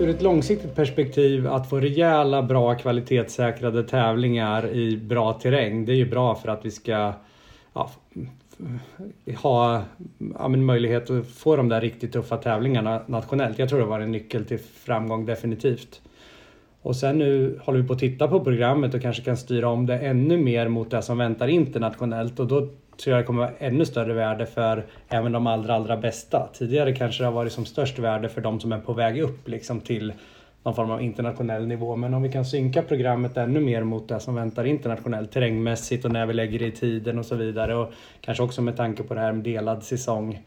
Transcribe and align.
ur 0.00 0.08
ett 0.08 0.22
långsiktigt 0.22 0.74
perspektiv 0.74 1.46
att 1.46 1.68
få 1.68 1.80
rejäla, 1.80 2.42
bra 2.42 2.74
kvalitetssäkrade 2.74 3.82
tävlingar 3.82 4.70
i 4.70 4.96
bra 4.96 5.32
terräng. 5.32 5.84
Det 5.84 5.92
är 5.92 5.96
ju 5.96 6.10
bra 6.10 6.34
för 6.34 6.48
att 6.48 6.64
vi 6.64 6.70
ska 6.70 7.12
ja, 7.72 7.90
ha 9.36 9.82
ja, 10.38 10.48
möjlighet 10.48 11.10
att 11.10 11.26
få 11.26 11.56
de 11.56 11.68
där 11.68 11.80
riktigt 11.80 12.12
tuffa 12.12 12.36
tävlingarna 12.36 13.02
nationellt. 13.06 13.58
Jag 13.58 13.68
tror 13.68 13.78
det 13.78 13.84
var 13.84 14.00
en 14.00 14.12
nyckel 14.12 14.44
till 14.44 14.58
framgång 14.58 15.26
definitivt. 15.26 16.00
Och 16.82 16.96
sen 16.96 17.18
nu 17.18 17.60
håller 17.64 17.80
vi 17.80 17.86
på 17.86 17.92
att 17.92 17.98
titta 17.98 18.28
på 18.28 18.40
programmet 18.40 18.94
och 18.94 19.02
kanske 19.02 19.22
kan 19.22 19.36
styra 19.36 19.68
om 19.68 19.86
det 19.86 19.98
ännu 19.98 20.36
mer 20.36 20.68
mot 20.68 20.90
det 20.90 21.02
som 21.02 21.18
väntar 21.18 21.48
internationellt 21.48 22.40
och 22.40 22.46
då 22.46 22.68
tror 22.98 23.16
jag 23.16 23.22
det 23.22 23.26
kommer 23.26 23.40
vara 23.40 23.54
ännu 23.58 23.84
större 23.84 24.12
värde 24.12 24.46
för 24.46 24.86
även 25.08 25.32
de 25.32 25.46
allra, 25.46 25.74
allra 25.74 25.96
bästa. 25.96 26.48
Tidigare 26.52 26.94
kanske 26.94 27.22
det 27.22 27.26
har 27.26 27.32
varit 27.32 27.52
som 27.52 27.66
störst 27.66 27.98
värde 27.98 28.28
för 28.28 28.40
de 28.40 28.60
som 28.60 28.72
är 28.72 28.78
på 28.78 28.92
väg 28.92 29.20
upp 29.20 29.48
liksom 29.48 29.80
till 29.80 30.12
någon 30.62 30.74
form 30.74 30.90
av 30.90 31.02
internationell 31.02 31.66
nivå. 31.66 31.96
Men 31.96 32.14
om 32.14 32.22
vi 32.22 32.32
kan 32.32 32.44
synka 32.44 32.82
programmet 32.82 33.36
ännu 33.36 33.60
mer 33.60 33.84
mot 33.84 34.08
det 34.08 34.20
som 34.20 34.34
väntar 34.34 34.64
internationellt 34.64 35.32
terrängmässigt 35.32 36.04
och 36.04 36.12
när 36.12 36.26
vi 36.26 36.34
lägger 36.34 36.58
det 36.58 36.66
i 36.66 36.72
tiden 36.72 37.18
och 37.18 37.26
så 37.26 37.34
vidare. 37.34 37.74
Och 37.74 37.92
kanske 38.20 38.42
också 38.42 38.62
med 38.62 38.76
tanke 38.76 39.02
på 39.02 39.14
det 39.14 39.20
här 39.20 39.32
med 39.32 39.44
delad 39.44 39.82
säsong. 39.82 40.40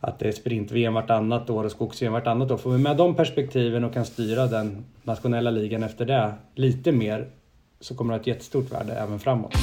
Att 0.00 0.18
det 0.18 0.28
är 0.28 0.32
sprint-VM 0.32 0.94
vartannat 0.94 1.50
år 1.50 1.64
och 1.64 1.70
skogs-VM 1.70 2.12
vartannat 2.12 2.50
år. 2.50 2.56
Får 2.56 2.70
vi 2.70 2.78
med 2.78 2.96
de 2.96 3.14
perspektiven 3.14 3.84
och 3.84 3.94
kan 3.94 4.04
styra 4.04 4.46
den 4.46 4.84
nationella 5.02 5.50
ligan 5.50 5.82
efter 5.82 6.04
det 6.04 6.34
lite 6.54 6.92
mer 6.92 7.26
så 7.80 7.94
kommer 7.94 8.12
det 8.12 8.18
ha 8.18 8.20
ett 8.20 8.26
jättestort 8.26 8.72
värde 8.72 8.92
även 8.92 9.18
framåt. 9.18 9.54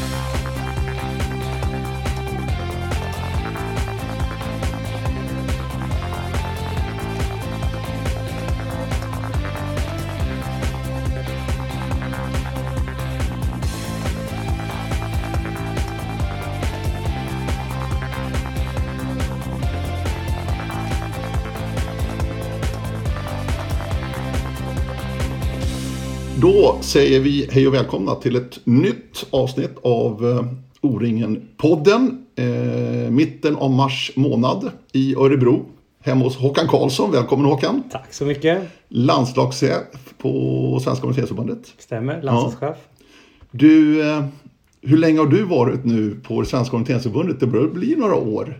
Då 26.41 26.77
säger 26.81 27.19
vi 27.19 27.47
hej 27.51 27.67
och 27.67 27.73
välkomna 27.73 28.15
till 28.15 28.35
ett 28.35 28.59
nytt 28.63 29.25
avsnitt 29.29 29.77
av 29.83 30.29
eh, 30.29 30.45
O-ringen-podden. 30.81 32.25
Eh, 32.35 33.11
mitten 33.11 33.55
av 33.55 33.71
mars 33.71 34.11
månad 34.15 34.71
i 34.91 35.15
Örebro. 35.15 35.65
Hemma 36.01 36.23
hos 36.23 36.37
Håkan 36.37 36.67
Karlsson. 36.67 37.11
Välkommen 37.11 37.45
Håkan. 37.45 37.83
Tack 37.91 38.13
så 38.13 38.25
mycket. 38.25 38.63
Landslagschef 38.89 40.13
på 40.17 40.79
Svenska 40.83 41.05
Orienteringsförbundet. 41.05 41.73
Stämmer, 41.77 42.21
landslagschef. 42.21 42.77
Ja. 42.89 43.05
Du, 43.51 44.01
eh, 44.09 44.25
hur 44.81 44.97
länge 44.97 45.19
har 45.19 45.27
du 45.27 45.43
varit 45.43 45.85
nu 45.85 46.19
på 46.23 46.45
Svenska 46.45 46.75
Orienteringsförbundet? 46.75 47.39
Det 47.39 47.47
börjar 47.47 47.67
bli 47.67 47.95
några 47.95 48.15
år. 48.15 48.59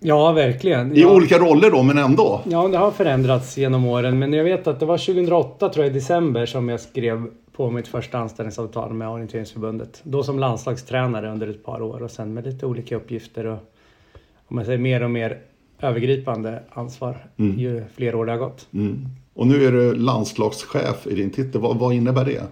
Ja, 0.00 0.32
verkligen. 0.32 0.96
I 0.96 1.00
ja. 1.00 1.14
olika 1.14 1.38
roller 1.38 1.70
då, 1.70 1.82
men 1.82 1.98
ändå. 1.98 2.40
Ja, 2.44 2.68
det 2.68 2.78
har 2.78 2.90
förändrats 2.90 3.58
genom 3.58 3.86
åren. 3.86 4.18
Men 4.18 4.32
jag 4.32 4.44
vet 4.44 4.66
att 4.66 4.80
det 4.80 4.86
var 4.86 4.98
2008, 4.98 5.68
tror 5.68 5.84
jag, 5.84 5.92
i 5.92 5.94
december 5.94 6.46
som 6.46 6.68
jag 6.68 6.80
skrev 6.80 7.26
på 7.56 7.70
mitt 7.70 7.88
första 7.88 8.18
anställningsavtal 8.18 8.92
med 8.92 9.08
Orienteringsförbundet. 9.08 10.00
Då 10.02 10.22
som 10.22 10.38
landslagstränare 10.38 11.32
under 11.32 11.48
ett 11.48 11.64
par 11.64 11.82
år 11.82 12.02
och 12.02 12.10
sen 12.10 12.34
med 12.34 12.44
lite 12.44 12.66
olika 12.66 12.96
uppgifter 12.96 13.46
och 13.46 13.58
om 14.46 14.56
man 14.56 14.64
säger 14.64 14.78
mer 14.78 15.02
och 15.02 15.10
mer 15.10 15.38
övergripande 15.80 16.62
ansvar 16.70 17.26
mm. 17.36 17.58
ju 17.58 17.84
fler 17.94 18.14
år 18.14 18.26
det 18.26 18.32
har 18.32 18.38
gått. 18.38 18.66
Mm. 18.72 19.06
Och 19.34 19.46
nu 19.46 19.64
är 19.64 19.72
du 19.72 19.94
landslagschef 19.94 21.06
i 21.06 21.14
din 21.14 21.30
titel. 21.30 21.60
Vad, 21.60 21.78
vad 21.78 21.94
innebär 21.94 22.24
det? 22.24 22.42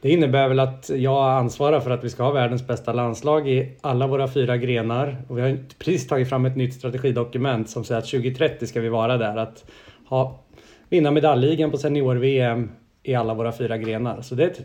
Det 0.00 0.10
innebär 0.10 0.48
väl 0.48 0.60
att 0.60 0.90
jag 0.94 1.30
ansvarar 1.30 1.80
för 1.80 1.90
att 1.90 2.04
vi 2.04 2.10
ska 2.10 2.22
ha 2.22 2.30
världens 2.30 2.66
bästa 2.66 2.92
landslag 2.92 3.48
i 3.48 3.76
alla 3.80 4.06
våra 4.06 4.28
fyra 4.28 4.56
grenar. 4.56 5.16
Och 5.28 5.38
vi 5.38 5.42
har 5.42 5.58
precis 5.78 6.06
tagit 6.06 6.28
fram 6.28 6.46
ett 6.46 6.56
nytt 6.56 6.74
strategidokument 6.74 7.70
som 7.70 7.84
säger 7.84 7.98
att 7.98 8.10
2030 8.10 8.66
ska 8.66 8.80
vi 8.80 8.88
vara 8.88 9.16
där. 9.16 9.36
Att 9.36 9.64
ha, 10.08 10.40
vinna 10.88 11.10
medaljligan 11.10 11.70
på 11.70 11.78
senior-VM 11.78 12.70
i 13.02 13.14
alla 13.14 13.34
våra 13.34 13.52
fyra 13.52 13.78
grenar. 13.78 14.22
Så 14.22 14.34
det 14.34 14.44
är 14.44 14.50
ett 14.50 14.60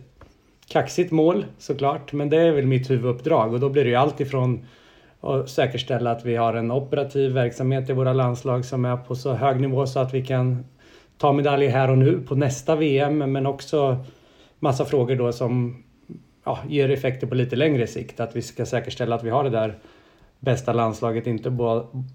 kaxigt 0.68 1.12
mål 1.12 1.46
såklart, 1.58 2.14
men 2.14 2.30
det 2.30 2.38
är 2.38 2.52
väl 2.52 2.66
mitt 2.66 2.90
huvuduppdrag 2.90 3.53
och 3.53 3.59
då 3.59 3.70
blir 3.70 3.84
det 3.84 3.90
ju 3.90 3.96
allt 3.96 4.20
ifrån 4.20 4.66
att 5.22 5.50
säkerställa 5.50 6.12
att 6.12 6.25
vi 6.25 6.36
har 6.36 6.53
en 6.53 6.72
operativ 6.72 7.31
verksamhet 7.31 7.90
i 7.90 7.94
våra 7.94 8.14
landslag 8.14 8.66
som 8.66 8.86
är 8.86 8.97
på 8.97 9.16
så 9.16 9.34
hög 9.34 9.62
nivå 9.62 9.88
så 9.88 10.00
att 10.00 10.14
vi 10.14 10.25
kan 10.25 10.66
ta 11.18 11.34
medaljer 11.34 11.70
här 11.70 11.90
och 11.90 11.97
nu 11.97 12.22
på 12.28 12.36
nästa 12.36 12.75
VM, 12.75 13.18
men 13.18 13.46
också 13.46 14.06
massa 14.62 14.86
frågor 14.86 15.16
då 15.16 15.32
som 15.32 15.84
ja, 16.44 16.60
ger 16.70 16.92
effekter 16.92 17.28
på 17.28 17.36
lite 17.36 17.56
längre 17.56 17.88
sikt. 17.88 18.20
Att 18.20 18.36
vi 18.36 18.42
ska 18.42 18.66
säkerställa 18.66 19.16
att 19.16 19.24
vi 19.24 19.30
har 19.30 19.44
det 19.44 19.50
där 19.50 19.78
bästa 20.40 20.74
landslaget, 20.74 21.28
inte 21.28 21.50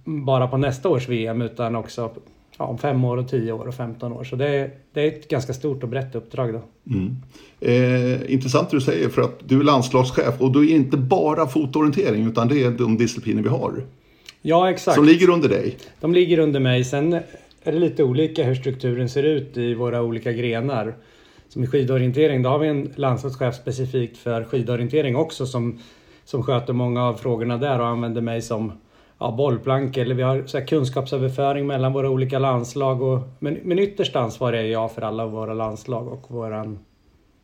bara 0.05 0.47
på 0.49 0.57
nästa 0.57 0.89
års 0.89 1.09
VM 1.09 1.43
utan 1.43 1.77
också 1.77 2.11
ja, 2.59 2.65
om 2.65 2.79
fem 2.79 3.05
år, 3.05 3.17
och 3.17 3.29
tio 3.29 3.53
år 3.53 3.69
och 3.69 3.75
15 3.75 4.13
år. 4.13 4.25
Så 4.25 4.37
det 4.37 4.49
är, 4.49 4.71
det 4.93 5.01
är 5.01 5.09
ett 5.09 5.29
ganska 5.29 5.53
stort 5.53 5.83
och 5.83 5.89
brett 5.89 6.15
uppdrag. 6.15 6.53
Då. 6.53 6.63
Mm. 6.95 7.17
Eh, 7.61 8.33
intressant 8.33 8.71
det 8.71 8.77
du 8.77 8.81
säger 8.81 9.09
för 9.09 9.23
att 9.23 9.49
du 9.49 9.61
är 9.61 9.65
landslagschef 9.65 10.41
och 10.41 10.53
du 10.53 10.71
är 10.71 10.75
inte 10.75 10.97
bara 10.97 11.47
fotorientering 11.47 12.27
utan 12.27 12.49
det 12.49 12.63
är 12.63 12.71
de 12.71 12.97
discipliner 12.97 13.43
vi 13.43 13.49
har. 13.49 13.85
Ja, 14.43 14.71
exakt. 14.71 14.95
Som 14.95 15.05
ligger 15.05 15.31
under 15.31 15.49
dig. 15.49 15.77
De 16.01 16.15
ligger 16.15 16.39
under 16.39 16.61
mig. 16.61 16.85
Sen 16.85 17.13
är 17.63 17.73
det 17.73 17.79
lite 17.79 18.05
olika 18.05 18.45
hur 18.45 18.55
strukturen 18.55 19.09
ser 19.09 19.23
ut 19.23 19.57
i 19.57 19.75
våra 19.75 20.03
olika 20.03 20.33
grenar 20.33 20.95
som 21.49 21.65
i 21.65 21.67
skidorientering, 21.67 22.43
då 22.43 22.49
har 22.49 22.59
vi 22.59 22.69
en 22.69 22.93
landslagschef 22.97 23.55
specifikt 23.55 24.19
för 24.19 24.45
skidorientering 24.45 25.17
också 25.17 25.47
som, 25.47 25.79
som 26.25 26.43
sköter 26.43 26.73
många 26.73 27.05
av 27.05 27.15
frågorna 27.15 27.57
där 27.57 27.81
och 27.81 27.87
använder 27.87 28.21
mig 28.21 28.43
som 28.43 28.73
ja, 29.19 29.35
bollplank 29.37 29.97
eller 29.97 30.15
vi 30.15 30.23
har 30.23 30.43
så 30.47 30.61
kunskapsöverföring 30.61 31.67
mellan 31.67 31.93
våra 31.93 32.11
olika 32.11 32.39
landslag. 32.39 33.03
Och, 33.03 33.21
men, 33.39 33.59
men 33.63 33.79
ytterst 33.79 34.17
ansvarig 34.17 34.61
är 34.61 34.65
jag 34.65 34.93
för 34.93 35.03
alla 35.03 35.27
våra 35.27 35.55
landslag 35.55 36.09
och 36.09 36.31
våran 36.31 36.79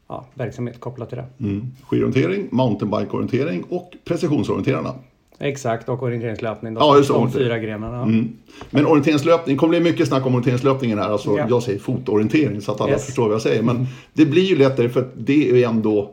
ja, 0.09 0.27
verksamhet 0.35 0.81
kopplat 0.81 1.09
till 1.09 1.19
det. 1.19 1.27
Mm. 1.41 1.67
Skidorientering, 1.87 2.49
mountainbikeorientering 2.51 3.65
och 3.69 3.93
precisionsorienterarna. 4.05 4.95
Exakt, 5.43 5.89
och 5.89 6.03
orienteringslöpning. 6.03 6.77
Ja, 6.81 6.97
just 6.97 7.09
de 7.09 7.33
fyra 7.33 7.59
grenarna. 7.59 8.03
Mm. 8.03 8.33
Men 8.71 8.87
orienteringslöpning, 8.87 9.57
det 9.57 9.61
kommer 9.61 9.81
bli 9.81 9.91
mycket 9.91 10.09
snack 10.09 10.27
om 10.27 10.35
orienteringslöpningen 10.35 10.99
här. 10.99 11.09
Alltså, 11.09 11.37
ja. 11.37 11.47
Jag 11.49 11.63
säger 11.63 11.79
fotorientering 11.79 12.61
så 12.61 12.73
att 12.73 12.81
alla 12.81 12.93
yes. 12.93 13.07
förstår 13.07 13.23
vad 13.23 13.35
jag 13.35 13.43
säger. 13.43 13.63
Men 13.63 13.77
mm. 13.77 13.89
det 14.13 14.27
blir 14.27 14.43
ju 14.43 14.57
lättare 14.57 14.89
för 14.89 15.01
att 15.01 15.13
det 15.15 15.51
är 15.51 15.69
ändå 15.69 16.11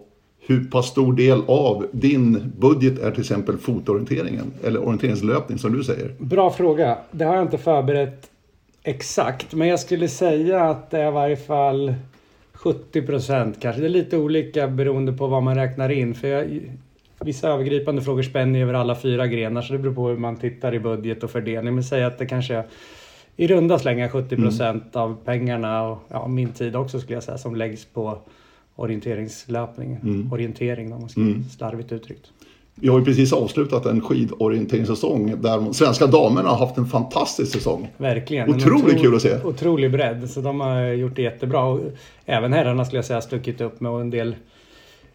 hur 0.50 0.64
pass 0.64 0.88
stor 0.88 1.14
del 1.14 1.42
av 1.48 1.86
din 1.92 2.52
budget 2.58 3.00
är 3.00 3.12
till 3.12 3.20
exempel 3.20 3.58
fotorienteringen 3.58 4.52
eller 4.64 4.84
orienteringslöpning 4.84 5.58
som 5.58 5.78
du 5.78 5.84
säger? 5.84 6.16
Bra 6.20 6.52
fråga. 6.52 6.98
Det 7.12 7.26
har 7.26 7.36
jag 7.36 7.44
inte 7.46 7.58
förberett 7.58 8.30
exakt, 8.84 9.54
men 9.54 9.68
jag 9.68 9.80
skulle 9.80 10.08
säga 10.08 10.64
att 10.64 10.92
det 10.92 11.00
är 11.00 11.08
i 11.08 11.12
varje 11.12 11.38
fall 11.38 11.94
70 12.54 13.02
procent 13.02 13.58
kanske. 13.62 13.82
Det 13.82 13.88
är 13.88 13.90
lite 13.90 14.18
olika 14.18 14.68
beroende 14.68 15.14
på 15.14 15.28
vad 15.28 15.44
man 15.44 15.56
räknar 15.56 15.90
in. 15.90 16.16
För 16.16 16.28
jag, 16.28 16.60
vissa 17.25 17.50
övergripande 17.50 18.02
frågor 18.02 18.24
spänner 18.24 18.62
över 18.62 18.74
alla 18.74 18.96
fyra 18.96 19.28
grenar 19.28 19.62
så 19.62 19.74
det 19.74 19.80
beror 19.80 19.94
på 19.94 20.07
hur 20.07 20.18
man 20.18 20.35
tittar 20.35 20.74
i 20.74 20.80
budget 20.80 21.24
och 21.24 21.31
fördelning. 21.31 21.75
Men 21.75 21.84
säg 21.84 22.03
att 22.03 22.18
det 22.18 22.25
kanske 22.25 22.56
är 22.56 22.66
i 23.35 23.47
runda 23.47 23.80
slängar 23.80 24.09
70 24.09 24.35
procent 24.35 24.96
mm. 24.96 25.03
av 25.03 25.18
pengarna 25.25 25.88
och 25.88 26.00
ja, 26.07 26.28
min 26.28 26.52
tid 26.52 26.75
också 26.75 27.00
skulle 27.00 27.16
jag 27.16 27.24
säga 27.24 27.38
som 27.38 27.56
läggs 27.56 27.85
på 27.85 28.18
orienteringslöpning. 28.75 30.00
Mm. 30.03 30.34
Orientering 30.34 30.94
om 30.94 31.00
man 31.00 31.09
ska 31.09 31.22
mm. 31.22 31.44
slarvigt 31.44 31.91
uttryckt. 31.91 32.31
Vi 32.75 32.88
har 32.88 33.00
ju 33.00 33.06
precis 33.06 33.34
avslutat 33.34 33.86
en 33.86 34.01
skidorienteringssäsong 34.01 35.41
där 35.41 35.57
de 35.57 35.74
svenska 35.74 36.07
damerna 36.07 36.50
har 36.50 36.57
haft 36.57 36.77
en 36.77 36.86
fantastisk 36.86 37.51
säsong. 37.51 37.88
Verkligen. 37.98 38.50
Otroligt 38.50 38.86
otro, 38.86 39.01
kul 39.01 39.15
att 39.15 39.22
se. 39.22 39.44
Otrolig 39.44 39.92
bredd. 39.92 40.30
Så 40.30 40.42
de 40.42 40.60
har 40.60 40.81
gjort 40.81 41.15
det 41.15 41.22
jättebra. 41.22 41.63
Och 41.63 41.80
även 42.25 42.54
herrarna 42.54 42.86
skulle 42.86 42.98
jag 42.98 43.06
säga 43.06 43.22
stuckit 43.22 43.62
upp 43.62 43.80
med 43.80 43.92
en 43.92 44.10
del 44.10 44.36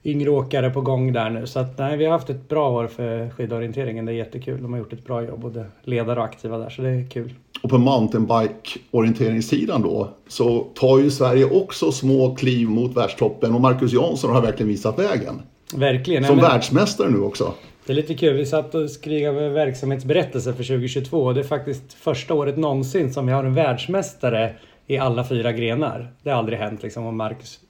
yngre 0.05 0.31
åkare 0.31 0.71
på 0.71 0.81
gång 0.81 1.13
där 1.13 1.31
nu. 1.31 1.47
Så 1.47 1.59
att, 1.59 1.79
nej, 1.79 1.97
vi 1.97 2.05
har 2.05 2.13
haft 2.13 2.31
ett 2.31 2.49
bra 2.49 2.71
år 2.71 2.87
för 2.87 3.31
skidorienteringen. 3.31 4.07
Det 4.07 4.13
är 4.13 4.15
jättekul. 4.15 4.63
De 4.63 4.73
har 4.73 4.79
gjort 4.79 4.93
ett 4.93 5.05
bra 5.05 5.25
jobb, 5.25 5.41
både 5.41 5.67
ledare 5.83 6.21
och 6.21 6.25
aktiva 6.25 6.59
där, 6.59 6.71
så 6.71 6.83
det 6.83 6.89
är 6.89 7.11
kul. 7.11 7.35
Och 7.63 7.71
på 7.71 7.79
mountainbike-orienteringssidan 7.79 9.83
då 9.83 10.09
så 10.29 10.67
tar 10.75 10.99
ju 10.99 11.11
Sverige 11.11 11.45
också 11.45 11.93
små 11.93 12.35
kliv 12.35 12.69
mot 12.69 12.97
världstoppen 12.97 13.55
och 13.55 13.61
Marcus 13.61 13.93
Jansson 13.93 14.31
har 14.31 14.43
verkligen 14.43 14.69
visat 14.69 14.99
vägen. 14.99 15.43
Verkligen. 15.75 16.25
Som 16.25 16.39
världsmästare 16.39 17.11
nu 17.11 17.21
också. 17.21 17.55
Det 17.87 17.93
är 17.93 17.95
lite 17.95 18.15
kul. 18.15 18.37
Vi 18.37 18.47
satt 18.47 18.75
och 18.75 18.91
skrev 18.91 19.35
verksamhetsberättelse 19.35 20.53
för 20.53 20.65
2022 20.65 21.19
och 21.19 21.35
det 21.35 21.41
är 21.41 21.45
faktiskt 21.45 21.93
första 21.93 22.35
året 22.35 22.57
någonsin 22.57 23.13
som 23.13 23.27
vi 23.27 23.33
har 23.33 23.45
en 23.45 23.55
världsmästare 23.55 24.53
i 24.87 24.99
alla 24.99 25.25
fyra 25.25 25.53
grenar. 25.53 26.13
Det 26.23 26.31
har 26.31 26.39
aldrig 26.39 26.59
hänt 26.59 26.83
liksom 26.83 27.07
om 27.07 27.17
Marcus 27.17 27.61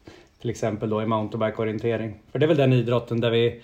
till 0.44 0.50
exempel 0.50 0.90
då 0.90 1.02
i 1.02 1.06
mountainbike-orientering. 1.06 2.14
För 2.32 2.38
det 2.38 2.46
är 2.46 2.48
väl 2.48 2.56
den 2.56 2.72
idrotten 2.72 3.20
där 3.20 3.30
vi 3.30 3.62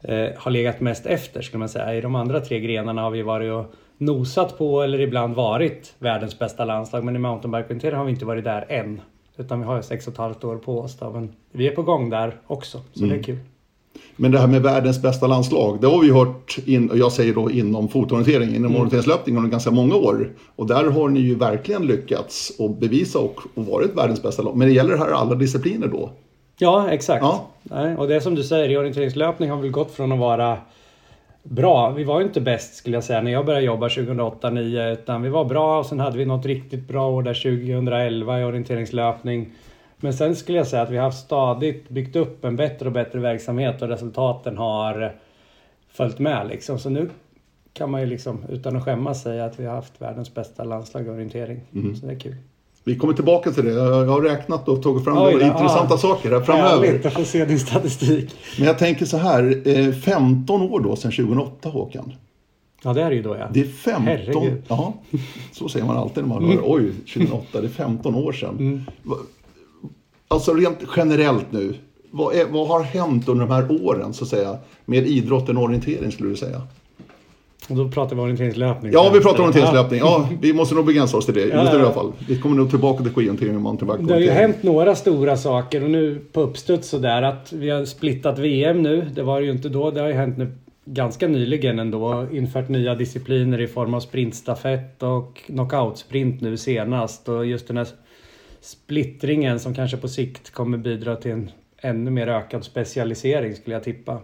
eh, 0.00 0.28
har 0.36 0.50
legat 0.50 0.80
mest 0.80 1.06
efter 1.06 1.42
skulle 1.42 1.58
man 1.58 1.68
säga. 1.68 1.94
I 1.94 2.00
de 2.00 2.14
andra 2.14 2.40
tre 2.40 2.60
grenarna 2.60 3.02
har 3.02 3.10
vi 3.10 3.22
varit 3.22 3.52
och 3.52 3.74
nosat 3.98 4.58
på 4.58 4.82
eller 4.82 5.00
ibland 5.00 5.34
varit 5.34 5.94
världens 5.98 6.38
bästa 6.38 6.64
landslag. 6.64 7.04
Men 7.04 7.16
i 7.16 7.18
mountainbike 7.18 7.96
har 7.96 8.04
vi 8.04 8.10
inte 8.10 8.24
varit 8.24 8.44
där 8.44 8.66
än. 8.68 9.00
Utan 9.36 9.60
vi 9.60 9.66
har 9.66 9.82
sex 9.82 10.06
och 10.06 10.12
ett 10.12 10.18
halvt 10.18 10.44
år 10.44 10.56
på 10.56 10.80
oss. 10.80 10.98
Då. 10.98 11.10
Men 11.10 11.32
vi 11.52 11.68
är 11.68 11.74
på 11.74 11.82
gång 11.82 12.10
där 12.10 12.36
också, 12.46 12.80
så 12.92 13.04
mm. 13.04 13.10
det 13.10 13.20
är 13.20 13.22
kul. 13.22 13.38
Men 14.16 14.30
det 14.30 14.38
här 14.38 14.46
med 14.46 14.62
världens 14.62 15.02
bästa 15.02 15.26
landslag, 15.26 15.80
det 15.80 15.86
har 15.86 16.00
vi 16.00 16.10
hört, 16.10 16.56
in, 16.66 16.90
jag 16.94 17.12
säger 17.12 17.34
då 17.34 17.50
inom 17.50 17.88
fotorientering, 17.88 18.48
inom 18.48 18.64
mm. 18.64 18.76
orienteringslöpning 18.76 19.36
under 19.36 19.50
ganska 19.50 19.70
många 19.70 19.94
år. 19.94 20.28
Och 20.56 20.66
där 20.66 20.90
har 20.90 21.08
ni 21.08 21.20
ju 21.20 21.34
verkligen 21.34 21.86
lyckats 21.86 22.52
och 22.58 22.70
bevisa 22.70 23.18
och, 23.18 23.40
och 23.54 23.66
varit 23.66 23.96
världens 23.96 24.22
bästa 24.22 24.42
lag. 24.42 24.56
Men 24.56 24.68
det 24.68 24.74
gäller 24.74 24.92
det 24.92 24.98
här 24.98 25.10
alla 25.10 25.34
discipliner 25.34 25.88
då? 25.88 26.10
Ja, 26.58 26.90
exakt. 26.90 27.22
Ja. 27.22 27.46
Nej, 27.62 27.96
och 27.96 28.08
det 28.08 28.16
är 28.16 28.20
som 28.20 28.34
du 28.34 28.42
säger, 28.42 28.68
i 28.68 28.76
orienteringslöpning 28.76 29.50
har 29.50 29.56
vi 29.58 29.68
gått 29.68 29.90
från 29.90 30.12
att 30.12 30.18
vara 30.18 30.58
bra. 31.42 31.90
Vi 31.90 32.04
var 32.04 32.20
ju 32.20 32.26
inte 32.26 32.40
bäst 32.40 32.74
skulle 32.74 32.96
jag 32.96 33.04
säga 33.04 33.22
när 33.22 33.32
jag 33.32 33.46
började 33.46 33.66
jobba 33.66 33.88
2008-2009 33.88 34.92
utan 34.92 35.22
vi 35.22 35.28
var 35.28 35.44
bra 35.44 35.78
och 35.78 35.86
sen 35.86 36.00
hade 36.00 36.18
vi 36.18 36.24
något 36.24 36.46
riktigt 36.46 36.88
bra 36.88 37.10
år 37.10 37.22
där 37.22 37.34
2011 37.34 38.40
i 38.40 38.44
orienteringslöpning. 38.44 39.50
Men 40.04 40.14
sen 40.14 40.36
skulle 40.36 40.58
jag 40.58 40.66
säga 40.66 40.82
att 40.82 40.90
vi 40.90 40.96
har 40.96 41.10
stadigt 41.10 41.88
byggt 41.88 42.16
upp 42.16 42.44
en 42.44 42.56
bättre 42.56 42.86
och 42.86 42.92
bättre 42.92 43.18
verksamhet 43.18 43.82
och 43.82 43.88
resultaten 43.88 44.58
har 44.58 45.14
följt 45.92 46.18
med 46.18 46.48
liksom. 46.48 46.78
Så 46.78 46.90
nu 46.90 47.10
kan 47.72 47.90
man 47.90 48.00
ju 48.00 48.06
liksom 48.06 48.38
utan 48.48 48.76
att 48.76 48.84
skämmas 48.84 49.22
säga 49.22 49.44
att 49.44 49.60
vi 49.60 49.66
har 49.66 49.74
haft 49.74 49.92
världens 49.98 50.34
bästa 50.34 50.64
landslag 50.64 51.06
i 51.06 51.10
orientering. 51.10 51.60
Mm. 51.74 51.96
Så 51.96 52.06
det 52.06 52.12
är 52.12 52.18
kul. 52.18 52.36
Vi 52.84 52.98
kommer 52.98 53.14
tillbaka 53.14 53.50
till 53.50 53.64
det. 53.64 53.72
Jag 53.72 54.06
har 54.06 54.20
räknat 54.20 54.68
och 54.68 54.82
tagit 54.82 55.04
fram 55.04 55.18
Oj, 55.18 55.32
några 55.32 55.46
intressanta 55.46 55.98
saker 55.98 56.30
här 56.30 56.40
framöver. 56.40 56.86
Härligt 56.86 57.06
att 57.06 57.12
få 57.12 57.24
se 57.24 57.44
din 57.44 57.58
statistik. 57.58 58.34
Men 58.58 58.66
jag 58.66 58.78
tänker 58.78 59.04
så 59.06 59.16
här, 59.16 59.92
15 59.92 60.60
eh, 60.60 60.72
år 60.72 60.80
då 60.80 60.96
sedan 60.96 61.12
2008 61.12 61.68
Håkan. 61.68 62.12
Ja 62.82 62.92
det 62.92 63.02
är 63.02 63.10
det 63.10 63.16
ju 63.16 63.22
då 63.22 63.36
ja. 63.36 63.48
Det 63.52 63.60
är 63.60 63.64
15, 63.64 64.04
Herregud. 64.04 64.62
ja, 64.68 64.94
så 65.52 65.68
säger 65.68 65.86
man 65.86 65.96
alltid 65.96 66.24
när 66.24 66.34
man 66.34 66.44
hör 66.44 66.52
mm. 66.52 66.64
oj 66.64 66.90
2008, 67.14 67.60
det 67.60 67.66
är 67.66 67.68
15 67.68 68.14
år 68.14 68.32
sedan. 68.32 68.56
Mm. 68.58 68.84
Alltså 70.34 70.54
rent 70.54 70.78
generellt 70.96 71.52
nu, 71.52 71.74
vad, 72.10 72.34
är, 72.34 72.46
vad 72.46 72.68
har 72.68 72.82
hänt 72.82 73.28
under 73.28 73.46
de 73.46 73.52
här 73.52 73.86
åren 73.86 74.14
så 74.14 74.24
att 74.24 74.30
säga 74.30 74.58
med 74.84 75.06
idrotten 75.06 75.56
och 75.56 75.62
orientering 75.62 76.12
skulle 76.12 76.28
du 76.28 76.36
säga? 76.36 76.62
Och 77.68 77.76
då 77.76 77.88
pratar 77.88 78.16
vi 78.16 78.22
orienteringslöpning. 78.22 78.92
Ja, 78.92 79.10
vi 79.14 79.20
pratar 79.20 79.40
orienteringslöpning. 79.40 80.00
Ja, 80.00 80.28
vi 80.40 80.52
måste 80.52 80.74
nog 80.74 80.86
begränsa 80.86 81.16
oss 81.16 81.24
till 81.26 81.34
det. 81.34 81.40
Just 81.40 81.54
ja, 81.54 81.78
i 81.78 81.80
alla 81.80 81.92
fall. 81.92 82.12
Vi 82.28 82.40
kommer 82.40 82.56
nog 82.56 82.70
tillbaka 82.70 83.02
till 83.02 83.12
skidorientering 83.12 83.56
och 83.56 83.62
mountainbike. 83.62 84.02
Det 84.02 84.12
har 84.12 84.20
ju 84.20 84.30
hänt 84.30 84.62
några 84.62 84.94
stora 84.94 85.36
saker 85.36 85.84
och 85.84 85.90
nu 85.90 86.20
på 86.32 86.40
uppstuds 86.40 86.88
sådär 86.88 87.22
att 87.22 87.52
vi 87.52 87.70
har 87.70 87.84
splittat 87.84 88.38
VM 88.38 88.82
nu. 88.82 89.10
Det 89.14 89.22
var 89.22 89.40
det 89.40 89.46
ju 89.46 89.52
inte 89.52 89.68
då. 89.68 89.90
Det 89.90 90.00
har 90.00 90.08
ju 90.08 90.14
hänt 90.14 90.38
nu 90.38 90.52
ganska 90.84 91.28
nyligen 91.28 91.78
ändå. 91.78 92.26
Infört 92.32 92.68
nya 92.68 92.94
discipliner 92.94 93.60
i 93.60 93.66
form 93.66 93.94
av 93.94 94.00
sprintstafett 94.00 95.02
och 95.02 95.42
knockoutsprint 95.46 96.40
nu 96.40 96.56
senast. 96.56 97.28
Och 97.28 97.46
just 97.46 97.68
den 97.68 97.76
här 97.76 97.86
splittringen 98.64 99.60
som 99.60 99.74
kanske 99.74 99.96
på 99.96 100.08
sikt 100.08 100.50
kommer 100.50 100.78
bidra 100.78 101.16
till 101.16 101.32
en 101.32 101.50
ännu 101.78 102.10
mer 102.10 102.26
ökad 102.26 102.64
specialisering 102.64 103.54
skulle 103.56 103.76
jag 103.76 103.84
tippa. 103.84 104.20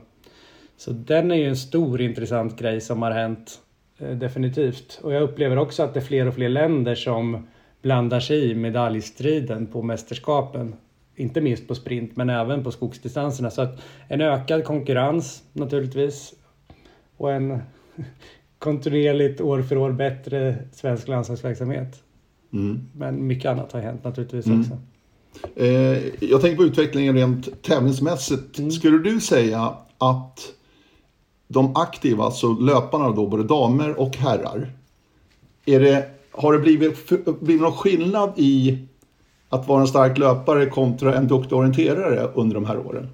Så 0.76 0.92
den 0.92 1.30
är 1.30 1.34
ju 1.34 1.48
en 1.48 1.56
stor 1.56 2.00
intressant 2.00 2.58
grej 2.58 2.80
som 2.80 3.02
har 3.02 3.10
hänt 3.10 3.60
eh, 3.98 4.10
definitivt. 4.10 5.00
Och 5.02 5.12
jag 5.12 5.22
upplever 5.22 5.58
också 5.58 5.82
att 5.82 5.94
det 5.94 6.00
är 6.00 6.04
fler 6.04 6.28
och 6.28 6.34
fler 6.34 6.48
länder 6.48 6.94
som 6.94 7.48
blandar 7.82 8.20
sig 8.20 8.50
i 8.50 8.54
medaljstriden 8.54 9.66
på 9.66 9.82
mästerskapen. 9.82 10.74
Inte 11.16 11.40
minst 11.40 11.68
på 11.68 11.74
sprint 11.74 12.16
men 12.16 12.30
även 12.30 12.64
på 12.64 12.70
skogsdistanserna. 12.70 13.50
Så 13.50 13.62
att 13.62 13.82
en 14.08 14.20
ökad 14.20 14.64
konkurrens 14.64 15.42
naturligtvis. 15.52 16.34
Och 17.16 17.32
en 17.32 17.58
kontinuerligt 18.58 19.40
år 19.40 19.62
för 19.62 19.76
år 19.76 19.92
bättre 19.92 20.56
svensk 20.72 21.08
landslagsverksamhet. 21.08 22.02
Mm. 22.52 22.80
Men 22.92 23.26
mycket 23.26 23.50
annat 23.50 23.72
har 23.72 23.80
hänt 23.80 24.04
naturligtvis 24.04 24.46
mm. 24.46 24.60
också. 24.60 24.72
Eh, 25.56 26.24
jag 26.30 26.40
tänker 26.40 26.56
på 26.56 26.64
utvecklingen 26.64 27.14
rent 27.14 27.62
tävlingsmässigt. 27.62 28.58
Mm. 28.58 28.70
Skulle 28.70 28.98
du 28.98 29.20
säga 29.20 29.74
att 29.98 30.52
de 31.48 31.76
aktiva, 31.76 32.24
alltså 32.24 32.52
löparna 32.52 33.10
då, 33.10 33.26
både 33.26 33.44
damer 33.44 34.00
och 34.00 34.16
herrar. 34.16 34.72
Är 35.66 35.80
det, 35.80 36.08
har 36.32 36.52
det 36.52 36.58
blivit, 36.58 37.08
blivit 37.40 37.62
någon 37.62 37.72
skillnad 37.72 38.32
i 38.36 38.78
att 39.48 39.68
vara 39.68 39.80
en 39.80 39.86
stark 39.86 40.18
löpare 40.18 40.66
kontra 40.66 41.14
en 41.14 41.28
duktig 41.28 41.58
orienterare 41.58 42.30
under 42.34 42.54
de 42.54 42.64
här 42.64 42.78
åren? 42.78 43.08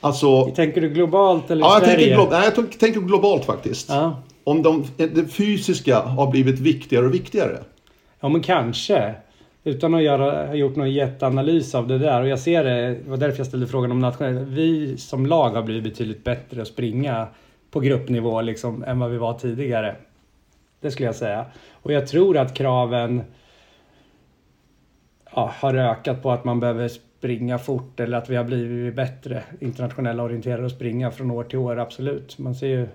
Alltså, 0.00 0.46
tänker 0.46 0.80
du 0.80 0.88
globalt 0.90 1.50
eller 1.50 1.62
ja, 1.62 1.78
Sverige? 1.80 2.08
Jag 2.10 2.18
tänker, 2.18 2.38
nej, 2.38 2.52
jag 2.56 2.78
tänker 2.78 3.00
globalt 3.00 3.44
faktiskt. 3.44 3.88
Ja. 3.88 4.22
Om 4.44 4.62
de, 4.62 4.84
det 4.96 5.32
fysiska 5.32 6.00
har 6.00 6.30
blivit 6.30 6.60
viktigare 6.60 7.06
och 7.06 7.14
viktigare. 7.14 7.58
Ja, 8.22 8.28
men 8.28 8.42
kanske. 8.42 9.14
Utan 9.64 9.94
att 9.94 10.02
göra, 10.02 10.46
ha 10.46 10.54
gjort 10.54 10.76
någon 10.76 10.92
jätteanalys 10.92 11.74
av 11.74 11.86
det 11.86 11.98
där. 11.98 12.22
Och 12.22 12.28
jag 12.28 12.38
ser 12.38 12.64
det, 12.64 12.94
det 13.04 13.10
var 13.10 13.16
därför 13.16 13.38
jag 13.38 13.46
ställde 13.46 13.66
frågan 13.66 13.90
om 13.90 14.00
nationellt. 14.00 14.48
Vi 14.48 14.96
som 14.96 15.26
lag 15.26 15.50
har 15.50 15.62
blivit 15.62 15.84
betydligt 15.84 16.24
bättre 16.24 16.62
att 16.62 16.68
springa 16.68 17.26
på 17.70 17.80
gruppnivå 17.80 18.40
liksom, 18.40 18.84
än 18.84 18.98
vad 18.98 19.10
vi 19.10 19.18
var 19.18 19.34
tidigare. 19.34 19.96
Det 20.80 20.90
skulle 20.90 21.06
jag 21.06 21.14
säga. 21.14 21.46
Och 21.72 21.92
jag 21.92 22.06
tror 22.06 22.36
att 22.36 22.54
kraven 22.54 23.22
ja, 25.34 25.52
har 25.54 25.74
ökat 25.74 26.22
på 26.22 26.30
att 26.30 26.44
man 26.44 26.60
behöver 26.60 26.88
springa 26.88 27.58
fort 27.58 28.00
eller 28.00 28.18
att 28.18 28.30
vi 28.30 28.36
har 28.36 28.44
blivit 28.44 28.96
bättre 28.96 29.42
internationella 29.60 30.22
orienterade 30.22 30.66
att 30.66 30.72
springa 30.72 31.10
från 31.10 31.30
år 31.30 31.44
till 31.44 31.58
år, 31.58 31.78
absolut. 31.78 32.38
Man 32.38 32.54
ser 32.54 32.66
ju, 32.66 32.88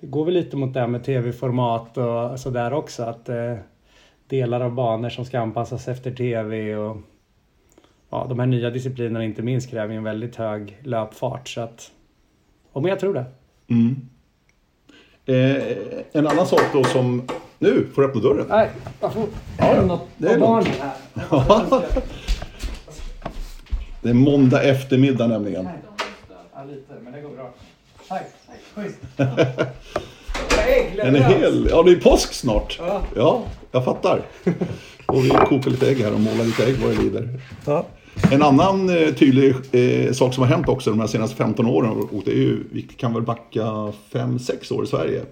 det 0.00 0.06
går 0.06 0.24
väl 0.24 0.34
lite 0.34 0.56
mot 0.56 0.74
det 0.74 0.80
här 0.80 0.86
med 0.86 1.04
tv-format 1.04 1.98
och 1.98 2.40
sådär 2.40 2.72
också. 2.72 3.02
Att 3.02 3.28
eh, 3.28 3.54
delar 4.28 4.60
av 4.60 4.74
banor 4.74 5.08
som 5.08 5.24
ska 5.24 5.40
anpassas 5.40 5.88
efter 5.88 6.10
tv 6.10 6.76
och 6.76 6.96
ja, 8.10 8.26
de 8.28 8.38
här 8.38 8.46
nya 8.46 8.70
disciplinerna 8.70 9.24
inte 9.24 9.42
minst 9.42 9.70
kräver 9.70 9.94
en 9.94 10.04
väldigt 10.04 10.36
hög 10.36 10.78
löpfart. 10.82 11.48
Så 11.48 11.60
att, 11.60 11.90
och 12.72 12.82
men 12.82 12.88
jag 12.88 13.00
tror 13.00 13.14
det. 13.14 13.24
Mm. 13.68 14.08
Eh, 15.26 15.62
en 16.12 16.26
annan 16.26 16.46
sak 16.46 16.62
då 16.72 16.84
som... 16.84 17.22
Nu 17.58 17.86
får 17.94 18.02
du 18.02 18.08
öppna 18.08 18.20
dörren. 18.20 18.46
Nej, 18.48 18.70
jag 19.00 19.12
får... 19.12 19.26
Ja, 19.58 19.82
något 19.82 20.08
det 20.16 20.28
är 20.28 20.38
barn 20.38 20.64
här. 20.64 20.92
det 24.02 24.08
är 24.08 24.14
måndag 24.14 24.62
eftermiddag 24.62 25.26
nämligen. 25.26 25.68
Ja, 26.54 26.64
lite, 26.64 26.94
men 27.02 27.12
det 27.12 27.20
går 27.20 27.30
bra. 27.30 27.50
Tack. 28.08 28.26
Schysst. 28.74 28.98
En 31.02 31.14
hel... 31.14 31.68
Ja, 31.70 31.82
det 31.82 31.90
är 31.90 31.96
påsk 31.96 32.32
snart. 32.32 32.78
Ja, 32.80 33.02
ja 33.16 33.42
jag 33.72 33.84
fattar. 33.84 34.22
Och 35.06 35.24
vi 35.24 35.28
kokar 35.28 35.70
lite 35.70 35.90
ägg 35.90 35.96
här 35.96 36.14
och 36.14 36.20
målar 36.20 36.44
lite 36.44 36.66
ägg 36.66 36.76
vad 36.76 36.96
det 36.96 37.02
lider. 37.02 37.40
Ja. 37.66 37.86
En 38.32 38.42
annan 38.42 38.88
eh, 38.88 39.14
tydlig 39.14 39.54
eh, 39.72 40.12
sak 40.12 40.34
som 40.34 40.42
har 40.42 40.50
hänt 40.50 40.68
också 40.68 40.90
de 40.90 41.00
här 41.00 41.06
senaste 41.06 41.36
15 41.36 41.66
åren, 41.66 41.90
och 41.90 42.22
det 42.24 42.30
är 42.30 42.36
ju, 42.36 42.64
vi 42.72 42.82
kan 42.82 43.14
väl 43.14 43.22
backa 43.22 43.92
5-6 44.12 44.72
år 44.72 44.84
i 44.84 44.86
Sverige, 44.86 45.22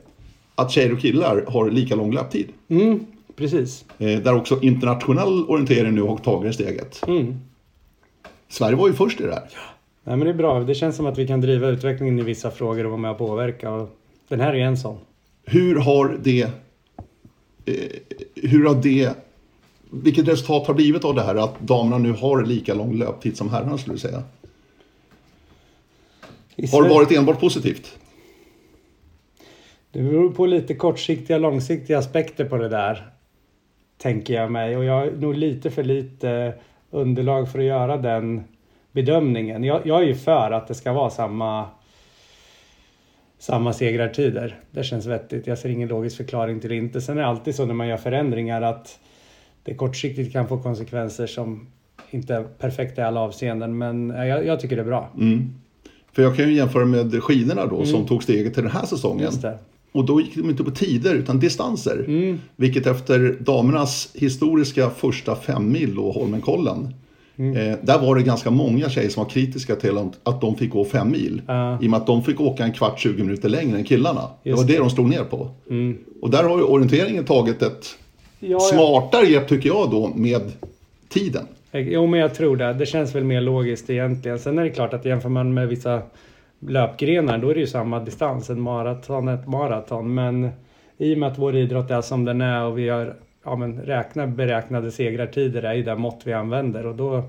att 0.55 0.71
tjejer 0.71 0.93
och 0.93 1.01
killar 1.01 1.45
har 1.49 1.71
lika 1.71 1.95
lång 1.95 2.13
löptid. 2.13 2.49
Mm, 2.69 3.07
precis. 3.37 3.85
Eh, 3.99 4.21
där 4.21 4.35
också 4.35 4.59
internationell 4.63 5.45
orientering 5.49 5.95
nu 5.95 6.03
har 6.03 6.17
tagit 6.17 6.55
steget. 6.55 7.03
Mm. 7.07 7.41
Sverige 8.49 8.77
var 8.77 8.89
ju 8.89 8.95
först 8.95 9.21
i 9.21 9.25
det 9.25 9.33
här. 9.33 9.49
Ja. 9.53 9.61
Nej, 10.05 10.17
men 10.17 10.27
det 10.27 10.33
är 10.33 10.37
bra. 10.37 10.61
Det 10.61 10.75
känns 10.75 10.97
som 10.97 11.07
att 11.07 11.19
vi 11.19 11.27
kan 11.27 11.41
driva 11.41 11.69
utvecklingen 11.69 12.19
i 12.19 12.23
vissa 12.23 12.51
frågor 12.51 12.85
och 12.85 12.91
vara 12.91 13.01
med 13.01 13.11
och 13.11 13.19
påverka. 13.19 13.71
Och 13.71 13.99
den 14.29 14.41
här 14.41 14.55
är 14.55 14.65
en 14.65 14.77
sån. 14.77 14.99
Hur 15.49 15.77
har 15.77 16.19
det, 16.23 16.43
eh, 17.65 17.75
hur 18.35 18.67
har 18.67 18.75
det, 18.75 19.11
vilket 19.91 20.29
resultat 20.29 20.67
har 20.67 20.75
blivit 20.75 21.05
av 21.05 21.15
det 21.15 21.23
här 21.23 21.35
att 21.35 21.61
damerna 21.61 21.99
nu 21.99 22.13
har 22.13 22.45
lika 22.45 22.75
lång 22.75 22.99
löptid 22.99 23.37
som 23.37 23.51
herrarna 23.51 23.79
skulle 23.79 23.95
du 23.95 24.01
säga? 24.01 24.23
Har 26.73 26.83
det 26.83 26.89
varit 26.89 27.13
enbart 27.13 27.41
positivt? 27.41 27.99
Det 29.93 30.03
beror 30.03 30.31
på 30.31 30.47
lite 30.47 30.75
kortsiktiga 30.75 31.37
och 31.37 31.43
långsiktiga 31.43 31.99
aspekter 31.99 32.45
på 32.45 32.57
det 32.57 32.69
där. 32.69 33.11
Tänker 33.99 34.35
jag 34.35 34.53
mig. 34.53 34.77
Och 34.77 34.85
jag 34.85 34.95
har 34.95 35.11
nog 35.11 35.35
lite 35.35 35.71
för 35.71 35.85
lite 35.85 36.55
underlag 36.91 37.53
för 37.53 37.59
att 37.59 37.65
göra 37.65 37.97
den 37.97 38.45
bedömningen. 38.93 39.65
Jag, 39.65 39.87
jag 39.87 40.03
är 40.03 40.07
ju 40.07 40.15
för 40.15 40.51
att 40.51 40.69
det 40.69 40.75
ska 40.75 40.93
vara 40.93 41.11
samma 41.11 41.67
samma 43.39 43.73
segrartider. 43.73 44.61
Det 44.71 44.85
känns 44.85 45.07
vettigt. 45.07 45.47
Jag 45.47 45.59
ser 45.59 45.69
ingen 45.69 45.89
logisk 45.89 46.17
förklaring 46.17 46.61
till 46.61 46.71
det 46.71 46.77
inte. 46.77 47.01
Sen 47.01 47.19
är 47.19 47.23
det 47.23 47.29
alltid 47.29 47.55
så 47.55 47.67
när 47.67 47.75
man 47.75 47.89
gör 47.89 47.97
förändringar 47.97 48.63
att 48.63 48.99
det 49.63 49.75
kortsiktigt 49.75 50.33
kan 50.33 50.49
få 50.49 50.59
konsekvenser 50.59 51.27
som 51.27 51.67
inte 52.11 52.35
är 52.35 52.43
perfekta 52.43 53.03
i 53.03 53.05
alla 53.05 53.21
avseenden. 53.21 53.79
Men 53.79 54.09
jag, 54.09 54.47
jag 54.47 54.61
tycker 54.61 54.77
det 54.77 54.83
är 54.83 54.87
bra. 54.87 55.11
Mm. 55.17 55.55
För 56.13 56.23
jag 56.23 56.37
kan 56.37 56.49
ju 56.49 56.55
jämföra 56.55 56.85
med 56.85 57.23
skidorna 57.23 57.67
då 57.67 57.77
mm. 57.77 57.87
som 57.87 58.07
tog 58.07 58.23
steget 58.23 58.55
till 58.55 58.63
den 58.63 58.73
här 58.73 58.87
säsongen. 58.87 59.33
Och 59.93 60.05
då 60.05 60.21
gick 60.21 60.35
de 60.35 60.51
inte 60.51 60.65
på 60.65 60.71
tider 60.71 61.15
utan 61.15 61.41
distanser. 61.41 62.05
Mm. 62.09 62.39
Vilket 62.57 62.87
efter 62.87 63.37
damernas 63.41 64.11
historiska 64.15 64.91
första 64.91 65.37
fem 65.37 65.73
mil 65.73 65.99
och 65.99 66.15
Holmenkollen 66.15 66.95
Mm. 67.39 67.57
Eh, 67.57 67.79
där 67.83 67.99
var 67.99 68.17
det 68.17 68.23
ganska 68.23 68.51
många 68.51 68.89
tjejer 68.89 69.09
som 69.09 69.23
var 69.25 69.31
kritiska 69.31 69.77
till 69.77 69.99
att 70.23 70.41
de 70.41 70.57
fick 70.57 70.71
gå 70.71 70.85
fem 70.85 71.11
mil. 71.11 71.43
Uh. 71.49 71.79
I 71.83 71.87
och 71.87 71.91
med 71.91 71.95
att 71.95 72.07
de 72.07 72.23
fick 72.23 72.41
åka 72.41 72.65
en 72.65 72.73
kvart, 72.73 73.01
20 73.01 73.23
minuter 73.23 73.49
längre 73.49 73.79
än 73.79 73.85
killarna. 73.85 74.21
Just 74.21 74.57
det 74.59 74.63
var 74.63 74.69
det, 74.69 74.73
det 74.73 74.79
de 74.79 74.91
slog 74.91 75.09
ner 75.09 75.25
på. 75.25 75.51
Mm. 75.71 75.99
Och 76.23 76.31
där 76.31 76.45
har 76.45 76.59
ju 76.59 76.65
orienteringen 76.65 77.25
tagit 77.25 77.63
ett 77.63 77.87
ja, 78.39 78.61
smartare 78.61 79.25
ja. 79.25 79.31
grepp 79.31 79.49
tycker 79.49 79.69
jag 79.69 79.91
då 79.91 80.13
med 80.15 80.53
tiden. 81.09 81.47
Jo 81.73 82.07
men 82.07 82.21
jag 82.21 82.35
tror 82.35 82.57
det. 82.57 82.73
Det 82.73 82.87
känns 82.87 83.15
väl 83.15 83.25
mer 83.25 83.41
logiskt 83.41 83.91
egentligen. 83.91 84.39
Sen 84.39 84.59
är 84.59 84.65
det 84.65 84.71
klart 84.71 84.95
att 84.95 85.05
jämför 85.05 85.29
man 85.29 85.55
med 85.55 85.69
vissa 85.69 86.03
löpgrenar 86.61 87.39
då 87.39 87.51
är 87.51 87.55
det 87.55 87.61
ju 87.61 87.67
samma 87.67 88.01
distans. 88.01 88.51
En 88.51 88.61
maraton, 88.61 89.29
ett 89.29 89.49
maraton. 89.49 90.15
Men 90.15 90.49
i 90.99 91.15
och 91.15 91.19
med 91.19 91.33
att 91.33 91.39
vår 91.39 91.57
idrott 91.57 91.91
är 91.91 92.01
som 92.01 92.25
den 92.25 92.41
är 92.41 92.65
och 92.65 92.79
vi 92.79 92.89
har 92.89 93.15
ja, 93.47 93.57
men 93.57 93.81
räkna 93.81 94.27
beräknade 94.27 94.91
segrartider 94.91 95.63
är 95.63 95.75
ju 95.75 95.83
det 95.83 95.97
mått 95.97 96.21
vi 96.25 96.33
använder 96.33 96.87
och 96.87 96.95
då 96.95 97.23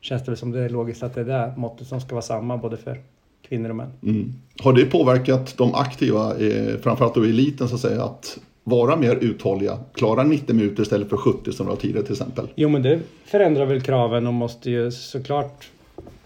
känns 0.00 0.24
det 0.24 0.30
väl 0.30 0.38
som 0.38 0.50
det 0.50 0.60
är 0.60 0.68
logiskt 0.68 1.02
att 1.02 1.14
det 1.14 1.20
är 1.20 1.24
det 1.24 1.54
måttet 1.56 1.86
som 1.86 2.00
ska 2.00 2.14
vara 2.14 2.22
samma 2.22 2.56
både 2.56 2.76
för 2.76 3.00
kvinnor 3.48 3.70
och 3.70 3.76
män. 3.76 3.92
Mm. 4.02 4.32
Har 4.62 4.72
det 4.72 4.84
påverkat 4.84 5.54
de 5.58 5.74
aktiva, 5.74 6.38
eh, 6.38 6.76
framförallt 6.82 7.14
då 7.14 7.22
eliten 7.22 7.68
så 7.68 7.74
att 7.74 7.80
säga, 7.80 8.04
att 8.04 8.38
vara 8.64 8.96
mer 8.96 9.16
uthålliga, 9.16 9.78
klara 9.94 10.22
90 10.22 10.54
minuter 10.54 10.82
istället 10.82 11.08
för 11.08 11.16
70 11.16 11.52
som 11.52 11.66
det 11.66 11.70
var 11.70 11.76
tidigare 11.76 12.02
till 12.02 12.12
exempel? 12.12 12.48
Jo 12.54 12.68
men 12.68 12.82
det 12.82 13.00
förändrar 13.24 13.66
väl 13.66 13.80
kraven 13.80 14.26
och 14.26 14.34
måste 14.34 14.70
ju 14.70 14.90
såklart 14.90 15.70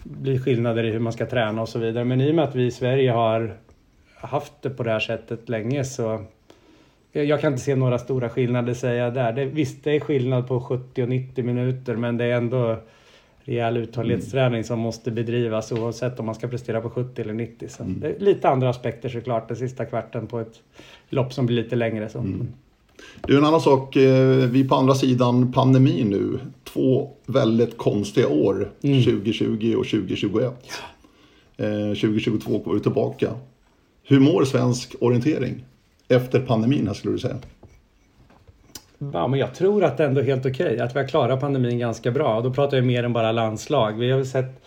bli 0.03 0.39
skillnader 0.39 0.85
i 0.85 0.91
hur 0.91 0.99
man 0.99 1.13
ska 1.13 1.27
träna 1.27 1.63
och 1.63 1.69
så 1.69 1.79
vidare. 1.79 2.05
Men 2.05 2.21
i 2.21 2.31
och 2.31 2.35
med 2.35 2.45
att 2.45 2.55
vi 2.55 2.67
i 2.67 2.71
Sverige 2.71 3.11
har 3.11 3.57
haft 4.15 4.53
det 4.63 4.71
på 4.71 4.83
det 4.83 4.91
här 4.91 5.01
sättet 5.01 5.49
länge 5.49 5.85
så 5.85 6.25
jag 7.23 7.41
kan 7.41 7.53
inte 7.53 7.65
se 7.65 7.75
några 7.75 7.99
stora 7.99 8.29
skillnader 8.29 8.75
säga 8.75 9.11
där. 9.11 9.33
Det, 9.33 9.45
visst, 9.45 9.85
det 9.85 9.97
är 9.97 10.01
skillnad 10.01 10.49
på 10.49 10.61
70 10.61 11.03
och 11.03 11.09
90 11.09 11.45
minuter 11.45 11.97
men 11.97 12.17
det 12.17 12.25
är 12.25 12.37
ändå 12.37 12.77
rejäl 13.45 13.77
uthållighetsträning 13.77 14.55
mm. 14.55 14.65
som 14.65 14.79
måste 14.79 15.11
bedrivas 15.11 15.73
oavsett 15.73 16.21
om 16.21 16.27
man 16.27 16.35
ska 16.35 16.49
prestera 16.49 16.81
på 16.81 16.91
70 16.91 17.23
eller 17.23 17.35
90. 17.35 17.69
Så 17.69 17.83
mm. 17.83 18.01
det 18.01 18.09
är 18.09 18.19
lite 18.19 18.49
andra 18.49 18.71
aspekter 18.71 19.09
såklart 19.09 19.49
den 19.49 19.57
sista 19.57 19.85
kvarten 19.85 20.27
på 20.27 20.41
ett 20.41 20.61
lopp 21.09 21.33
som 21.33 21.47
blir 21.47 21.63
lite 21.63 21.77
längre. 21.77 22.09
Så. 22.09 22.19
Mm. 22.19 22.49
Du, 23.27 23.39
en 23.39 23.45
annan 23.45 23.61
sak. 23.61 23.97
Eh, 23.97 24.37
vi 24.37 24.69
på 24.69 24.75
andra 24.75 24.95
sidan 24.95 25.53
pandemin 25.53 26.11
nu. 26.11 26.39
Två 26.65 27.11
väldigt 27.27 27.79
konstiga 27.79 28.29
år. 28.29 28.73
Mm. 28.83 29.03
2020 29.03 29.75
och 29.79 29.87
2021. 29.87 30.43
Ja. 30.43 30.55
2022 31.57 32.59
går 32.59 32.75
vi 32.75 32.81
tillbaka. 32.81 33.35
Hur 34.03 34.21
mår 34.21 34.45
svensk 34.45 34.95
orientering? 35.01 35.65
Efter 36.09 36.41
pandemin 36.41 36.87
här 36.87 36.95
skulle 36.95 37.15
du 37.15 37.19
säga? 37.19 37.37
Ja, 39.13 39.27
men 39.29 39.41
jag 39.41 39.55
tror 39.55 39.85
att 39.85 39.97
det 39.97 40.05
ändå 40.05 40.21
är 40.21 40.25
helt 40.25 40.47
okej. 40.47 40.67
Okay, 40.67 40.79
att 40.79 40.97
vi 40.97 41.01
har 41.01 41.09
klarat 41.09 41.41
pandemin 41.41 41.79
ganska 41.79 42.11
bra. 42.11 42.41
Då 42.41 42.53
pratar 42.53 42.77
jag 42.77 42.87
mer 42.87 43.05
än 43.05 43.13
bara 43.13 43.33
landslag. 43.33 43.93
Vi 43.93 44.11
har 44.11 44.25
sett 44.25 44.65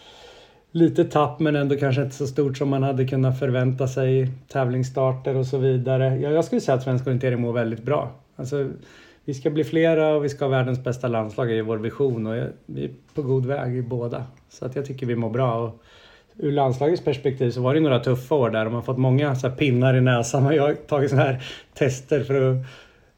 lite 0.71 1.03
tapp 1.03 1.39
men 1.39 1.55
ändå 1.55 1.75
kanske 1.75 2.01
inte 2.01 2.15
så 2.15 2.27
stort 2.27 2.57
som 2.57 2.69
man 2.69 2.83
hade 2.83 3.07
kunnat 3.07 3.39
förvänta 3.39 3.87
sig. 3.87 4.31
Tävlingsstarter 4.47 5.35
och 5.35 5.45
så 5.45 5.57
vidare. 5.57 6.19
Jag, 6.19 6.33
jag 6.33 6.45
skulle 6.45 6.61
säga 6.61 6.75
att 6.75 6.83
svensk 6.83 7.07
orientering 7.07 7.41
mår 7.41 7.53
väldigt 7.53 7.83
bra. 7.83 8.11
Alltså, 8.35 8.69
vi 9.25 9.33
ska 9.33 9.49
bli 9.49 9.63
flera 9.63 10.15
och 10.15 10.23
vi 10.23 10.29
ska 10.29 10.45
ha 10.45 10.49
världens 10.49 10.83
bästa 10.83 11.07
landslag 11.07 11.51
i 11.51 11.61
vår 11.61 11.77
vision 11.77 12.27
och 12.27 12.35
vi 12.65 12.85
är 12.85 12.91
på 13.13 13.21
god 13.21 13.45
väg 13.45 13.77
i 13.77 13.81
båda. 13.81 14.23
Så 14.49 14.65
att 14.65 14.75
jag 14.75 14.85
tycker 14.85 15.05
vi 15.05 15.15
mår 15.15 15.29
bra. 15.29 15.63
Och 15.63 15.83
ur 16.39 16.51
landslagets 16.51 17.03
perspektiv 17.03 17.51
så 17.51 17.61
var 17.61 17.73
det 17.73 17.79
några 17.79 17.99
tuffa 17.99 18.35
år 18.35 18.49
där. 18.49 18.65
De 18.65 18.73
har 18.73 18.81
fått 18.81 18.97
många 18.97 19.35
så 19.35 19.49
pinnar 19.49 19.93
i 19.93 20.01
näsan. 20.01 20.43
Man 20.43 20.59
har 20.59 20.73
tagit 20.73 21.09
sådana 21.09 21.27
här 21.27 21.43
tester 21.73 22.23
för 22.23 22.51
att, 22.51 22.65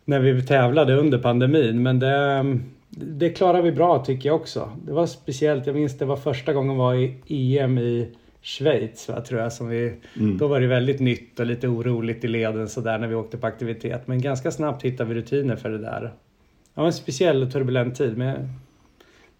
när 0.05 0.19
vi 0.19 0.41
tävlade 0.41 0.95
under 0.95 1.17
pandemin. 1.17 1.83
Men 1.83 1.99
det, 1.99 2.45
det 2.89 3.29
klarar 3.29 3.61
vi 3.61 3.71
bra 3.71 4.05
tycker 4.05 4.29
jag 4.29 4.35
också. 4.35 4.71
Det 4.85 4.91
var 4.91 5.05
speciellt, 5.05 5.67
jag 5.67 5.75
minns 5.75 5.97
det 5.97 6.05
var 6.05 6.17
första 6.17 6.53
gången 6.53 6.77
var 6.77 6.93
i 7.27 7.59
EM 7.59 7.77
i 7.77 8.07
Schweiz 8.41 9.09
va, 9.09 9.21
tror 9.21 9.41
jag. 9.41 9.53
Som 9.53 9.67
vi, 9.67 9.93
mm. 10.19 10.37
Då 10.37 10.47
var 10.47 10.59
det 10.59 10.67
väldigt 10.67 10.99
nytt 10.99 11.39
och 11.39 11.45
lite 11.45 11.67
oroligt 11.67 12.23
i 12.23 12.27
leden 12.27 12.69
sådär 12.69 12.97
när 12.97 13.07
vi 13.07 13.15
åkte 13.15 13.37
på 13.37 13.47
aktivitet. 13.47 14.07
Men 14.07 14.21
ganska 14.21 14.51
snabbt 14.51 14.83
hittade 14.83 15.13
vi 15.13 15.15
rutiner 15.15 15.55
för 15.55 15.69
det 15.69 15.77
där. 15.77 16.01
Det 16.01 16.81
var 16.81 16.85
en 16.85 16.93
speciell 16.93 17.43
och 17.43 17.51
turbulent 17.51 17.95
tid 17.95 18.17
men 18.17 18.49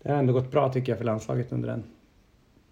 det 0.04 0.12
har 0.12 0.20
ändå 0.20 0.34
gått 0.34 0.52
bra 0.52 0.74
tycker 0.74 0.92
jag 0.92 0.98
för 0.98 1.06
landslaget 1.06 1.52
under 1.52 1.70
den 1.70 1.84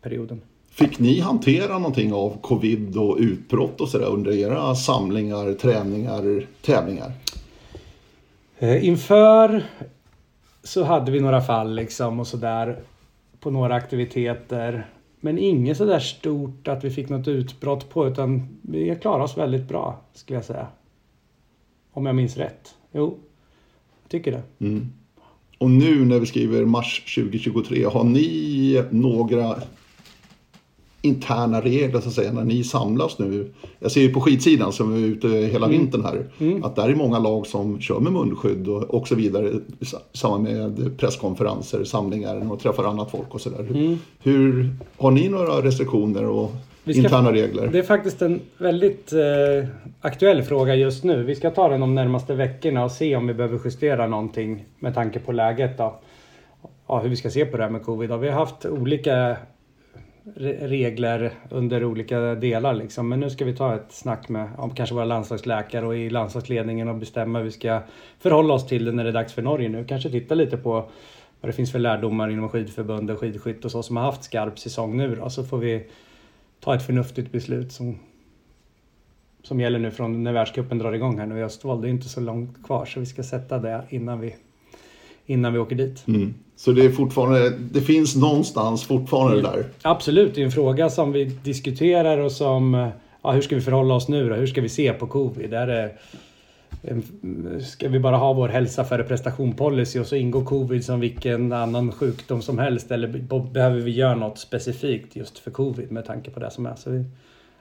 perioden. 0.01 0.41
Fick 0.77 0.99
ni 0.99 1.19
hantera 1.19 1.77
någonting 1.77 2.13
av 2.13 2.41
covid 2.41 2.97
och 2.97 3.17
utbrott 3.19 3.81
och 3.81 3.89
sådär 3.89 4.05
under 4.05 4.31
era 4.31 4.75
samlingar, 4.75 5.53
träningar, 5.53 6.45
tävlingar? 6.61 7.11
Eh, 8.59 8.85
inför 8.85 9.63
så 10.63 10.83
hade 10.83 11.11
vi 11.11 11.19
några 11.19 11.41
fall 11.41 11.75
liksom 11.75 12.19
och 12.19 12.27
sådär 12.27 12.79
på 13.39 13.51
några 13.51 13.75
aktiviteter. 13.75 14.89
Men 15.19 15.37
inget 15.37 15.77
sådär 15.77 15.99
stort 15.99 16.67
att 16.67 16.83
vi 16.83 16.89
fick 16.89 17.09
något 17.09 17.27
utbrott 17.27 17.89
på 17.89 18.07
utan 18.07 18.59
vi 18.61 18.97
klarade 19.01 19.23
oss 19.23 19.37
väldigt 19.37 19.67
bra 19.67 20.01
skulle 20.13 20.37
jag 20.37 20.45
säga. 20.45 20.67
Om 21.93 22.05
jag 22.05 22.15
minns 22.15 22.37
rätt. 22.37 22.75
Jo, 22.91 23.17
jag 24.03 24.09
tycker 24.09 24.31
det. 24.31 24.65
Mm. 24.65 24.93
Och 25.57 25.69
nu 25.69 26.05
när 26.05 26.19
vi 26.19 26.25
skriver 26.25 26.65
mars 26.65 27.15
2023, 27.15 27.83
har 27.83 28.03
ni 28.03 28.83
några 28.91 29.55
interna 31.01 31.61
regler 31.61 32.01
så 32.01 32.07
att 32.07 32.13
säga 32.13 32.31
när 32.31 32.43
ni 32.43 32.63
samlas 32.63 33.19
nu. 33.19 33.51
Jag 33.79 33.91
ser 33.91 34.01
ju 34.01 34.13
på 34.13 34.21
skidsidan 34.21 34.71
som 34.71 34.93
är 34.93 35.07
ute 35.07 35.27
hela 35.27 35.65
mm. 35.65 35.79
vintern 35.79 36.03
här 36.05 36.25
mm. 36.39 36.63
att 36.63 36.75
där 36.75 36.89
är 36.89 36.95
många 36.95 37.19
lag 37.19 37.47
som 37.47 37.81
kör 37.81 37.99
med 37.99 38.13
munskydd 38.13 38.67
och, 38.67 38.83
och 38.83 39.07
så 39.07 39.15
vidare 39.15 39.49
i 39.79 40.17
samband 40.17 40.43
med 40.43 40.97
presskonferenser, 40.97 41.83
samlingar 41.83 42.51
och 42.51 42.59
träffar 42.59 42.83
annat 42.83 43.11
folk 43.11 43.33
och 43.33 43.41
sådär. 43.41 43.59
Mm. 43.59 43.99
Hur, 44.23 44.69
har 44.97 45.11
ni 45.11 45.29
några 45.29 45.61
restriktioner 45.61 46.25
och 46.25 46.51
ska, 46.83 46.93
interna 46.93 47.31
regler? 47.31 47.67
Det 47.67 47.79
är 47.79 47.83
faktiskt 47.83 48.21
en 48.21 48.41
väldigt 48.57 49.13
eh, 49.13 49.69
aktuell 50.01 50.43
fråga 50.43 50.75
just 50.75 51.03
nu. 51.03 51.23
Vi 51.23 51.35
ska 51.35 51.51
ta 51.51 51.69
den 51.69 51.79
de 51.79 51.95
närmaste 51.95 52.33
veckorna 52.33 52.83
och 52.83 52.91
se 52.91 53.15
om 53.15 53.27
vi 53.27 53.33
behöver 53.33 53.59
justera 53.65 54.07
någonting 54.07 54.65
med 54.79 54.95
tanke 54.95 55.19
på 55.19 55.31
läget. 55.31 55.77
Då. 55.77 55.99
Ja, 56.87 56.99
hur 56.99 57.09
vi 57.09 57.15
ska 57.15 57.29
se 57.29 57.45
på 57.45 57.57
det 57.57 57.63
här 57.63 57.69
med 57.69 57.83
covid. 57.83 58.11
Vi 58.11 58.29
har 58.29 58.39
haft 58.39 58.65
olika 58.65 59.37
regler 60.35 61.31
under 61.49 61.83
olika 61.83 62.19
delar 62.19 62.73
liksom. 62.73 63.09
Men 63.09 63.19
nu 63.19 63.29
ska 63.29 63.45
vi 63.45 63.55
ta 63.55 63.75
ett 63.75 63.91
snack 63.91 64.29
med 64.29 64.49
om 64.57 64.75
kanske 64.75 64.95
våra 64.95 65.05
landslagsläkare 65.05 65.85
och 65.85 65.97
i 65.97 66.09
landslagsledningen 66.09 66.87
och 66.87 66.95
bestämma 66.95 67.39
hur 67.39 67.45
vi 67.45 67.51
ska 67.51 67.81
förhålla 68.19 68.53
oss 68.53 68.67
till 68.67 68.85
det 68.85 68.91
när 68.91 69.03
det 69.03 69.09
är 69.09 69.13
dags 69.13 69.33
för 69.33 69.41
Norge 69.41 69.69
nu. 69.69 69.85
Kanske 69.85 70.09
titta 70.09 70.35
lite 70.35 70.57
på 70.57 70.71
vad 71.41 71.49
det 71.49 71.53
finns 71.53 71.71
för 71.71 71.79
lärdomar 71.79 72.29
inom 72.29 72.49
skidförbund 72.49 73.11
och 73.11 73.19
skidskytt 73.19 73.65
och 73.65 73.71
så 73.71 73.83
som 73.83 73.97
har 73.97 74.03
haft 74.03 74.23
skarp 74.23 74.59
säsong 74.59 74.97
nu 74.97 75.15
då. 75.15 75.29
Så 75.29 75.43
får 75.43 75.57
vi 75.57 75.87
ta 76.59 76.75
ett 76.75 76.85
förnuftigt 76.85 77.31
beslut 77.31 77.71
som, 77.71 77.99
som 79.43 79.59
gäller 79.59 79.79
nu 79.79 79.91
från 79.91 80.23
när 80.23 80.33
världscupen 80.33 80.77
drar 80.77 80.93
igång 80.93 81.19
här 81.19 81.25
nu 81.25 81.39
i 81.39 81.43
Östfold. 81.43 81.81
Det 81.81 81.87
är 81.87 81.89
inte 81.89 82.09
så 82.09 82.21
långt 82.21 82.63
kvar 82.63 82.85
så 82.85 82.99
vi 82.99 83.05
ska 83.05 83.23
sätta 83.23 83.59
det 83.59 83.83
innan 83.89 84.19
vi, 84.19 84.35
innan 85.25 85.53
vi 85.53 85.59
åker 85.59 85.75
dit. 85.75 86.07
Mm. 86.07 86.33
Så 86.57 86.71
det 86.71 86.85
är 86.85 86.89
fortfarande, 86.89 87.49
det 87.49 87.81
finns 87.81 88.15
någonstans 88.15 88.83
fortfarande 88.83 89.41
där? 89.41 89.65
Absolut, 89.81 90.35
det 90.35 90.41
är 90.41 90.45
en 90.45 90.51
fråga 90.51 90.89
som 90.89 91.11
vi 91.11 91.25
diskuterar 91.25 92.17
och 92.17 92.31
som, 92.31 92.89
ja, 93.21 93.31
hur 93.31 93.41
ska 93.41 93.55
vi 93.55 93.61
förhålla 93.61 93.93
oss 93.93 94.07
nu 94.07 94.29
då? 94.29 94.35
Hur 94.35 94.47
ska 94.47 94.61
vi 94.61 94.69
se 94.69 94.93
på 94.93 95.07
covid? 95.07 95.53
Är 95.53 95.67
det, 95.67 95.91
ska 97.61 97.89
vi 97.89 97.99
bara 97.99 98.17
ha 98.17 98.33
vår 98.33 98.47
hälsa 98.47 98.83
före 98.83 99.03
prestation 99.03 99.53
policy 99.53 99.99
och 99.99 100.07
så 100.07 100.15
ingår 100.15 100.45
covid 100.45 100.85
som 100.85 100.99
vilken 100.99 101.53
annan 101.53 101.91
sjukdom 101.91 102.41
som 102.41 102.59
helst? 102.59 102.91
Eller 102.91 103.07
behöver 103.53 103.79
vi 103.79 103.91
göra 103.91 104.15
något 104.15 104.39
specifikt 104.39 105.15
just 105.15 105.39
för 105.39 105.51
covid 105.51 105.91
med 105.91 106.05
tanke 106.05 106.31
på 106.31 106.39
det 106.39 106.51
som 106.51 106.65
är? 106.65 106.75
Så 106.75 106.89
vi, 106.89 107.05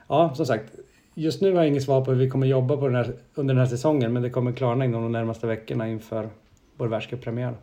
ja, 0.07 0.33
som 0.35 0.45
sagt, 0.45 0.73
just 1.13 1.41
nu 1.41 1.51
har 1.51 1.57
jag 1.57 1.67
inget 1.67 1.83
svar 1.83 2.05
på 2.05 2.11
hur 2.11 2.19
vi 2.19 2.29
kommer 2.29 2.47
jobba 2.47 2.77
på 2.77 2.87
den 2.87 2.95
här, 2.95 3.13
under 3.35 3.53
den 3.53 3.61
här 3.63 3.69
säsongen 3.69 4.13
men 4.13 4.23
det 4.23 4.29
kommer 4.29 4.51
klarna 4.51 4.85
inom 4.85 5.03
de 5.03 5.11
närmaste 5.11 5.47
veckorna 5.47 5.89
inför 5.89 6.29
vår 6.77 6.87
världscuppremiär. 6.87 7.53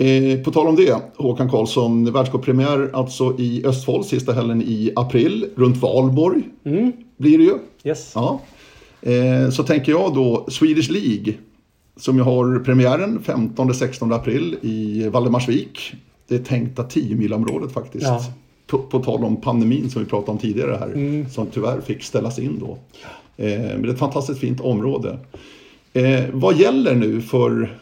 Eh, 0.00 0.40
på 0.40 0.50
tal 0.50 0.66
om 0.66 0.76
det, 0.76 1.02
Håkan 1.16 1.50
Karlsson, 1.50 2.12
världscuppremiär 2.12 2.90
alltså 2.92 3.34
i 3.38 3.64
Östfold 3.66 4.06
sista 4.06 4.32
helgen 4.32 4.62
i 4.62 4.92
april, 4.96 5.46
runt 5.56 5.76
Valborg 5.76 6.42
mm. 6.64 6.92
blir 7.16 7.38
det 7.38 7.44
ju. 7.44 7.58
Yes. 7.84 8.12
Ja. 8.14 8.40
Eh, 9.02 9.50
så 9.50 9.62
tänker 9.62 9.92
jag 9.92 10.14
då 10.14 10.46
Swedish 10.48 10.90
League, 10.90 11.34
som 11.96 12.18
jag 12.18 12.24
har 12.24 12.58
premiären 12.58 13.20
15-16 13.24 14.14
april 14.14 14.56
i 14.62 15.08
Valdemarsvik. 15.08 15.92
Det 16.28 16.34
är 16.34 16.38
tänkta 16.38 16.84
10 16.84 17.16
milområdet 17.16 17.72
faktiskt. 17.72 18.06
Ja. 18.06 18.24
På, 18.66 18.78
på, 18.78 18.98
tal 18.98 19.24
om 19.24 19.36
pandemin 19.36 19.90
som 19.90 20.02
vi 20.02 20.08
pratade 20.08 20.32
om 20.32 20.38
tidigare 20.38 20.76
här, 20.80 20.88
mm. 20.88 21.30
som 21.30 21.46
tyvärr 21.46 21.80
fick 21.80 22.02
ställas 22.02 22.38
in 22.38 22.58
då. 22.60 22.78
Eh, 23.44 23.60
men 23.60 23.82
det 23.82 23.88
är 23.88 23.92
ett 23.92 23.98
fantastiskt 23.98 24.40
fint 24.40 24.60
område. 24.60 25.18
Eh, 25.92 26.24
vad 26.32 26.56
gäller 26.56 26.94
nu 26.94 27.20
för 27.20 27.78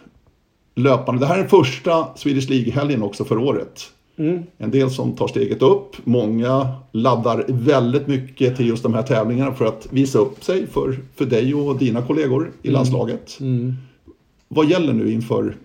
löpande. 0.79 1.21
Det 1.21 1.27
här 1.27 1.35
är 1.35 1.39
den 1.39 1.49
första 1.49 2.07
Swedish 2.17 2.51
League-helgen 2.51 3.03
också 3.03 3.25
för 3.25 3.39
året. 3.39 3.93
Mm. 4.17 4.43
En 4.59 4.71
del 4.71 4.91
som 4.91 5.17
tar 5.17 5.29
steget 5.29 5.63
upp. 5.63 5.97
Många 6.05 6.69
laddar 6.93 7.45
väldigt 7.49 8.07
mycket 8.07 8.57
till 8.57 8.69
just 8.69 8.83
de 8.83 8.95
här 8.95 9.03
tävlingarna 9.03 9.55
för 9.55 9.65
att 9.65 9.89
visa 9.91 10.19
upp 10.19 10.45
sig 10.45 10.67
för, 10.67 10.99
för 11.17 11.25
dig 11.25 11.55
och 11.55 11.79
dina 11.79 12.03
kollegor 12.03 12.53
i 12.63 12.69
mm. 12.69 12.75
landslaget. 12.75 13.39
Mm. 13.41 13.75
Vad 14.49 14.67
gäller 14.67 14.93
nu 14.93 15.13
inför 15.13 15.57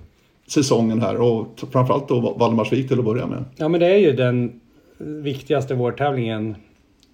säsongen 0.48 1.02
här 1.02 1.22
och 1.22 1.64
framförallt 1.72 2.08
då 2.08 2.20
Valdemarsvik 2.20 2.88
till 2.88 3.00
att 3.00 3.06
börja 3.06 3.26
med. 3.26 3.44
Ja 3.56 3.68
men 3.68 3.80
det 3.80 3.88
är 3.88 3.98
ju 3.98 4.14
den 4.14 4.60
viktigaste 4.98 5.76
vårtävlingen 5.76 6.56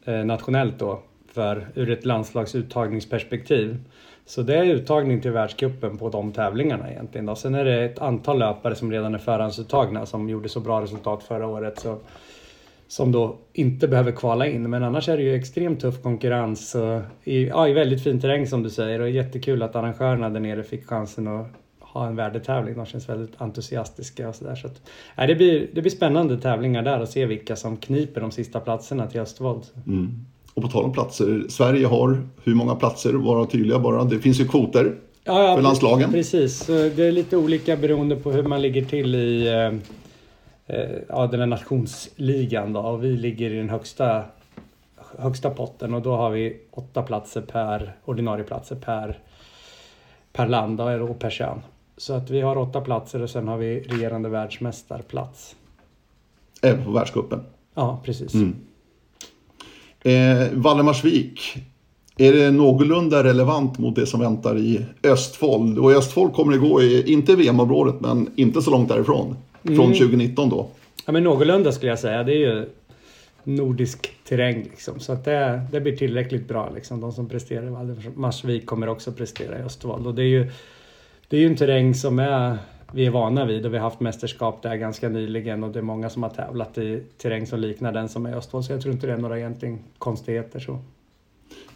eh, 0.05 0.25
nationellt 0.25 0.79
då 0.79 0.99
för 1.33 1.67
ur 1.75 1.89
ett 1.89 2.05
landslagsuttagningsperspektiv. 2.05 3.77
Så 4.29 4.41
det 4.41 4.55
är 4.55 4.63
uttagning 4.63 5.21
till 5.21 5.31
världskuppen 5.31 5.97
på 5.97 6.09
de 6.09 6.31
tävlingarna 6.31 6.91
egentligen. 6.91 7.25
Då. 7.25 7.35
Sen 7.35 7.55
är 7.55 7.65
det 7.65 7.85
ett 7.85 7.99
antal 7.99 8.39
löpare 8.39 8.75
som 8.75 8.91
redan 8.91 9.15
är 9.15 9.19
förhandsuttagna 9.19 10.05
som 10.05 10.29
gjorde 10.29 10.49
så 10.49 10.59
bra 10.59 10.81
resultat 10.81 11.23
förra 11.23 11.47
året. 11.47 11.79
Så, 11.79 11.97
som 12.87 13.11
då 13.11 13.37
inte 13.53 13.87
behöver 13.87 14.11
kvala 14.11 14.47
in. 14.47 14.69
Men 14.69 14.83
annars 14.83 15.09
är 15.09 15.17
det 15.17 15.23
ju 15.23 15.35
extremt 15.35 15.81
tuff 15.81 16.01
konkurrens. 16.01 16.75
Och 16.75 17.01
i, 17.23 17.47
ja, 17.47 17.67
i 17.67 17.73
väldigt 17.73 18.03
fin 18.03 18.21
terräng 18.21 18.47
som 18.47 18.63
du 18.63 18.69
säger. 18.69 18.99
Och 18.99 19.09
jättekul 19.09 19.63
att 19.63 19.75
arrangörerna 19.75 20.29
där 20.29 20.39
nere 20.39 20.63
fick 20.63 20.85
chansen 20.85 21.27
att 21.27 21.47
ha 21.79 22.07
en 22.07 22.15
värdetävling. 22.15 22.75
De 22.75 22.85
känns 22.85 23.09
väldigt 23.09 23.41
entusiastiska 23.41 24.29
och 24.29 24.35
sådär. 24.35 24.55
Så 24.55 24.67
att, 24.67 24.81
det, 25.27 25.35
blir, 25.35 25.67
det 25.73 25.81
blir 25.81 25.91
spännande 25.91 26.37
tävlingar 26.37 26.83
där 26.83 27.01
och 27.01 27.09
se 27.09 27.25
vilka 27.25 27.55
som 27.55 27.77
kniper 27.77 28.21
de 28.21 28.31
sista 28.31 28.59
platserna 28.59 29.07
till 29.07 29.21
Östvold. 29.21 29.63
Mm. 29.87 30.25
Och 30.53 30.61
på 30.61 30.67
tal 30.67 30.85
om 30.85 30.93
platser, 30.93 31.45
Sverige 31.49 31.87
har 31.87 32.21
hur 32.43 32.55
många 32.55 32.75
platser? 32.75 33.13
Vara 33.13 33.45
tydliga 33.45 33.79
bara. 33.79 34.03
Det 34.03 34.19
finns 34.19 34.39
ju 34.39 34.47
kvoter 34.47 34.95
ja, 35.23 35.43
ja, 35.43 35.55
för 35.55 35.61
landslagen. 35.61 36.11
Precis, 36.11 36.65
det 36.65 36.99
är 36.99 37.11
lite 37.11 37.37
olika 37.37 37.77
beroende 37.77 38.15
på 38.15 38.31
hur 38.31 38.43
man 38.43 38.61
ligger 38.61 38.85
till 38.85 39.15
i 39.15 39.47
eh, 39.47 40.75
eh, 40.77 40.89
ja, 41.09 41.27
den 41.27 41.39
här 41.39 41.47
nationsligan. 41.47 42.73
Då. 42.73 42.79
Och 42.79 43.03
vi 43.03 43.17
ligger 43.17 43.51
i 43.51 43.57
den 43.57 43.69
högsta, 43.69 44.23
högsta 45.17 45.49
potten 45.49 45.93
och 45.93 46.01
då 46.01 46.15
har 46.15 46.29
vi 46.29 46.59
åtta 46.71 47.03
platser 47.03 47.41
per 47.41 47.95
ordinarie 48.05 48.43
platser 48.43 48.75
per, 48.75 49.19
per 50.33 50.47
land 50.47 50.81
och 50.81 51.19
per 51.19 51.29
kön. 51.29 51.61
Så 51.97 52.13
att 52.13 52.29
vi 52.29 52.41
har 52.41 52.57
åtta 52.57 52.81
platser 52.81 53.21
och 53.21 53.29
sen 53.29 53.47
har 53.47 53.57
vi 53.57 53.79
regerande 53.79 54.29
världsmästarplats. 54.29 55.55
Även 56.61 56.85
på 56.85 56.91
världscupen? 56.91 57.39
Ja, 57.73 58.01
precis. 58.03 58.33
Mm. 58.33 58.55
Eh, 60.09 60.47
Valdemarsvik, 60.53 61.57
är 62.17 62.33
det 62.33 62.51
någorlunda 62.51 63.23
relevant 63.23 63.77
mot 63.77 63.95
det 63.95 64.05
som 64.05 64.19
väntar 64.19 64.57
i 64.57 64.85
Östfold? 65.03 65.79
Och 65.79 65.91
Östfold 65.91 66.33
kommer 66.33 66.53
det 66.53 66.59
gå 66.59 66.81
i, 66.81 67.13
inte 67.13 67.35
VM-området, 67.35 67.95
men 67.99 68.29
inte 68.35 68.61
så 68.61 68.71
långt 68.71 68.89
därifrån. 68.89 69.35
Från 69.63 69.75
mm. 69.75 69.93
2019 69.93 70.49
då. 70.49 70.67
Ja, 71.05 71.11
men 71.11 71.23
någorlunda 71.23 71.71
skulle 71.71 71.91
jag 71.91 71.99
säga. 71.99 72.23
Det 72.23 72.31
är 72.31 72.37
ju 72.37 72.65
nordisk 73.43 74.11
terräng 74.27 74.63
liksom. 74.63 74.99
Så 74.99 75.13
att 75.13 75.25
det, 75.25 75.61
det 75.71 75.81
blir 75.81 75.97
tillräckligt 75.97 76.47
bra 76.47 76.71
liksom. 76.75 77.01
De 77.01 77.11
som 77.11 77.29
presterar 77.29 77.67
i 77.67 77.69
Valdemarsvik 77.69 78.65
kommer 78.65 78.89
också 78.89 79.11
prestera 79.11 79.59
i 79.59 79.61
Östfold. 79.61 80.07
Och 80.07 80.15
det 80.15 80.21
är 80.21 80.27
ju, 80.27 80.51
det 81.27 81.37
är 81.37 81.41
ju 81.41 81.47
en 81.47 81.55
terräng 81.55 81.95
som 81.95 82.19
är 82.19 82.57
vi 82.93 83.05
är 83.05 83.11
vana 83.11 83.45
vid 83.45 83.65
och 83.65 83.73
vi 83.73 83.77
har 83.77 83.83
haft 83.83 83.99
mästerskap 83.99 84.61
där 84.61 84.75
ganska 84.75 85.09
nyligen 85.09 85.63
och 85.63 85.71
det 85.71 85.79
är 85.79 85.83
många 85.83 86.09
som 86.09 86.23
har 86.23 86.29
tävlat 86.29 86.77
i 86.77 87.03
terräng 87.17 87.47
som 87.47 87.59
liknar 87.59 87.91
den 87.91 88.09
som 88.09 88.25
är 88.25 88.35
Östfold 88.35 88.65
så 88.65 88.71
jag 88.71 88.81
tror 88.81 88.93
inte 88.93 89.07
det 89.07 89.13
är 89.13 89.17
några 89.17 89.37
egentligen 89.37 89.79
konstigheter 89.97 90.59
så. 90.59 90.79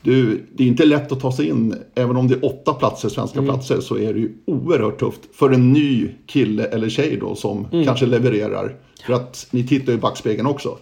Du, 0.02 0.46
det 0.52 0.64
är 0.64 0.68
inte 0.68 0.86
lätt 0.86 1.12
att 1.12 1.20
ta 1.20 1.32
sig 1.32 1.48
in, 1.48 1.76
även 1.96 2.18
om 2.18 2.28
det 2.28 2.36
är 2.36 2.46
åtta 2.46 2.74
platser, 2.74 3.10
svenska 3.10 3.40
mm. 3.40 3.54
platser, 3.54 3.82
så 3.82 3.98
är 3.98 4.14
det 4.14 4.20
ju 4.20 4.34
oerhört 4.46 5.00
tufft 5.00 5.36
för 5.36 5.52
en 5.52 5.74
ny 5.74 6.10
kille 6.26 6.66
eller 6.66 6.90
tjej 6.90 7.18
då 7.22 7.36
som 7.36 7.68
mm. 7.72 7.86
kanske 7.86 8.06
levererar. 8.06 8.76
För 9.06 9.14
att 9.14 9.48
ni 9.52 9.68
tittar 9.68 9.94
i 9.94 9.98
backspegeln 9.98 10.48
också. 10.48 10.78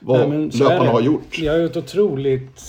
Vad 0.00 0.28
Nej, 0.28 0.50
löparna 0.52 0.90
har 0.90 1.00
gjort. 1.00 1.38
Jag 1.38 1.52
har 1.52 1.60
ett 1.60 1.76
otroligt 1.76 2.62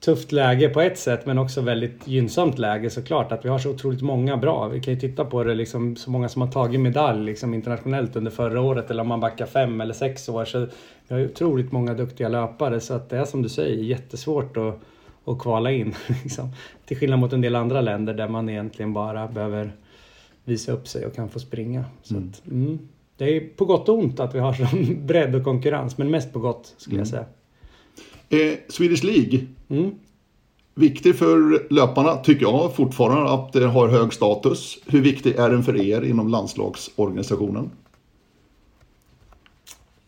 tufft 0.00 0.32
läge 0.32 0.68
på 0.68 0.80
ett 0.80 0.98
sätt 0.98 1.26
men 1.26 1.38
också 1.38 1.60
väldigt 1.60 2.08
gynnsamt 2.08 2.58
läge 2.58 2.90
såklart. 2.90 3.32
Att 3.32 3.44
vi 3.44 3.48
har 3.48 3.58
så 3.58 3.70
otroligt 3.70 4.02
många 4.02 4.36
bra. 4.36 4.68
Vi 4.68 4.80
kan 4.80 4.94
ju 4.94 5.00
titta 5.00 5.24
på 5.24 5.44
det 5.44 5.54
liksom 5.54 5.96
så 5.96 6.10
många 6.10 6.28
som 6.28 6.42
har 6.42 6.48
tagit 6.48 6.80
medalj 6.80 7.24
liksom 7.24 7.54
internationellt 7.54 8.16
under 8.16 8.30
förra 8.30 8.60
året 8.60 8.90
eller 8.90 9.00
om 9.00 9.08
man 9.08 9.20
backar 9.20 9.46
fem 9.46 9.80
eller 9.80 9.94
sex 9.94 10.28
år. 10.28 10.44
Så 10.44 10.58
vi 11.08 11.14
har 11.14 11.18
ju 11.18 11.26
otroligt 11.26 11.72
många 11.72 11.94
duktiga 11.94 12.28
löpare 12.28 12.80
så 12.80 12.94
att 12.94 13.10
det 13.10 13.18
är 13.18 13.24
som 13.24 13.42
du 13.42 13.48
säger 13.48 13.82
jättesvårt 13.82 14.56
att, 14.56 14.80
att 15.24 15.38
kvala 15.38 15.70
in. 15.70 15.94
Liksom. 16.22 16.48
Till 16.86 16.96
skillnad 16.96 17.18
mot 17.18 17.32
en 17.32 17.40
del 17.40 17.56
andra 17.56 17.80
länder 17.80 18.14
där 18.14 18.28
man 18.28 18.48
egentligen 18.48 18.92
bara 18.92 19.28
behöver 19.28 19.72
visa 20.44 20.72
upp 20.72 20.88
sig 20.88 21.06
och 21.06 21.14
kan 21.14 21.28
få 21.28 21.38
springa. 21.38 21.84
Så 22.02 22.14
mm. 22.14 22.28
Att, 22.28 22.46
mm, 22.46 22.78
det 23.16 23.24
är 23.24 23.40
på 23.40 23.64
gott 23.64 23.88
och 23.88 23.98
ont 23.98 24.20
att 24.20 24.34
vi 24.34 24.38
har 24.38 24.52
sån 24.52 25.06
bredd 25.06 25.34
och 25.34 25.44
konkurrens 25.44 25.98
men 25.98 26.10
mest 26.10 26.32
på 26.32 26.38
gott 26.38 26.74
skulle 26.76 26.94
mm. 26.94 27.00
jag 27.00 27.08
säga. 27.08 27.24
Eh, 28.28 28.58
Swedish 28.68 29.04
League. 29.04 29.46
Mm. 29.68 29.90
Viktig 30.74 31.16
för 31.16 31.66
löparna 31.72 32.16
tycker 32.16 32.42
jag 32.42 32.76
fortfarande 32.76 33.30
att 33.30 33.52
det 33.52 33.66
har 33.66 33.88
hög 33.88 34.12
status. 34.12 34.78
Hur 34.86 35.00
viktig 35.00 35.36
är 35.36 35.50
den 35.50 35.62
för 35.62 35.82
er 35.82 36.02
inom 36.02 36.28
landslagsorganisationen? 36.28 37.70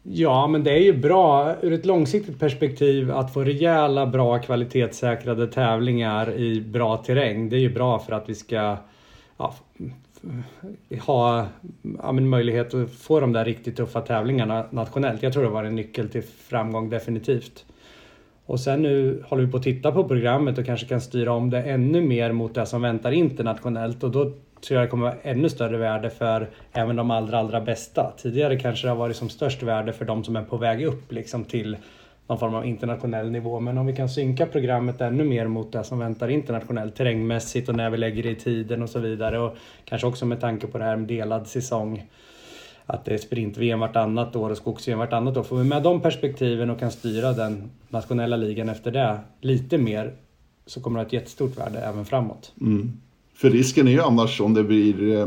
Ja, 0.02 0.46
men 0.46 0.64
det 0.64 0.70
är 0.70 0.82
ju 0.82 0.98
bra 0.98 1.54
ur 1.62 1.72
ett 1.72 1.86
långsiktigt 1.86 2.38
perspektiv 2.38 3.10
att 3.10 3.32
få 3.32 3.44
rejäla, 3.44 4.06
bra 4.06 4.38
kvalitetssäkrade 4.38 5.46
tävlingar 5.46 6.38
i 6.38 6.60
bra 6.60 6.96
terräng. 6.96 7.48
Det 7.48 7.56
är 7.56 7.60
ju 7.60 7.74
bra 7.74 7.98
för 7.98 8.12
att 8.12 8.28
vi 8.28 8.34
ska 8.34 8.76
ja, 9.36 9.54
ha 11.00 11.46
ja, 12.02 12.12
möjlighet 12.12 12.74
att 12.74 12.90
få 12.90 13.20
de 13.20 13.32
där 13.32 13.44
riktigt 13.44 13.76
tuffa 13.76 14.00
tävlingarna 14.00 14.66
nationellt. 14.70 15.22
Jag 15.22 15.32
tror 15.32 15.42
det 15.42 15.48
var 15.48 15.64
en 15.64 15.74
nyckel 15.74 16.08
till 16.08 16.22
framgång 16.22 16.90
definitivt. 16.90 17.64
Och 18.48 18.60
sen 18.60 18.82
nu 18.82 19.22
håller 19.26 19.44
vi 19.44 19.50
på 19.50 19.56
att 19.56 19.62
titta 19.62 19.92
på 19.92 20.08
programmet 20.08 20.58
och 20.58 20.66
kanske 20.66 20.86
kan 20.86 21.00
styra 21.00 21.32
om 21.32 21.50
det 21.50 21.62
ännu 21.62 22.00
mer 22.00 22.32
mot 22.32 22.54
det 22.54 22.66
som 22.66 22.82
väntar 22.82 23.12
internationellt 23.12 24.04
och 24.04 24.10
då 24.10 24.24
tror 24.24 24.80
jag 24.80 24.82
det 24.82 24.90
kommer 24.90 25.06
vara 25.06 25.16
ännu 25.22 25.48
större 25.48 25.76
värde 25.76 26.10
för 26.10 26.48
även 26.72 26.96
de 26.96 27.10
allra, 27.10 27.38
allra 27.38 27.60
bästa. 27.60 28.12
Tidigare 28.16 28.58
kanske 28.58 28.86
det 28.86 28.90
har 28.90 28.96
varit 28.96 29.16
som 29.16 29.28
störst 29.28 29.62
värde 29.62 29.92
för 29.92 30.04
de 30.04 30.24
som 30.24 30.36
är 30.36 30.42
på 30.42 30.56
väg 30.56 30.84
upp 30.84 31.12
liksom 31.12 31.44
till 31.44 31.76
någon 32.26 32.38
form 32.38 32.54
av 32.54 32.66
internationell 32.66 33.30
nivå. 33.30 33.60
Men 33.60 33.78
om 33.78 33.86
vi 33.86 33.96
kan 33.96 34.08
synka 34.08 34.46
programmet 34.46 35.00
ännu 35.00 35.24
mer 35.24 35.46
mot 35.46 35.72
det 35.72 35.84
som 35.84 35.98
väntar 35.98 36.28
internationellt 36.28 36.96
terrängmässigt 36.96 37.68
och 37.68 37.74
när 37.74 37.90
vi 37.90 37.96
lägger 37.96 38.22
det 38.22 38.30
i 38.30 38.34
tiden 38.34 38.82
och 38.82 38.90
så 38.90 38.98
vidare 38.98 39.38
och 39.38 39.56
kanske 39.84 40.06
också 40.06 40.26
med 40.26 40.40
tanke 40.40 40.66
på 40.66 40.78
det 40.78 40.84
här 40.84 40.96
med 40.96 41.08
delad 41.08 41.46
säsong 41.46 42.06
att 42.88 43.04
det 43.04 43.14
är 43.14 43.18
sprint-VM 43.18 43.80
vartannat 43.80 44.36
år 44.36 44.50
och 44.50 44.56
skogs-VM 44.56 44.98
vartannat 44.98 45.36
år. 45.36 45.42
Får 45.42 45.56
vi 45.56 45.64
med 45.64 45.82
de 45.82 46.00
perspektiven 46.00 46.70
och 46.70 46.78
kan 46.78 46.90
styra 46.90 47.32
den 47.32 47.70
nationella 47.88 48.36
ligan 48.36 48.68
efter 48.68 48.90
det 48.90 49.18
lite 49.40 49.78
mer 49.78 50.12
så 50.66 50.80
kommer 50.80 50.98
det 50.98 51.02
ha 51.02 51.06
ett 51.06 51.12
jättestort 51.12 51.58
värde 51.58 51.78
även 51.78 52.04
framåt. 52.04 52.52
Mm. 52.60 52.92
För 53.34 53.50
risken 53.50 53.88
är 53.88 53.92
ju 53.92 54.00
annars 54.02 54.40
om 54.40 54.54
det 54.54 54.64
blir 54.64 55.16
eh, 55.16 55.26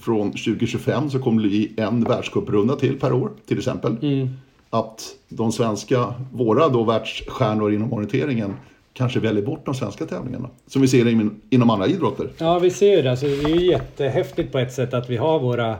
från 0.00 0.30
2025 0.30 1.10
så 1.10 1.18
kommer 1.18 1.42
det 1.42 1.48
bli 1.48 1.72
en 1.76 2.04
världscuprunda 2.04 2.76
till 2.76 2.98
per 3.00 3.12
år 3.12 3.30
till 3.46 3.58
exempel. 3.58 3.96
Mm. 4.02 4.28
Att 4.70 5.02
de 5.28 5.52
svenska, 5.52 6.14
våra 6.32 6.68
då 6.68 6.84
världsstjärnor 6.84 7.72
inom 7.72 7.92
orienteringen 7.92 8.54
kanske 8.92 9.20
väljer 9.20 9.42
bort 9.42 9.66
de 9.66 9.74
svenska 9.74 10.06
tävlingarna. 10.06 10.48
Som 10.66 10.82
vi 10.82 10.88
ser 10.88 11.30
inom 11.50 11.70
andra 11.70 11.86
idrotter. 11.86 12.30
Ja, 12.38 12.58
vi 12.58 12.70
ser 12.70 13.02
det. 13.02 13.10
Alltså, 13.10 13.26
det 13.26 13.42
är 13.42 13.56
ju 13.56 13.66
jättehäftigt 13.66 14.52
på 14.52 14.58
ett 14.58 14.72
sätt 14.72 14.94
att 14.94 15.10
vi 15.10 15.16
har 15.16 15.38
våra 15.38 15.76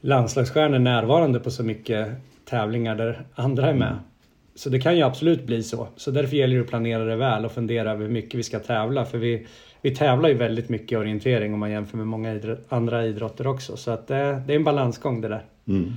landslagsstjärnor 0.00 0.78
närvarande 0.78 1.40
på 1.40 1.50
så 1.50 1.62
mycket 1.62 2.08
tävlingar 2.44 2.96
där 2.96 3.26
andra 3.34 3.68
är 3.68 3.74
med. 3.74 3.98
Så 4.54 4.70
det 4.70 4.80
kan 4.80 4.96
ju 4.96 5.02
absolut 5.02 5.46
bli 5.46 5.62
så. 5.62 5.88
Så 5.96 6.10
därför 6.10 6.36
gäller 6.36 6.56
det 6.56 6.62
att 6.62 6.68
planera 6.68 7.04
det 7.04 7.16
väl 7.16 7.44
och 7.44 7.52
fundera 7.52 7.90
över 7.92 8.02
hur 8.02 8.12
mycket 8.12 8.34
vi 8.34 8.42
ska 8.42 8.58
tävla. 8.58 9.04
För 9.04 9.18
vi, 9.18 9.46
vi 9.82 9.96
tävlar 9.96 10.28
ju 10.28 10.34
väldigt 10.34 10.68
mycket 10.68 10.92
i 10.92 10.96
orientering 10.96 11.54
om 11.54 11.60
man 11.60 11.70
jämför 11.70 11.96
med 11.96 12.06
många 12.06 12.34
idrott, 12.34 12.66
andra 12.68 13.06
idrotter 13.06 13.46
också. 13.46 13.76
Så 13.76 13.90
att 13.90 14.06
det, 14.06 14.42
det 14.46 14.52
är 14.52 14.56
en 14.56 14.64
balansgång 14.64 15.20
det 15.20 15.28
där. 15.28 15.44
Mm. 15.68 15.92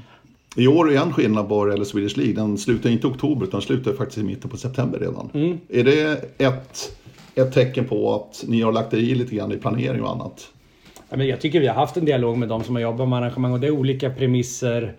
I 0.55 0.67
år 0.67 0.91
är 0.91 0.97
en 0.97 1.13
skillnad 1.13 1.47
bara 1.47 1.73
eller 1.73 1.85
Swedish 1.85 2.17
League. 2.17 2.35
Den 2.35 2.57
slutar 2.57 2.89
inte 2.89 3.07
i 3.07 3.09
oktober 3.09 3.45
utan 3.45 3.61
slutar 3.61 3.93
faktiskt 3.93 4.17
i 4.17 4.23
mitten 4.23 4.49
på 4.49 4.57
september 4.57 4.99
redan. 4.99 5.29
Mm. 5.33 5.59
Är 5.69 5.83
det 5.83 6.25
ett, 6.37 6.97
ett 7.35 7.53
tecken 7.53 7.85
på 7.85 8.15
att 8.15 8.43
ni 8.47 8.61
har 8.61 8.71
lagt 8.71 8.93
i 8.93 9.15
lite 9.15 9.35
grann 9.35 9.51
i 9.51 9.57
planering 9.57 10.01
och 10.01 10.11
annat? 10.11 10.47
Jag 11.19 11.41
tycker 11.41 11.60
vi 11.60 11.67
har 11.67 11.76
haft 11.76 11.97
en 11.97 12.06
dialog 12.06 12.38
med 12.38 12.50
de 12.50 12.63
som 12.63 12.76
har 12.76 12.82
jobbat 12.82 13.10
med 13.10 13.19
arrangemang 13.19 13.54
och 13.54 13.60
det 13.60 13.67
är 13.67 13.71
olika 13.71 14.10
premisser 14.10 14.95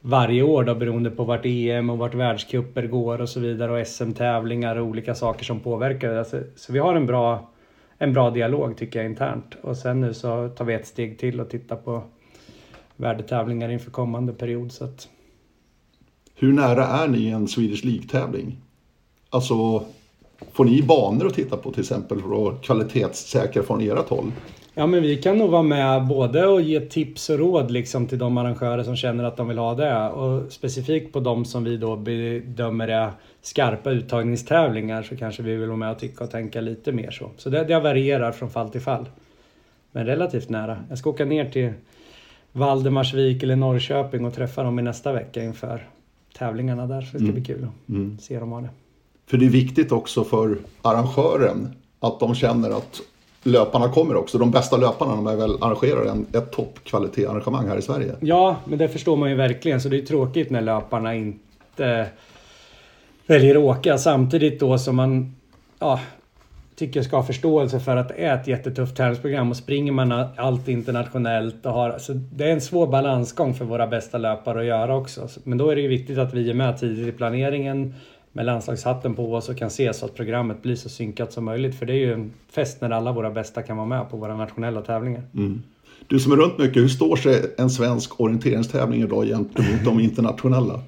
varje 0.00 0.42
år 0.42 0.64
då 0.64 0.74
beroende 0.74 1.10
på 1.10 1.24
vart 1.24 1.46
EM 1.46 1.90
och 1.90 1.98
vart 1.98 2.14
världscuper 2.14 2.86
går 2.86 3.20
och 3.20 3.28
så 3.28 3.40
vidare 3.40 3.80
och 3.80 3.86
SM-tävlingar 3.86 4.76
och 4.76 4.86
olika 4.86 5.14
saker 5.14 5.44
som 5.44 5.60
påverkar 5.60 6.10
det. 6.14 6.24
Så, 6.24 6.40
så, 6.56 6.72
vi 6.72 6.78
har 6.78 6.94
en 6.94 7.06
bra, 7.06 7.50
en 7.98 8.12
bra 8.12 8.30
dialog 8.30 8.76
tycker 8.76 8.98
jag 8.98 9.10
internt 9.10 9.56
och 9.62 9.76
sen 9.76 10.00
nu 10.00 10.14
så 10.14 10.48
tar 10.48 10.64
vi 10.64 10.74
ett 10.74 10.86
steg 10.86 11.18
till 11.18 11.40
och 11.40 11.50
tittar 11.50 11.76
på 11.76 12.02
värdetävlingar 12.96 13.68
inför 13.68 13.90
kommande 13.90 14.32
period. 14.32 14.72
Så 14.72 14.84
att... 14.84 15.08
Hur 16.34 16.52
nära 16.52 16.86
är 16.86 17.08
ni 17.08 17.28
en 17.28 17.48
Swedish 17.48 17.84
League-tävling? 17.84 18.56
Alltså, 19.30 19.84
får 20.52 20.64
ni 20.64 20.82
banor 20.82 21.26
att 21.26 21.34
titta 21.34 21.56
på 21.56 21.72
till 21.72 21.80
exempel 21.80 22.20
för 22.22 22.48
att 22.48 22.62
kvalitetssäkra 22.62 23.62
från 23.62 23.80
ert 23.80 24.08
håll? 24.08 24.32
Ja 24.78 24.86
men 24.86 25.02
vi 25.02 25.16
kan 25.16 25.38
nog 25.38 25.50
vara 25.50 25.62
med 25.62 26.06
både 26.06 26.46
och 26.46 26.60
ge 26.60 26.80
tips 26.80 27.30
och 27.30 27.38
råd 27.38 27.70
liksom 27.70 28.06
till 28.06 28.18
de 28.18 28.38
arrangörer 28.38 28.82
som 28.82 28.96
känner 28.96 29.24
att 29.24 29.36
de 29.36 29.48
vill 29.48 29.58
ha 29.58 29.74
det. 29.74 30.08
Och 30.08 30.52
specifikt 30.52 31.12
på 31.12 31.20
de 31.20 31.44
som 31.44 31.64
vi 31.64 31.76
då 31.76 31.96
bedömer 31.96 32.88
är 32.88 33.10
skarpa 33.42 33.90
uttagningstävlingar 33.90 35.02
så 35.02 35.16
kanske 35.16 35.42
vi 35.42 35.56
vill 35.56 35.68
vara 35.68 35.76
med 35.76 35.90
och 35.90 35.98
tycka 35.98 36.24
och 36.24 36.30
tänka 36.30 36.60
lite 36.60 36.92
mer 36.92 37.10
så. 37.10 37.30
Så 37.36 37.50
det, 37.50 37.64
det 37.64 37.80
varierar 37.80 38.32
från 38.32 38.50
fall 38.50 38.68
till 38.68 38.80
fall. 38.80 39.04
Men 39.92 40.06
relativt 40.06 40.48
nära. 40.48 40.78
Jag 40.88 40.98
ska 40.98 41.10
åka 41.10 41.24
ner 41.24 41.50
till 41.50 41.72
Valdemarsvik 42.52 43.42
eller 43.42 43.56
Norrköping 43.56 44.24
och 44.24 44.34
träffa 44.34 44.62
dem 44.62 44.78
i 44.78 44.82
nästa 44.82 45.12
vecka 45.12 45.44
inför 45.44 45.88
tävlingarna 46.38 46.86
där. 46.86 47.00
Så 47.00 47.12
det 47.12 47.18
ska 47.18 47.18
mm. 47.18 47.34
bli 47.34 47.44
kul 47.44 47.64
att 47.64 47.88
mm. 47.88 48.18
se 48.18 48.38
dem 48.38 48.52
ha 48.52 48.60
det. 48.60 48.70
För 49.26 49.36
det 49.36 49.46
är 49.46 49.50
viktigt 49.50 49.92
också 49.92 50.24
för 50.24 50.58
arrangören 50.82 51.68
att 52.00 52.20
de 52.20 52.34
känner 52.34 52.70
att 52.70 53.00
löparna 53.46 53.88
kommer 53.88 54.16
också. 54.16 54.38
De 54.38 54.50
bästa 54.50 54.76
löparna 54.76 55.16
de 55.16 55.26
är 55.26 55.36
väl 55.36 55.62
arrangerar 55.62 56.04
en, 56.04 56.26
ett 56.32 56.52
toppkvalitet-arrangemang 56.52 57.68
här 57.68 57.76
i 57.76 57.82
Sverige. 57.82 58.14
Ja, 58.20 58.56
men 58.64 58.78
det 58.78 58.88
förstår 58.88 59.16
man 59.16 59.30
ju 59.30 59.36
verkligen. 59.36 59.80
Så 59.80 59.88
det 59.88 59.98
är 59.98 60.02
tråkigt 60.06 60.50
när 60.50 60.60
löparna 60.60 61.14
inte 61.14 62.06
väljer 63.26 63.54
att 63.54 63.62
åka 63.62 63.98
samtidigt 63.98 64.60
då 64.60 64.78
som 64.78 64.96
man 64.96 65.36
ja, 65.78 66.00
tycker 66.76 67.02
ska 67.02 67.16
ha 67.16 67.22
förståelse 67.22 67.80
för 67.80 67.96
att 67.96 68.08
det 68.08 68.14
är 68.14 68.34
ett 68.34 68.46
jättetufft 68.46 68.96
tävlingsprogram 68.96 69.50
och 69.50 69.56
springer 69.56 69.92
man 69.92 70.12
allt 70.36 70.68
internationellt 70.68 71.66
och 71.66 71.72
har... 71.72 71.98
Så 71.98 72.12
det 72.12 72.44
är 72.44 72.52
en 72.52 72.60
svår 72.60 72.86
balansgång 72.86 73.54
för 73.54 73.64
våra 73.64 73.86
bästa 73.86 74.18
löpare 74.18 74.60
att 74.60 74.66
göra 74.66 74.96
också. 74.96 75.28
Men 75.44 75.58
då 75.58 75.70
är 75.70 75.76
det 75.76 75.82
ju 75.82 75.88
viktigt 75.88 76.18
att 76.18 76.34
vi 76.34 76.50
är 76.50 76.54
med 76.54 76.78
tidigt 76.78 77.08
i 77.08 77.12
planeringen 77.12 77.94
med 78.36 78.46
landslagshatten 78.46 79.14
på 79.14 79.34
oss 79.34 79.48
och 79.48 79.56
kan 79.56 79.70
se 79.70 79.94
så 79.94 80.06
att 80.06 80.14
programmet 80.14 80.62
blir 80.62 80.76
så 80.76 80.88
synkat 80.88 81.32
som 81.32 81.44
möjligt. 81.44 81.78
För 81.78 81.86
det 81.86 81.92
är 81.92 81.96
ju 81.96 82.12
en 82.12 82.32
fest 82.50 82.80
när 82.80 82.90
alla 82.90 83.12
våra 83.12 83.30
bästa 83.30 83.62
kan 83.62 83.76
vara 83.76 83.86
med 83.86 84.10
på 84.10 84.16
våra 84.16 84.36
nationella 84.36 84.82
tävlingar. 84.82 85.22
Mm. 85.34 85.62
Du 86.06 86.20
som 86.20 86.32
är 86.32 86.36
runt 86.36 86.58
mycket, 86.58 86.82
hur 86.82 86.88
står 86.88 87.16
sig 87.16 87.54
en 87.58 87.70
svensk 87.70 88.20
orienteringstävling 88.20 89.02
idag 89.02 89.26
gentemot 89.26 89.84
de 89.84 90.00
internationella? 90.00 90.80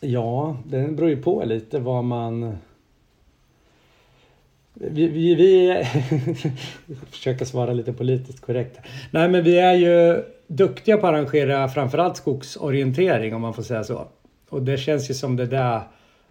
Ja, 0.00 0.56
det 0.66 0.88
beror 0.88 1.10
ju 1.10 1.22
på 1.22 1.44
lite 1.44 1.78
vad 1.78 2.04
man... 2.04 2.56
Vi, 4.74 5.08
vi, 5.08 5.34
vi 5.34 5.84
försöker 7.10 7.44
svara 7.44 7.72
lite 7.72 7.92
politiskt 7.92 8.40
korrekt. 8.40 8.78
Nej, 9.10 9.28
men 9.28 9.44
vi 9.44 9.58
är 9.58 9.74
ju 9.74 10.22
duktiga 10.46 10.96
på 10.96 11.06
att 11.06 11.12
arrangera 11.12 11.68
framförallt 11.68 12.16
skogsorientering 12.16 13.34
om 13.34 13.42
man 13.42 13.54
får 13.54 13.62
säga 13.62 13.84
så. 13.84 14.08
Och 14.48 14.62
det 14.62 14.76
känns 14.76 15.10
ju 15.10 15.14
som 15.14 15.36
det 15.36 15.46
där 15.46 15.80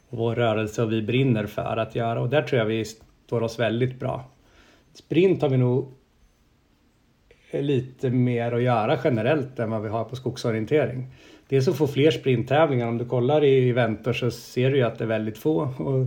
vår 0.10 0.36
rörelse 0.36 0.84
och 0.84 0.91
vi 0.91 1.02
brinner 1.02 1.45
för 1.45 1.78
att 1.78 1.95
göra 1.95 2.21
och 2.21 2.30
där 2.30 2.41
tror 2.41 2.60
jag 2.60 2.65
vi 2.65 2.86
står 2.86 3.41
oss 3.41 3.60
väldigt 3.60 3.99
bra. 3.99 4.26
Sprint 4.93 5.41
har 5.41 5.49
vi 5.49 5.58
nog 5.58 5.93
lite 7.52 8.10
mer 8.10 8.52
att 8.52 8.63
göra 8.63 8.99
generellt 9.04 9.60
än 9.60 9.71
vad 9.71 9.82
vi 9.82 9.89
har 9.89 10.04
på 10.04 10.15
skogsorientering. 10.15 11.08
Dels 11.47 11.67
att 11.67 11.78
få 11.78 11.88
fler 11.88 12.12
sprinttävlingar. 12.12 12.88
Om 12.88 12.97
du 12.97 13.06
kollar 13.06 13.43
i 13.43 13.69
eventor 13.69 14.13
så 14.13 14.32
ser 14.32 14.71
du 14.71 14.78
ju 14.78 14.84
att 14.84 14.97
det 14.97 15.04
är 15.04 15.08
väldigt 15.08 15.38
få 15.38 15.62
och 15.62 16.06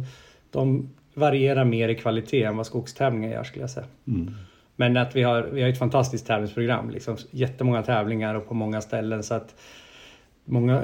de 0.51 0.91
varierar 1.15 1.65
mer 1.65 1.89
i 1.89 1.95
kvalitet 1.95 2.43
än 2.43 2.57
vad 2.57 2.67
skogstävlingar 2.67 3.31
gör 3.31 3.45
skulle 3.45 3.63
jag 3.63 3.71
säga. 3.71 3.87
Mm. 4.07 4.35
Men 4.77 4.97
att 4.97 5.17
vi 5.17 5.23
har, 5.23 5.43
vi 5.43 5.63
har 5.63 5.69
ett 5.69 5.79
fantastiskt 5.79 6.27
tävlingsprogram, 6.27 6.91
liksom 6.91 7.17
jättemånga 7.31 7.83
tävlingar 7.83 8.35
och 8.35 8.49
på 8.49 8.55
många 8.55 8.81
ställen 8.81 9.23
så 9.23 9.35
att 9.35 9.55
många 10.45 10.83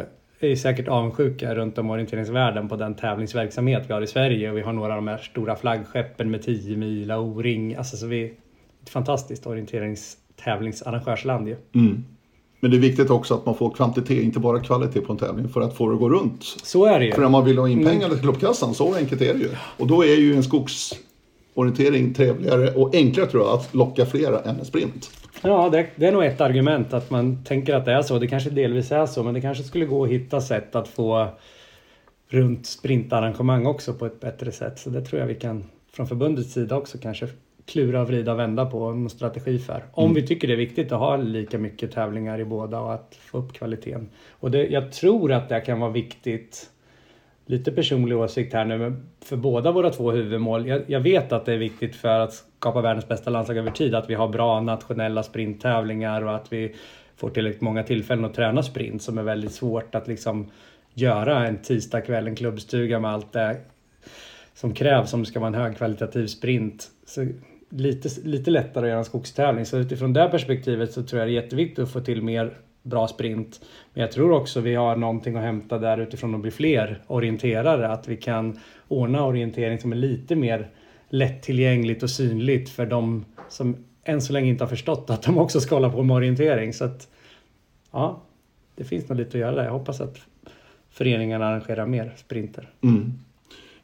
är 0.50 0.56
säkert 0.56 0.88
avundsjuka 0.88 1.54
runt 1.54 1.78
om 1.78 1.90
orienteringsvärlden 1.90 2.68
på 2.68 2.76
den 2.76 2.94
tävlingsverksamhet 2.94 3.84
vi 3.88 3.92
har 3.92 4.02
i 4.02 4.06
Sverige 4.06 4.50
och 4.50 4.56
vi 4.56 4.62
har 4.62 4.72
några 4.72 4.92
av 4.92 4.96
de 4.96 5.08
här 5.08 5.18
stora 5.18 5.56
flaggskeppen 5.56 6.30
med 6.30 6.42
10 6.42 6.76
mila 6.76 7.18
och 7.18 7.26
O-ring. 7.26 7.74
Alltså 7.74 7.96
så 7.96 8.06
vi 8.06 8.34
ett 8.82 8.90
fantastiskt 8.90 9.46
orienteringstävlingsarrangörsland 9.46 11.48
ju. 11.48 11.56
Mm. 11.74 12.04
Men 12.60 12.70
det 12.70 12.76
är 12.76 12.80
viktigt 12.80 13.10
också 13.10 13.34
att 13.34 13.46
man 13.46 13.54
får 13.54 13.70
kvantitet, 13.70 14.22
inte 14.22 14.38
bara 14.38 14.60
kvalitet 14.60 15.00
på 15.00 15.12
en 15.12 15.18
tävling 15.18 15.48
för 15.48 15.60
att 15.60 15.76
få 15.76 15.88
det 15.88 15.94
att 15.94 16.00
gå 16.00 16.10
runt. 16.10 16.44
Så 16.62 16.86
är 16.86 16.98
det 16.98 17.06
ju. 17.06 17.12
För 17.12 17.24
om 17.24 17.32
man 17.32 17.44
vill 17.44 17.58
ha 17.58 17.68
in 17.68 17.84
pengar 17.84 18.06
mm. 18.06 18.10
till 18.10 18.20
klubbkassan, 18.20 18.74
så 18.74 18.94
enkelt 18.94 19.22
är 19.22 19.34
det 19.34 19.40
ju. 19.40 19.48
Och 19.78 19.86
då 19.86 20.04
är 20.04 20.16
ju 20.16 20.34
en 20.34 20.42
skogsorientering 21.52 22.14
trevligare 22.14 22.70
och 22.70 22.94
enklare 22.94 23.26
tror 23.26 23.42
jag 23.42 23.54
att 23.54 23.74
locka 23.74 24.06
flera 24.06 24.40
än 24.40 24.58
en 24.58 24.64
sprint. 24.64 25.10
Ja, 25.42 25.68
det, 25.68 25.86
det, 25.96 26.06
är 26.06 26.12
nog 26.12 26.24
ett 26.24 26.40
argument 26.40 26.92
att 26.92 27.10
man 27.10 27.44
tänker 27.44 27.74
att 27.74 27.84
det 27.84 27.92
är 27.92 28.02
så. 28.02 28.18
Det 28.18 28.26
kanske 28.26 28.50
delvis 28.50 28.92
är 28.92 29.06
så, 29.06 29.22
men 29.22 29.34
det 29.34 29.40
kanske 29.40 29.64
skulle 29.64 29.84
gå 29.84 30.04
att 30.04 30.10
hitta 30.10 30.40
sätt 30.40 30.74
att 30.76 30.88
få 30.88 31.28
runt 32.28 32.66
sprintarrangemang 32.66 33.66
också 33.66 33.94
på 33.94 34.06
ett 34.06 34.20
bättre 34.20 34.52
sätt. 34.52 34.78
Så 34.78 34.90
det 34.90 35.00
tror 35.00 35.20
jag 35.20 35.26
vi 35.26 35.34
kan 35.34 35.64
från 35.92 36.06
förbundets 36.06 36.52
sida 36.52 36.76
också 36.76 36.98
kanske 36.98 37.28
klura, 37.66 38.04
vrida 38.04 38.32
och 38.32 38.38
vända 38.38 38.66
på 38.66 38.84
en 38.84 39.10
strategi 39.10 39.58
för. 39.58 39.84
Om 39.92 40.04
mm. 40.04 40.14
vi 40.14 40.26
tycker 40.26 40.48
det 40.48 40.54
är 40.54 40.58
viktigt 40.58 40.92
att 40.92 40.98
ha 40.98 41.16
lika 41.16 41.58
mycket 41.58 41.92
tävlingar 41.92 42.40
i 42.40 42.44
båda 42.44 42.80
och 42.80 42.94
att 42.94 43.18
få 43.20 43.38
upp 43.38 43.52
kvaliteten. 43.52 44.08
Och 44.30 44.50
det, 44.50 44.66
jag 44.66 44.92
tror 44.92 45.32
att 45.32 45.48
det 45.48 45.60
kan 45.60 45.80
vara 45.80 45.90
viktigt 45.90 46.70
lite 47.46 47.72
personlig 47.72 48.18
åsikt 48.18 48.54
här 48.54 48.64
nu, 48.64 48.78
men 48.78 49.06
för 49.24 49.36
båda 49.36 49.72
våra 49.72 49.90
två 49.90 50.10
huvudmål. 50.10 50.66
Jag, 50.66 50.82
jag, 50.86 51.00
vet 51.00 51.32
att 51.32 51.46
det 51.46 51.52
är 51.52 51.58
viktigt 51.58 51.96
för 51.96 52.20
att 52.20 52.32
skapa 52.32 52.80
världens 52.80 53.08
bästa 53.08 53.30
landslag 53.30 53.58
över 53.58 53.70
tid 53.70 53.94
att 53.94 54.10
vi 54.10 54.14
har 54.14 54.28
bra 54.28 54.60
nationella 54.60 55.22
sprinttävlingar 55.22 56.22
och 56.22 56.36
att 56.36 56.52
vi 56.52 56.74
får 57.16 57.30
tillräckligt 57.30 57.62
många 57.62 57.82
tillfällen 57.82 58.24
att 58.24 58.34
träna 58.34 58.62
sprint 58.62 59.02
som 59.02 59.18
är 59.18 59.22
väldigt 59.22 59.52
svårt 59.52 59.94
att 59.94 60.08
liksom 60.08 60.50
göra 60.94 61.46
en 61.46 61.62
tisdagkväll, 61.62 62.26
en 62.26 62.36
klubbstuga 62.36 63.00
med 63.00 63.10
allt 63.10 63.32
det 63.32 63.56
som 64.54 64.74
krävs 64.74 65.14
om 65.14 65.20
det 65.20 65.26
ska 65.26 65.40
vara 65.40 65.48
en 65.48 65.54
högkvalitativ 65.54 66.26
sprint. 66.26 66.88
Så 67.06 67.26
lite, 67.70 68.08
lite 68.24 68.50
lättare 68.50 68.84
att 68.84 68.88
göra 68.88 68.98
en 68.98 69.04
skogstävling. 69.04 69.66
Så 69.66 69.78
utifrån 69.78 70.12
det 70.12 70.28
perspektivet 70.28 70.92
så 70.92 71.02
tror 71.02 71.20
jag 71.20 71.28
det 71.28 71.32
är 71.32 71.42
jätteviktigt 71.42 71.78
att 71.78 71.92
få 71.92 72.00
till 72.00 72.22
mer 72.22 72.58
bra 72.82 73.08
sprint. 73.08 73.60
Men 73.94 74.00
jag 74.00 74.12
tror 74.12 74.32
också 74.32 74.60
vi 74.60 74.74
har 74.74 74.96
någonting 74.96 75.36
att 75.36 75.42
hämta 75.42 75.78
där 75.78 75.98
utifrån 75.98 76.34
att 76.34 76.40
bli 76.40 76.50
fler 76.50 77.02
orienterare. 77.06 77.88
Att 77.88 78.08
vi 78.08 78.16
kan 78.16 78.58
ordna 78.88 79.24
orientering 79.24 79.78
som 79.78 79.92
är 79.92 79.96
lite 79.96 80.36
mer 80.36 80.70
lättillgängligt 81.08 82.02
och 82.02 82.10
synligt 82.10 82.70
för 82.70 82.86
de 82.86 83.24
som 83.48 83.76
än 84.04 84.22
så 84.22 84.32
länge 84.32 84.48
inte 84.48 84.64
har 84.64 84.68
förstått 84.68 85.10
att 85.10 85.22
de 85.22 85.38
också 85.38 85.60
ska 85.60 85.74
hålla 85.74 85.90
på 85.90 86.02
med 86.02 86.16
orientering. 86.16 86.72
Så 86.72 86.84
att, 86.84 87.08
ja, 87.90 88.22
det 88.74 88.84
finns 88.84 89.08
nog 89.08 89.18
lite 89.18 89.28
att 89.28 89.40
göra 89.40 89.56
där. 89.56 89.64
Jag 89.64 89.72
hoppas 89.72 90.00
att 90.00 90.18
föreningarna 90.90 91.46
arrangerar 91.46 91.86
mer 91.86 92.12
sprinter. 92.16 92.70
Mm. 92.82 93.12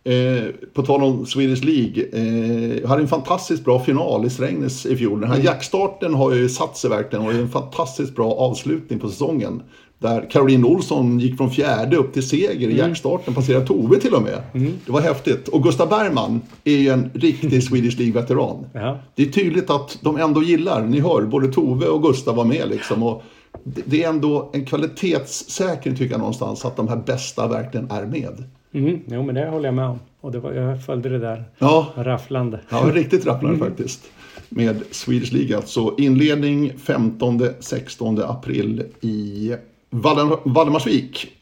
Eh, 0.08 0.44
på 0.74 0.82
tal 0.82 1.02
om 1.02 1.26
Swedish 1.26 1.64
League, 1.64 2.04
eh, 2.12 2.88
hade 2.88 3.02
en 3.02 3.08
fantastiskt 3.08 3.64
bra 3.64 3.80
final 3.80 4.26
i 4.26 4.30
Strängnäs 4.30 4.86
i 4.86 4.96
fjol. 4.96 5.20
Den 5.20 5.28
här 5.28 5.36
mm. 5.36 5.46
jackstarten 5.46 6.14
har 6.14 6.34
ju 6.34 6.48
satt 6.48 6.76
sig 6.76 6.90
verkligen 6.90 7.24
och 7.24 7.32
är 7.32 7.38
en 7.38 7.48
fantastiskt 7.48 8.16
bra 8.16 8.32
avslutning 8.32 8.98
på 8.98 9.08
säsongen. 9.08 9.62
Där 9.98 10.30
Caroline 10.30 10.64
Olsson 10.64 11.20
gick 11.20 11.36
från 11.36 11.50
fjärde 11.50 11.96
upp 11.96 12.12
till 12.12 12.28
seger 12.28 12.68
i 12.68 12.72
mm. 12.72 12.76
jackstarten, 12.76 13.34
passerade 13.34 13.66
Tove 13.66 14.00
till 14.00 14.14
och 14.14 14.22
med. 14.22 14.42
Mm. 14.54 14.72
Det 14.86 14.92
var 14.92 15.00
häftigt. 15.00 15.48
Och 15.48 15.62
Gustav 15.62 15.88
Bergman 15.88 16.40
är 16.64 16.76
ju 16.76 16.88
en 16.88 17.10
riktig 17.14 17.62
Swedish 17.62 17.98
League-veteran. 17.98 18.66
Ja. 18.72 18.98
Det 19.14 19.22
är 19.22 19.26
tydligt 19.26 19.70
att 19.70 19.98
de 20.02 20.16
ändå 20.16 20.42
gillar, 20.42 20.84
ni 20.84 21.00
hör, 21.00 21.22
både 21.22 21.52
Tove 21.52 21.86
och 21.86 22.02
Gustav 22.02 22.36
var 22.36 22.44
med 22.44 22.68
liksom. 22.68 23.02
Och 23.02 23.22
det 23.64 24.04
är 24.04 24.08
ändå 24.08 24.50
en 24.52 24.64
kvalitetssäkring 24.64 25.96
tycker 25.96 26.10
jag 26.10 26.18
någonstans, 26.18 26.64
att 26.64 26.76
de 26.76 26.88
här 26.88 27.02
bästa 27.06 27.48
verkligen 27.48 27.90
är 27.90 28.06
med. 28.06 28.44
Mm, 28.72 29.00
jo, 29.06 29.22
men 29.22 29.34
det 29.34 29.46
håller 29.46 29.64
jag 29.64 29.74
med 29.74 29.84
om. 29.84 29.98
Och 30.20 30.32
det 30.32 30.38
var, 30.38 30.52
jag 30.52 30.84
följde 30.84 31.08
det 31.08 31.18
där 31.18 31.44
ja. 31.58 31.92
rafflande. 31.96 32.60
Ja, 32.68 32.90
riktigt 32.94 33.26
rafflande 33.26 33.56
mm. 33.56 33.68
faktiskt. 33.68 34.10
Med 34.48 34.82
Swedish 34.90 35.32
League 35.32 35.56
alltså. 35.56 35.94
Inledning 35.98 36.72
15-16 36.72 38.30
april 38.30 38.84
i 39.00 39.54
Valdemarsvik. 39.90 41.32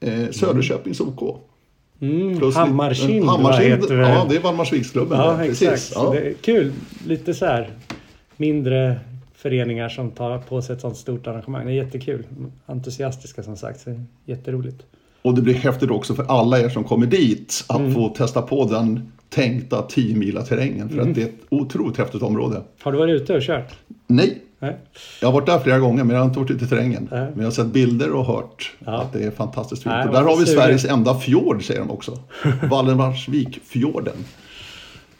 Eh, 0.00 0.30
Söderköpings 0.30 1.00
OK. 1.00 1.46
Mm, 2.00 2.52
Hammarkind, 2.54 3.24
Hammarkind 3.24 3.84
Ja, 3.90 4.26
det 4.28 4.36
är 4.36 4.40
Valdemarsviksklubben. 4.40 5.18
Ja, 5.18 5.44
exakt. 5.44 5.92
Ja. 5.94 6.10
Det 6.10 6.18
är 6.18 6.32
kul. 6.32 6.72
Lite 7.06 7.34
så 7.34 7.46
här 7.46 7.70
mindre 8.36 9.00
föreningar 9.34 9.88
som 9.88 10.10
tar 10.10 10.38
på 10.38 10.62
sig 10.62 10.74
ett 10.74 10.80
sånt 10.80 10.96
stort 10.96 11.26
arrangemang. 11.26 11.66
Det 11.66 11.72
är 11.72 11.74
jättekul. 11.74 12.24
Entusiastiska 12.66 13.42
som 13.42 13.56
sagt. 13.56 13.80
Så 13.80 14.04
jätteroligt. 14.24 14.86
Och 15.22 15.34
det 15.34 15.42
blir 15.42 15.54
häftigt 15.54 15.90
också 15.90 16.14
för 16.14 16.24
alla 16.28 16.60
er 16.60 16.68
som 16.68 16.84
kommer 16.84 17.06
dit 17.06 17.64
att 17.68 17.78
mm. 17.78 17.94
få 17.94 18.08
testa 18.08 18.42
på 18.42 18.64
den 18.64 19.12
tänkta 19.28 19.82
10 19.82 20.16
mila 20.16 20.42
terrängen. 20.42 20.88
För 20.88 20.96
mm. 20.96 21.08
att 21.08 21.14
det 21.14 21.22
är 21.22 21.26
ett 21.26 21.40
otroligt 21.48 21.98
häftigt 21.98 22.22
område. 22.22 22.62
Har 22.82 22.92
du 22.92 22.98
varit 22.98 23.22
ute 23.22 23.34
och 23.34 23.42
kört? 23.42 23.74
Nej. 24.06 24.42
Nej. 24.58 24.76
Jag 25.20 25.28
har 25.28 25.32
varit 25.32 25.46
där 25.46 25.58
flera 25.58 25.78
gånger 25.78 26.04
men 26.04 26.16
jag 26.16 26.22
har 26.22 26.26
inte 26.26 26.38
varit 26.38 26.50
ute 26.50 26.64
i 26.64 26.68
terrängen. 26.68 27.08
Nej. 27.10 27.20
Men 27.20 27.38
jag 27.38 27.44
har 27.44 27.50
sett 27.50 27.66
bilder 27.66 28.12
och 28.12 28.24
hört 28.24 28.72
ja. 28.78 29.00
att 29.00 29.12
det 29.12 29.24
är 29.24 29.30
fantastiskt 29.30 29.82
fint. 29.82 29.94
och 30.06 30.12
där 30.12 30.22
har 30.22 30.36
vi 30.36 30.46
Sveriges 30.46 30.84
enda 30.84 31.18
fjord 31.18 31.66
säger 31.66 31.80
de 31.80 31.90
också. 31.90 32.18
Valdemarsvikfjorden. 32.70 34.16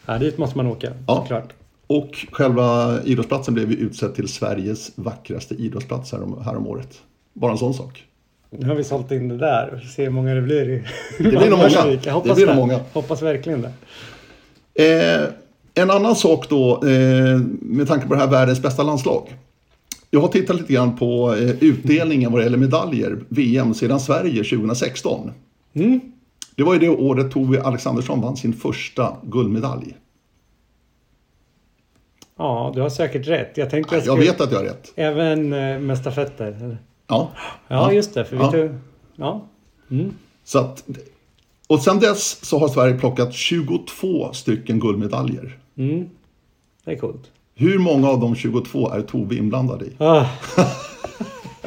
Ja, 0.05 0.17
dit 0.17 0.37
måste 0.37 0.57
man 0.57 0.67
åka 0.67 0.93
ja. 1.07 1.15
såklart. 1.15 1.53
Och 1.87 2.25
själva 2.31 2.97
idrottsplatsen 3.03 3.53
blev 3.53 3.71
ju 3.71 3.77
utsedd 3.77 4.15
till 4.15 4.27
Sveriges 4.27 4.91
vackraste 4.95 5.55
idrottsplats 5.55 6.11
härom, 6.11 6.41
härom 6.45 6.67
året. 6.67 7.01
Bara 7.33 7.51
en 7.51 7.57
sån 7.57 7.73
sak. 7.73 8.05
Nu 8.57 8.67
har 8.67 8.75
vi 8.75 8.83
sålt 8.83 9.11
in 9.11 9.27
det 9.27 9.37
där. 9.37 9.79
Vi 9.83 9.87
ser 9.87 10.03
hur 10.03 10.09
många 10.09 10.33
det 10.33 10.41
blir 10.41 10.69
i 10.69 10.83
Det 11.17 11.23
blir 11.23 11.49
nog 11.49 11.59
många. 11.59 11.97
Jag 12.03 12.13
hoppas, 12.13 12.37
det 12.37 12.45
blir 12.45 12.55
många. 12.55 12.79
hoppas 12.93 13.21
verkligen 13.21 13.61
det. 13.61 13.71
Eh, 14.73 15.29
en 15.73 15.91
annan 15.91 16.15
sak 16.15 16.49
då, 16.49 16.73
eh, 16.87 17.39
med 17.61 17.87
tanke 17.87 18.07
på 18.07 18.13
det 18.13 18.19
här 18.19 18.27
världens 18.27 18.61
bästa 18.61 18.83
landslag. 18.83 19.35
Jag 20.09 20.21
har 20.21 20.27
tittat 20.27 20.55
lite 20.55 20.73
grann 20.73 20.97
på 20.97 21.35
eh, 21.35 21.49
utdelningen 21.49 22.31
vad 22.31 22.41
det 22.41 22.43
gäller 22.43 22.57
medaljer, 22.57 23.17
VM, 23.29 23.73
sedan 23.73 23.99
Sverige 23.99 24.43
2016. 24.43 25.31
Mm. 25.73 25.99
Det 26.55 26.63
var 26.63 26.73
ju 26.73 26.79
det 26.79 26.89
året 26.89 27.31
Tove 27.31 27.61
Alexandersson 27.61 28.21
vann 28.21 28.37
sin 28.37 28.53
första 28.53 29.17
guldmedalj. 29.23 29.95
Ja, 32.37 32.71
du 32.75 32.81
har 32.81 32.89
säkert 32.89 33.27
rätt. 33.27 33.51
Jag, 33.57 33.69
tänkte 33.69 33.95
jag, 33.95 34.05
jag 34.05 34.17
vet 34.17 34.41
att 34.41 34.51
jag 34.51 34.59
har 34.59 34.65
rätt. 34.65 34.93
Även 34.95 35.53
eh, 35.53 35.79
med 35.79 35.97
stafetter? 35.97 36.77
Ja. 37.11 37.31
Ja, 37.67 37.93
just 37.93 38.13
det. 38.13 38.25
För 38.25 38.35
vi 38.37 38.51
tog... 38.51 38.79
ja. 39.15 39.45
Mm. 39.91 40.13
Så 40.43 40.59
att, 40.59 40.83
och 41.67 41.79
sen 41.79 41.99
dess 41.99 42.45
så 42.45 42.59
har 42.59 42.67
Sverige 42.67 42.93
plockat 42.99 43.33
22 43.33 44.33
stycken 44.33 44.79
guldmedaljer. 44.79 45.57
Mm. 45.77 46.09
Det 46.85 46.91
är 46.91 46.97
coolt. 46.97 47.31
Hur 47.55 47.79
många 47.79 48.09
av 48.09 48.19
de 48.19 48.35
22 48.35 48.91
är 48.91 49.01
Tove 49.01 49.35
inblandad 49.35 49.83
i? 49.83 49.91
Ah. 49.97 50.25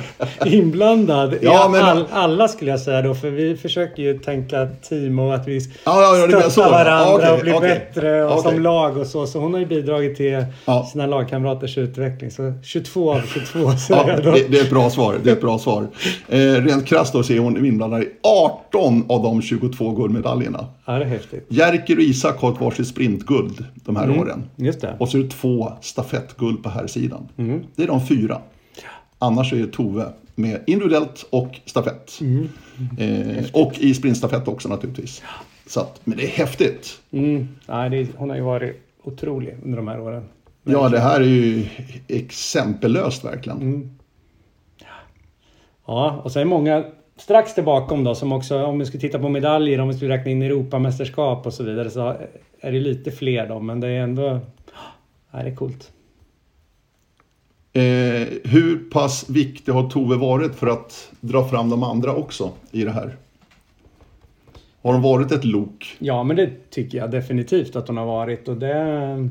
inblandad 0.47 1.35
ja, 1.43 1.69
men, 1.73 1.83
all, 1.83 2.05
alla 2.13 2.49
skulle 2.49 2.71
jag 2.71 2.81
säga 2.81 3.03
då. 3.03 3.15
För 3.15 3.31
vi 3.31 3.57
försöker 3.57 4.03
ju 4.03 4.19
tänka 4.19 4.69
team 4.89 5.19
och 5.19 5.35
att 5.35 5.49
vi 5.49 5.61
ja, 5.85 6.19
ja, 6.19 6.29
stöttar 6.29 6.51
så. 6.51 6.63
varandra 6.63 7.15
okay, 7.15 7.33
och 7.33 7.41
blir 7.41 7.55
okay, 7.55 7.69
bättre 7.69 8.25
och 8.25 8.39
okay. 8.39 8.53
som 8.53 8.63
lag 8.63 8.97
och 8.97 9.07
så. 9.07 9.27
Så 9.27 9.39
hon 9.39 9.53
har 9.53 9.61
ju 9.61 9.67
bidragit 9.67 10.17
till 10.17 10.45
ja. 10.65 10.89
sina 10.93 11.07
lagkamraters 11.07 11.79
utveckling. 11.79 12.31
Så 12.31 12.53
22 12.63 13.13
av 13.13 13.21
22 13.21 13.73
säger 13.77 14.09
jag 14.09 14.25
då. 14.25 14.31
Det, 14.31 14.49
det, 14.49 14.59
är 14.59 14.65
ett 14.65 14.71
bra 14.71 14.91
svar. 14.91 15.17
Det 15.25 15.31
är 15.31 15.35
ett 15.35 15.41
bra 15.41 15.59
svar. 15.59 15.87
Eh, 16.29 16.39
rent 16.39 16.87
krasst 16.87 17.13
då 17.13 17.23
så 17.23 17.33
är 17.33 17.39
hon 17.39 17.67
inblandad 17.67 18.03
i 18.03 18.09
18 18.23 19.05
av 19.09 19.23
de 19.23 19.43
22 19.43 19.91
guldmedaljerna. 19.91 20.67
Ja, 20.85 20.93
det 20.93 21.05
är 21.05 21.09
häftigt. 21.09 21.47
Jerker 21.49 21.97
och 21.97 22.03
Isak 22.03 22.41
har 22.41 22.53
ett 22.53 22.61
varsitt 22.61 22.87
sprintguld 22.87 23.65
de 23.75 23.97
här 23.97 24.05
mm, 24.05 24.21
åren. 24.21 24.45
Just 24.57 24.81
det. 24.81 24.97
Och 24.99 25.09
så 25.09 25.19
är 25.19 25.23
det 25.23 25.31
två 25.31 25.73
stafettguld 25.81 26.63
på 26.63 26.69
här 26.69 26.87
sidan. 26.87 27.29
Mm. 27.37 27.63
Det 27.77 27.83
är 27.83 27.87
de 27.87 28.07
fyra. 28.07 28.41
Annars 29.25 29.53
är 29.53 29.67
Tove 29.67 30.13
med 30.35 30.61
individuellt 30.67 31.27
och 31.31 31.61
stafett. 31.65 32.21
Mm. 32.21 32.49
Eh, 32.99 33.45
och 33.53 33.79
i 33.79 33.95
sprintstafett 33.95 34.49
också 34.49 34.69
naturligtvis. 34.69 35.23
Så 35.67 35.81
att, 35.81 36.01
men 36.05 36.19
det 36.19 36.25
är 36.25 36.29
häftigt. 36.29 37.01
Mm. 37.11 37.49
Ja, 37.67 37.89
det, 37.89 38.07
hon 38.17 38.31
har 38.31 38.37
ju 38.37 38.43
varit 38.43 38.77
otrolig 39.03 39.57
under 39.65 39.77
de 39.77 39.89
här 39.89 40.01
åren. 40.01 40.25
Ja, 40.65 40.89
det 40.89 41.01
här 41.01 41.21
är 41.21 41.25
ju 41.25 41.67
exempellöst 42.09 43.25
verkligen. 43.25 43.61
Mm. 43.61 43.91
Ja, 45.87 46.21
och 46.25 46.33
så 46.33 46.41
är 46.41 46.45
många 46.45 46.85
strax 47.17 47.55
tillbaka 47.55 47.97
då 47.97 48.15
som 48.15 48.33
också, 48.33 48.65
om 48.65 48.79
vi 48.79 48.87
ska 48.87 48.99
titta 48.99 49.19
på 49.19 49.29
medaljer, 49.29 49.81
om 49.81 49.89
vi 49.89 49.95
ska 49.95 50.09
räkna 50.09 50.31
in 50.31 50.43
Europamästerskap 50.43 51.47
och 51.47 51.55
så 51.55 51.63
vidare, 51.63 51.91
så 51.91 52.17
är 52.61 52.73
det 52.73 52.81
lite 52.81 53.11
fler 53.11 53.49
då, 53.49 53.61
men 53.61 53.81
det 53.81 53.89
är 53.89 54.01
ändå... 54.01 54.41
Ja, 55.31 55.43
det 55.43 55.51
är 55.51 55.55
coolt. 55.55 55.91
Eh, 57.77 58.29
hur 58.45 58.91
pass 58.91 59.31
viktig 59.31 59.73
har 59.73 59.91
Tove 59.91 60.17
varit 60.17 60.55
för 60.55 60.67
att 60.67 61.11
dra 61.21 61.49
fram 61.49 61.71
de 61.71 61.83
andra 61.83 62.15
också 62.15 62.51
i 62.71 62.85
det 62.85 62.91
här? 62.91 63.17
Har 64.83 64.93
hon 64.93 65.03
varit 65.03 65.33
ett 65.33 65.45
lok? 65.45 65.97
Ja, 65.99 66.25
men 66.25 66.37
det 66.37 66.71
tycker 66.71 66.99
jag 66.99 67.11
definitivt 67.11 67.77
att 67.77 67.89
hon 67.89 67.97
har 67.97 68.07
varit. 68.07 68.49
Och 68.49 68.57
det, 68.57 69.31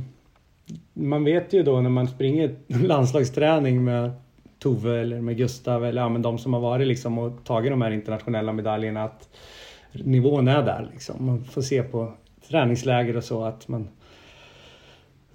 man 0.93 1.23
vet 1.23 1.53
ju 1.53 1.63
då 1.63 1.81
när 1.81 1.89
man 1.89 2.07
springer 2.07 2.55
landslagsträning 2.67 3.83
med 3.83 4.11
Tove 4.59 5.01
eller 5.01 5.21
med 5.21 5.37
Gustav 5.37 5.85
eller 5.85 6.01
ja, 6.01 6.09
men 6.09 6.21
de 6.21 6.37
som 6.37 6.53
har 6.53 6.61
varit 6.61 6.87
liksom 6.87 7.17
och 7.17 7.43
tagit 7.43 7.71
de 7.71 7.81
här 7.81 7.91
internationella 7.91 8.53
medaljerna 8.53 9.03
att 9.03 9.29
nivån 9.91 10.47
är 10.47 10.63
där. 10.63 10.89
Liksom. 10.93 11.25
Man 11.25 11.43
får 11.43 11.61
se 11.61 11.83
på 11.83 12.13
träningsläger 12.49 13.17
och 13.17 13.23
så 13.23 13.43
att 13.43 13.67
man 13.67 13.87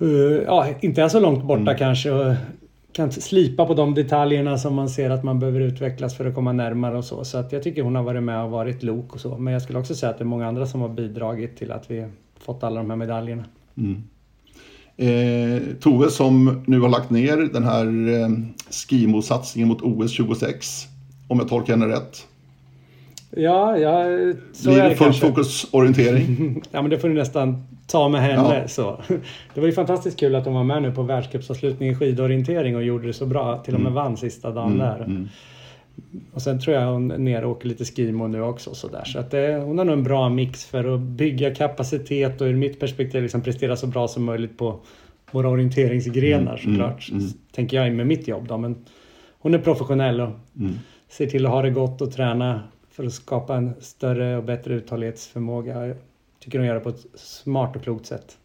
uh, 0.03 0.43
ja, 0.47 0.67
inte 0.81 1.03
är 1.03 1.09
så 1.09 1.21
långt 1.21 1.45
borta 1.45 1.61
mm. 1.61 1.79
kanske. 1.79 2.11
Och 2.11 2.35
kan 2.99 3.13
slipa 3.13 3.67
på 3.67 3.75
de 3.75 3.95
detaljerna 3.95 4.59
som 4.59 4.75
man 4.75 4.89
ser 4.89 5.11
att 5.11 5.25
man 5.25 5.39
behöver 5.39 5.61
utvecklas 5.61 6.17
för 6.17 6.27
att 6.27 6.35
komma 6.35 6.53
närmare 6.53 6.99
och 6.99 7.05
så. 7.05 7.25
Så 7.25 7.39
att 7.39 7.53
jag 7.53 7.63
tycker 7.63 7.83
hon 7.83 7.95
har 7.95 8.03
varit 8.03 8.23
med 8.23 8.45
och 8.45 8.51
varit 8.51 8.83
lok 8.83 9.15
och 9.15 9.21
så. 9.21 9.39
Men 9.39 9.53
jag 9.53 9.63
skulle 9.63 9.79
också 9.79 9.95
säga 9.95 10.11
att 10.11 10.19
det 10.19 10.25
är 10.25 10.27
många 10.27 10.47
andra 10.47 10.67
som 10.67 10.81
har 10.81 10.89
bidragit 10.89 11.57
till 11.57 11.73
att 11.73 11.91
vi 11.91 12.07
fått 12.39 12.63
alla 12.63 12.77
de 12.81 12.91
här 12.91 12.97
medaljerna. 12.97 13.45
Mm. 13.77 14.03
Eh, 14.97 15.63
Tove 15.81 16.11
som 16.11 16.65
nu 16.67 16.81
har 16.81 16.89
lagt 16.89 17.11
ner 17.11 17.37
den 17.37 17.65
här 17.65 17.87
eh, 17.87 18.29
skimo-satsningen 18.71 19.69
mot 19.69 19.83
OS 19.83 20.11
26. 20.11 20.87
Om 21.29 21.39
jag 21.39 21.49
tolkar 21.49 21.77
henne 21.77 21.95
rätt. 21.95 22.27
Ja, 23.31 23.79
ja 23.79 24.05
så 24.53 24.71
Blir 24.71 24.83
det 24.83 24.97
full 24.97 25.13
fokusorientering? 25.13 26.63
ja, 26.71 26.83
men 26.83 26.91
det 26.91 26.99
får 26.99 27.09
du 27.09 27.15
nästan 27.15 27.65
ta 27.87 28.09
med 28.09 28.21
henne. 28.21 28.61
Ja. 28.61 28.69
Så. 28.69 29.01
Det 29.55 29.61
var 29.61 29.67
ju 29.67 29.73
fantastiskt 29.73 30.21
kul 30.21 30.35
att 30.35 30.45
hon 30.45 30.55
var 30.55 30.65
med 30.65 30.83
nu 30.83 30.93
på 30.93 31.03
världscupsavslutningen 31.03 31.95
i 31.95 31.99
skidorientering 31.99 32.77
och 32.77 32.85
gjorde 32.85 33.07
det 33.07 33.13
så 33.13 33.27
bra. 33.27 33.59
Till 33.59 33.75
och 33.75 33.81
med 33.81 33.91
mm. 33.91 34.05
vann 34.05 34.17
sista 34.17 34.51
dagen 34.51 34.73
mm. 34.73 34.79
där. 34.79 35.05
Mm. 35.05 35.29
Och 36.35 36.43
sen 36.43 36.61
tror 36.61 36.77
jag 36.77 36.93
hon 36.93 37.09
ner 37.09 37.45
och 37.45 37.51
åker 37.51 37.69
lite 37.69 37.85
skimo 37.85 38.27
nu 38.27 38.43
också. 38.43 38.75
Så, 38.75 38.89
där. 38.89 39.05
så 39.05 39.19
att 39.19 39.31
det, 39.31 39.63
hon 39.65 39.79
har 39.79 39.85
nog 39.85 39.93
en 39.93 40.03
bra 40.03 40.29
mix 40.29 40.65
för 40.65 40.95
att 40.95 41.01
bygga 41.01 41.55
kapacitet 41.55 42.41
och 42.41 42.47
ur 42.47 42.57
mitt 42.57 42.81
perspektiv 42.81 43.23
liksom 43.23 43.41
prestera 43.41 43.77
så 43.77 43.87
bra 43.87 44.09
som 44.09 44.25
möjligt 44.25 44.59
på 44.59 44.81
våra 45.31 45.49
orienteringsgrenar 45.49 46.61
mm, 46.65 46.77
såklart. 46.77 47.09
Mm, 47.11 47.21
mm. 47.21 47.33
Tänker 47.53 47.77
jag 47.77 47.95
med 47.95 48.07
mitt 48.07 48.29
jobb 48.29 48.49
då. 48.49 48.59
Men 48.59 48.77
hon 49.39 49.55
är 49.55 49.59
professionell 49.59 50.21
och 50.21 50.31
mm. 50.59 50.79
ser 51.09 51.27
till 51.27 51.47
att 51.47 51.53
ha 51.53 51.63
det 51.63 51.71
gott 51.71 52.01
och 52.01 52.13
träna 52.13 52.63
för 52.99 53.07
att 53.07 53.13
skapa 53.13 53.57
en 53.57 53.75
större 53.81 54.37
och 54.37 54.45
bättre 54.45 54.75
uthållighetsförmåga. 54.75 55.87
Jag 55.87 55.97
tycker 56.41 56.59
de 56.59 56.65
gör 56.65 56.75
det 56.75 56.81
på 56.81 56.89
ett 56.89 57.07
smart 57.15 57.77
och 57.77 57.83
klokt 57.83 58.07
sätt. 58.07 58.37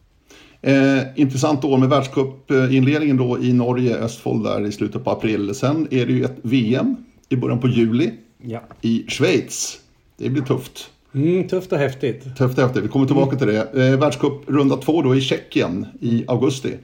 Eh, 0.61 0.99
intressant 1.15 1.63
år 1.63 1.77
med 1.77 1.89
världscupinledningen 1.89 3.17
då 3.17 3.39
i 3.39 3.53
Norge, 3.53 3.97
Östfold 3.97 4.43
där 4.43 4.65
i 4.65 4.71
slutet 4.71 5.03
på 5.03 5.11
april. 5.11 5.55
Sen 5.55 5.87
är 5.91 6.05
det 6.05 6.13
ju 6.13 6.23
ett 6.25 6.35
VM 6.41 6.95
i 7.29 7.35
början 7.35 7.59
på 7.59 7.67
juli 7.67 8.11
ja. 8.41 8.61
i 8.81 9.05
Schweiz. 9.07 9.79
Det 10.17 10.29
blir 10.29 10.43
tufft. 10.43 10.89
Mm, 11.13 11.47
tufft 11.47 11.71
och 11.71 11.77
häftigt. 11.77 12.37
Tufft 12.37 12.57
och 12.57 12.63
häftigt, 12.63 12.83
vi 12.83 12.87
kommer 12.87 13.05
tillbaka 13.05 13.37
till 13.37 13.47
det. 13.47 13.73
Eh, 13.73 13.99
Världscup 13.99 14.49
runda 14.49 14.77
två 14.77 15.01
då 15.01 15.15
i 15.15 15.21
Tjeckien 15.21 15.87
i 16.01 16.25
augusti. 16.27 16.77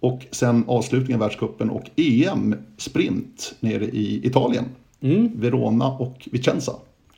Och 0.00 0.26
sen 0.30 0.64
avslutningen 0.66 1.22
av 1.22 1.28
världscupen 1.28 1.70
och 1.70 1.90
EM 1.96 2.54
sprint 2.76 3.54
nere 3.60 3.84
i 3.84 4.26
Italien. 4.26 4.64
Mm. 5.02 5.30
Verona 5.34 5.86
och 5.86 6.28
Vicenza. 6.32 6.72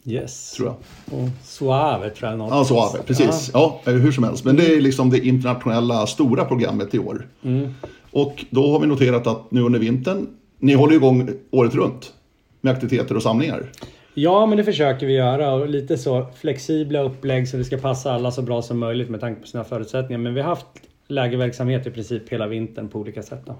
Yes. 0.05 0.53
Tror 0.53 0.69
jag. 0.69 1.19
Och 1.19 1.29
Suave 1.43 2.11
tror 2.11 2.31
jag. 2.31 2.39
Något. 2.39 2.51
Ja, 2.51 2.65
Suave, 2.65 3.03
precis. 3.07 3.51
Ja. 3.55 3.81
ja. 3.85 3.93
hur 3.93 4.13
som 4.13 4.25
helst. 4.25 4.45
Men 4.45 4.57
det 4.57 4.75
är 4.75 4.81
liksom 4.81 5.11
det 5.11 5.27
internationella 5.27 6.07
stora 6.07 6.45
programmet 6.45 6.95
i 6.95 6.99
år. 6.99 7.27
Mm. 7.43 7.75
Och 8.11 8.45
då 8.51 8.73
har 8.73 8.79
vi 8.79 8.87
noterat 8.87 9.27
att 9.27 9.51
nu 9.51 9.63
under 9.63 9.79
vintern, 9.79 10.27
ni 10.59 10.75
håller 10.75 10.95
igång 10.95 11.31
året 11.51 11.75
runt 11.75 12.13
med 12.61 12.73
aktiviteter 12.73 13.17
och 13.17 13.23
samlingar. 13.23 13.71
Ja, 14.15 14.47
men 14.47 14.59
det 14.59 14.65
försöker 14.65 15.07
vi 15.07 15.13
göra 15.13 15.55
och 15.55 15.69
lite 15.69 15.99
så 15.99 16.27
flexibla 16.37 17.01
upplägg 17.01 17.49
så 17.49 17.57
det 17.57 17.65
ska 17.65 17.77
passa 17.77 18.13
alla 18.13 18.31
så 18.31 18.43
bra 18.43 18.63
som 18.63 18.79
möjligt 18.79 19.11
med 19.11 19.21
tanke 19.21 19.41
på 19.41 19.47
sina 19.47 19.65
förutsättningar. 19.65 20.19
Men 20.19 20.35
vi 20.35 20.41
har 20.41 20.49
haft 20.49 20.67
lägerverksamhet 21.09 21.87
i 21.87 21.91
princip 21.91 22.29
hela 22.29 22.47
vintern 22.47 22.89
på 22.89 22.99
olika 22.99 23.23
sätt. 23.23 23.43
Då 23.47 23.57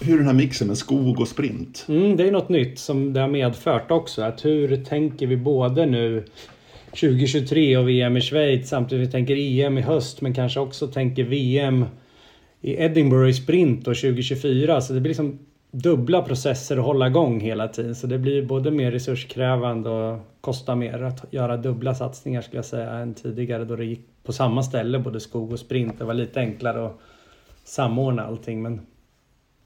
hur 0.00 0.18
den 0.18 0.26
här 0.26 0.34
mixen 0.34 0.68
med 0.68 0.78
skog 0.78 1.20
och 1.20 1.28
sprint. 1.28 1.86
Mm, 1.88 2.16
det 2.16 2.28
är 2.28 2.32
något 2.32 2.48
nytt 2.48 2.78
som 2.78 3.12
det 3.12 3.20
har 3.20 3.28
medfört 3.28 3.90
också. 3.90 4.22
Att 4.22 4.44
hur 4.44 4.84
tänker 4.84 5.26
vi 5.26 5.36
både 5.36 5.86
nu 5.86 6.24
2023 6.90 7.76
och 7.76 7.88
VM 7.88 8.16
i 8.16 8.20
Schweiz 8.20 8.68
samtidigt 8.68 9.08
vi 9.08 9.12
tänker 9.12 9.36
EM 9.36 9.78
i 9.78 9.82
höst 9.82 10.20
men 10.20 10.34
kanske 10.34 10.60
också 10.60 10.86
tänker 10.86 11.24
VM 11.24 11.84
i 12.60 12.82
Edinburgh 12.82 13.30
i 13.30 13.34
sprint 13.34 13.84
då 13.84 13.90
2024. 13.90 14.80
Så 14.80 14.92
det 14.92 15.00
blir 15.00 15.10
liksom 15.10 15.38
dubbla 15.70 16.22
processer 16.22 16.76
att 16.76 16.84
hålla 16.84 17.06
igång 17.06 17.40
hela 17.40 17.68
tiden. 17.68 17.94
Så 17.94 18.06
det 18.06 18.18
blir 18.18 18.42
både 18.42 18.70
mer 18.70 18.90
resurskrävande 18.90 19.90
och 19.90 20.20
kostar 20.40 20.74
mer 20.74 21.02
att 21.02 21.24
göra 21.30 21.56
dubbla 21.56 21.94
satsningar 21.94 22.42
skulle 22.42 22.58
jag 22.58 22.64
säga 22.64 22.90
än 22.90 23.14
tidigare 23.14 23.64
då 23.64 23.76
det 23.76 23.84
gick 23.84 24.00
på 24.22 24.32
samma 24.32 24.62
ställe 24.62 24.98
både 24.98 25.20
skog 25.20 25.52
och 25.52 25.58
sprint. 25.58 25.98
Det 25.98 26.04
var 26.04 26.14
lite 26.14 26.40
enklare 26.40 26.86
att 26.86 27.00
samordna 27.64 28.26
allting 28.26 28.62
men 28.62 28.80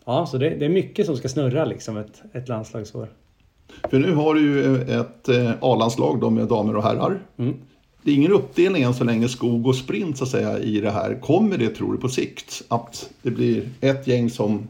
Ja, 0.05 0.27
så 0.27 0.38
det, 0.38 0.51
det, 0.51 0.65
är 0.65 0.69
mycket 0.69 1.07
som 1.07 1.17
ska 1.17 1.29
snurra 1.29 1.65
liksom 1.65 1.97
ett, 1.97 2.23
ett 2.33 2.49
landslagsår. 2.49 3.09
För 3.91 3.99
nu 3.99 4.15
har 4.15 4.35
du 4.35 4.41
ju 4.41 4.83
ett 4.83 5.29
eh, 5.29 5.51
A-landslag 5.61 6.33
med 6.33 6.49
damer 6.49 6.77
och 6.77 6.83
herrar. 6.83 7.19
Mm. 7.37 7.55
Det 8.03 8.11
är 8.11 8.15
ingen 8.15 8.33
uppdelning 8.33 8.83
än 8.83 8.95
så 8.95 9.05
länge 9.05 9.29
skog 9.29 9.67
och 9.67 9.77
sprint 9.77 10.19
så 10.19 10.25
att 10.25 10.31
säga 10.31 10.59
i 10.59 10.81
det 10.81 10.91
här. 10.91 11.21
Kommer 11.21 11.59
det 11.59 11.69
tror 11.69 11.93
du 11.93 11.99
på 11.99 12.09
sikt 12.09 12.62
att 12.69 13.11
det 13.23 13.31
blir 13.31 13.69
ett 13.81 14.07
gäng 14.07 14.31
som 14.31 14.69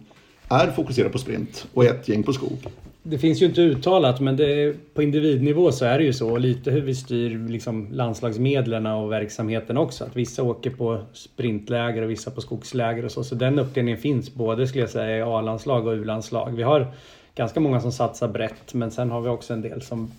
är 0.61 0.71
fokuserad 0.71 1.13
på 1.13 1.19
sprint 1.19 1.67
och 1.75 1.85
ett 1.85 2.09
gäng 2.09 2.23
på 2.23 2.33
skog? 2.33 2.67
Det 3.03 3.19
finns 3.19 3.43
ju 3.43 3.47
inte 3.47 3.61
uttalat 3.61 4.21
men 4.21 4.37
det, 4.37 4.75
på 4.95 5.03
individnivå 5.03 5.73
så 5.73 5.85
är 5.85 5.99
det 5.99 6.05
ju 6.05 6.13
så. 6.13 6.39
Lite 6.39 6.71
hur 6.71 6.81
vi 6.81 6.95
styr 6.95 7.49
liksom 7.49 7.89
landslagsmedlen 7.93 8.87
och 8.87 9.13
verksamheten 9.13 9.77
också. 9.77 10.05
Att 10.05 10.17
vissa 10.17 10.43
åker 10.43 10.71
på 10.71 11.01
sprintläger 11.13 12.03
och 12.03 12.11
vissa 12.11 12.31
på 12.31 12.41
skogsläger 12.41 13.05
och 13.05 13.11
så. 13.11 13.25
Så 13.25 13.35
den 13.35 13.59
uppdelningen 13.59 14.01
finns 14.01 14.35
både 14.35 14.67
skulle 14.67 14.83
jag 14.83 14.91
säga 14.91 15.19
i 15.19 15.23
A-landslag 15.23 15.87
och 15.87 15.93
U-landslag. 15.93 16.57
Vi 16.57 16.63
har 16.63 16.87
ganska 17.35 17.61
många 17.61 17.81
som 17.81 17.93
satsar 17.93 18.29
brett 18.29 18.75
men 18.75 18.91
sen 18.91 19.11
har 19.11 19.21
vi 19.21 19.29
också 19.29 19.53
en 19.53 19.63
del 19.63 19.83
som 19.83 20.11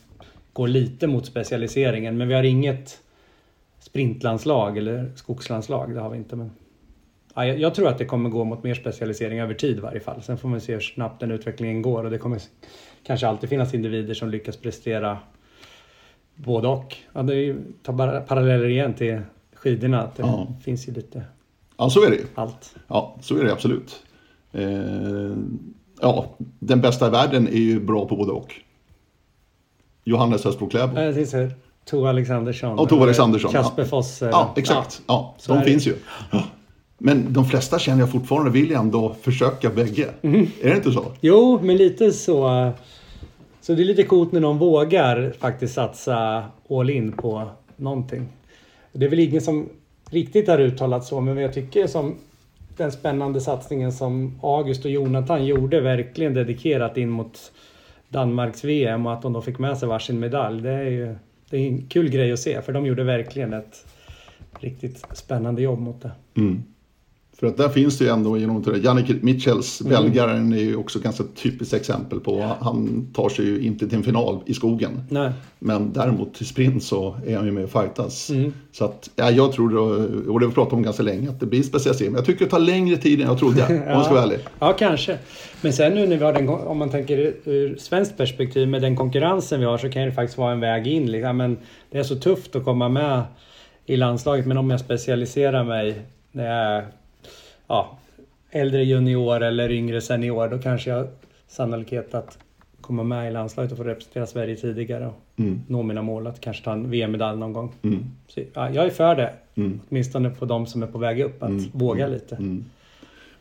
går 0.54 0.67
lite 0.67 1.08
mot 1.08 1.26
specialiseringen. 1.26 2.17
Men 2.17 2.28
vi 2.28 2.34
har 2.34 2.43
inget 2.43 3.00
sprintlandslag 3.80 4.78
eller 4.78 5.12
skogslandslag. 5.15 5.93
Det 5.93 6.00
har 6.00 6.10
vi 6.10 6.17
inte. 6.17 6.36
Men 6.36 6.52
Ja, 7.34 7.46
jag 7.46 7.76
tror 7.76 7.88
att 7.88 7.98
det 7.98 8.06
kommer 8.06 8.30
gå 8.30 8.43
mot 8.43 8.63
mer 8.63 8.74
specialisering 8.74 9.39
över 9.39 9.54
tid 9.54 9.78
i 9.78 9.80
varje 9.80 10.00
fall. 10.00 10.22
Sen 10.22 10.38
får 10.38 10.50
man 10.50 10.62
se 10.62 10.74
hur 10.74 10.80
snabbt 10.80 11.19
den 11.19 11.32
utvecklingen 11.32 11.82
går 11.82 12.04
och 12.04 12.12
det 12.12 12.17
kommer 12.17 12.41
kanske 13.04 13.28
alltid 13.28 13.50
finnas 13.50 13.74
individer 13.74 14.13
som 14.13 14.30
lyckas 14.30 14.58
prestera 14.58 15.17
både 16.36 16.67
och. 16.67 16.96
Ja, 17.13 17.24
det 17.24 17.36
är, 17.36 17.56
ta 17.84 17.91
bara 17.91 18.22
paralleller 18.22 18.67
igen 18.67 18.93
till 18.93 19.22
skidorna. 19.54 20.02
Att 20.02 20.15
det 20.15 20.24
ja. 20.24 20.48
finns 20.63 20.88
ju 20.88 20.93
lite 20.93 21.24
Ja, 21.78 21.89
så 21.89 22.06
är 22.06 22.12
det 22.12 22.17
allt. 22.36 22.76
Ja, 22.88 23.15
så 23.22 23.38
är 23.38 23.43
det 23.43 23.52
absolut. 23.52 24.04
Eh, 24.52 24.65
ja, 26.02 26.36
den 26.60 26.82
bästa 26.82 27.08
i 27.08 27.10
världen 27.10 27.48
är 27.48 27.52
ju 27.52 27.80
bra 27.80 28.08
på 28.08 28.15
både 28.15 28.32
och. 28.32 28.56
Johannes 30.04 30.46
Östbro 30.46 30.69
Kläbo. 30.69 31.00
Ja, 31.00 31.50
Tove 31.86 32.10
Alexandersson. 32.10 32.78
Ja, 32.78 32.86
Tove 32.86 33.04
Alexandersson. 33.04 33.52
Kasper 33.52 33.86
Foss. 33.86 34.22
Ja, 34.22 34.54
exakt. 34.56 35.02
Ja, 35.08 35.36
ja 35.48 35.56
de 35.56 35.63
finns 35.63 35.88
ju. 35.88 35.96
Men 36.97 37.34
de 37.34 37.45
flesta 37.45 37.79
känner 37.79 37.99
jag 37.99 38.12
fortfarande 38.12 38.51
vill 38.51 38.71
ändå 38.71 39.15
försöka 39.21 39.69
bägge. 39.69 40.10
Mm. 40.21 40.47
Är 40.62 40.69
det 40.69 40.75
inte 40.75 40.91
så? 40.91 41.06
Jo, 41.21 41.60
men 41.62 41.77
lite 41.77 42.12
så. 42.12 42.71
Så 43.62 43.73
det 43.73 43.84
är 43.84 43.86
lite 43.86 44.03
coolt 44.03 44.32
när 44.32 44.39
någon 44.39 44.58
vågar 44.58 45.34
faktiskt 45.39 45.73
satsa 45.73 46.45
all 46.69 46.89
in 46.89 47.12
på 47.12 47.49
någonting. 47.75 48.27
Det 48.91 49.06
är 49.06 49.10
väl 49.10 49.19
ingen 49.19 49.41
som 49.41 49.69
riktigt 50.10 50.47
har 50.47 50.60
uttalat 50.60 51.06
så, 51.06 51.21
men 51.21 51.38
jag 51.38 51.53
tycker 51.53 51.88
som 51.88 52.15
den 52.77 52.91
spännande 52.91 53.41
satsningen 53.41 53.91
som 53.91 54.39
August 54.43 54.86
och 54.86 54.91
Jonathan 54.91 55.45
gjorde 55.45 55.82
verkligen 55.82 56.34
dedikerat 56.34 56.97
in 56.97 57.10
mot 57.10 57.51
Danmarks 58.10 58.63
VM 58.63 59.06
och 59.06 59.13
att 59.13 59.21
de 59.21 59.34
då 59.34 59.41
fick 59.41 59.60
med 59.60 59.77
sig 59.77 59.88
varsin 59.88 60.19
medalj. 60.19 60.62
Det 60.62 60.71
är 60.71 60.89
ju 60.89 61.15
det 61.49 61.58
är 61.58 61.67
en 61.67 61.88
kul 61.88 62.10
grej 62.10 62.32
att 62.32 62.39
se 62.39 62.62
för 62.62 62.73
de 62.73 62.86
gjorde 62.86 63.03
verkligen 63.03 63.53
ett 63.53 63.86
riktigt 64.60 65.06
spännande 65.13 65.62
jobb 65.62 65.79
mot 65.79 66.01
det. 66.01 66.12
Mm. 66.36 66.63
För 67.39 67.48
att 67.48 67.58
där 67.58 67.69
finns 67.69 67.98
det 67.98 68.06
ju 68.06 68.12
ändå 68.12 68.38
genom 68.38 68.62
det. 68.62 68.78
Jannik 68.78 69.24
Mitchells, 69.24 69.82
mm. 69.82 69.89
belgaren, 69.93 70.54
är 70.54 70.58
ju 70.58 70.76
också 70.76 71.00
ganska 71.00 71.24
typiskt 71.36 71.74
exempel 71.74 72.19
på. 72.19 72.56
Han 72.60 73.08
tar 73.13 73.30
sig 73.30 73.46
ju 73.46 73.62
inte 73.62 73.88
till 73.88 73.98
en 73.98 74.04
final 74.04 74.39
i 74.46 74.54
skogen. 74.54 75.04
Nej. 75.10 75.32
Men 75.60 75.93
däremot 75.93 76.34
till 76.34 76.46
sprint 76.46 76.84
så 76.84 77.15
är 77.26 77.36
han 77.38 77.46
ju 77.46 77.52
med 77.52 77.63
och 77.63 77.72
fightas. 77.72 78.30
Mm. 78.30 78.54
Så 78.72 78.86
att, 78.86 79.10
ja, 79.15 79.32
jag 79.32 79.52
tror, 79.52 79.78
och 79.78 80.39
det 80.39 80.46
har 80.46 80.50
vi 80.50 80.56
pratat 80.56 80.74
om 80.74 80.84
ganska 80.84 81.04
länge, 81.04 81.30
att 81.30 81.39
det 81.39 81.46
blir 81.46 81.63
specialitet. 81.63 82.08
Men 82.08 82.15
jag 82.15 82.26
tycker 82.26 82.46
det 82.46 82.52
tar 82.52 82.60
längre 82.60 82.98
tid 82.98 83.22
än 83.22 83.28
jag 83.28 83.39
trodde, 83.39 83.60
ja. 83.60 83.67
om 83.69 83.82
jag 83.88 84.06
ska 84.06 84.13
vara 84.13 84.24
ärlig. 84.24 84.39
Ja, 84.60 84.74
kanske. 84.74 85.17
Men 85.62 85.74
sen 85.74 85.93
nu 85.93 86.08
när 86.08 86.17
vi 86.17 86.24
har 86.24 86.34
den, 86.34 86.50
om 86.50 86.78
man 86.78 86.89
tänker 86.89 87.34
ur 87.43 87.78
svenskt 87.78 88.17
perspektiv, 88.17 88.67
med 88.67 88.82
den 88.82 88.96
konkurrensen 88.96 89.60
vi 89.60 89.65
har 89.65 89.78
så 89.78 89.89
kan 89.89 90.06
det 90.06 90.12
faktiskt 90.12 90.38
vara 90.38 90.52
en 90.52 90.60
väg 90.60 90.88
in. 90.88 91.12
Liksom. 91.12 91.38
Men 91.38 91.58
det 91.91 91.98
är 91.98 92.04
så 92.04 92.15
tufft 92.15 92.56
att 92.56 92.63
komma 92.63 92.89
med 92.89 93.24
i 93.86 93.98
landslaget. 93.98 94.46
Men 94.46 94.58
om 94.58 94.69
jag 94.69 94.80
specialiserar 94.80 95.63
mig 95.63 96.02
när 96.32 96.46
jag 96.46 96.84
ja, 97.67 97.97
äldre 98.52 98.84
junior 98.84 99.43
eller 99.43 99.71
yngre 99.71 100.02
senior, 100.02 100.47
då 100.47 100.58
kanske 100.58 100.89
jag 100.89 101.08
sannolikhet 101.47 102.13
att 102.13 102.38
komma 102.82 103.04
med 103.04 103.30
i 103.30 103.34
landslaget 103.34 103.71
och 103.71 103.78
få 103.78 103.84
representera 103.84 104.28
Sverige 104.28 104.56
tidigare 104.56 105.08
och 105.08 105.39
mm. 105.39 105.62
nå 105.67 105.84
mina 105.84 106.02
mål 106.02 106.28
att 106.28 106.41
kanske 106.41 106.63
ta 106.63 106.71
en 106.71 106.89
VM-medalj 106.89 107.39
någon 107.39 107.54
gång. 107.54 107.71
Mm. 107.82 108.06
Så, 108.28 108.41
ja, 108.54 108.69
jag 108.69 108.86
är 108.86 108.89
för 108.89 109.15
det, 109.15 109.34
mm. 109.56 109.80
åtminstone 109.89 110.30
på 110.30 110.45
de 110.45 110.65
som 110.65 110.84
är 110.84 110.88
på 110.88 110.97
väg 110.97 111.21
upp, 111.21 111.43
att 111.43 111.49
mm. 111.49 111.63
våga 111.73 112.06
mm. 112.06 112.13
lite. 112.13 112.36
Mm. 112.36 112.65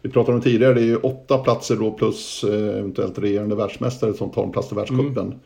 Vi 0.02 0.10
pratade 0.10 0.36
om 0.36 0.42
tidigare, 0.42 0.74
det 0.74 0.80
är 0.80 0.84
ju 0.84 0.96
åtta 0.96 1.38
platser 1.38 1.76
då 1.76 1.90
plus 1.90 2.44
eh, 2.44 2.78
eventuellt 2.78 3.18
regerande 3.18 3.54
världsmästare 3.54 4.14
som 4.14 4.30
tar 4.30 4.44
en 4.44 4.52
plats 4.52 4.72
i 4.72 4.74
världscupen. 4.74 5.26
Mm. 5.26 5.38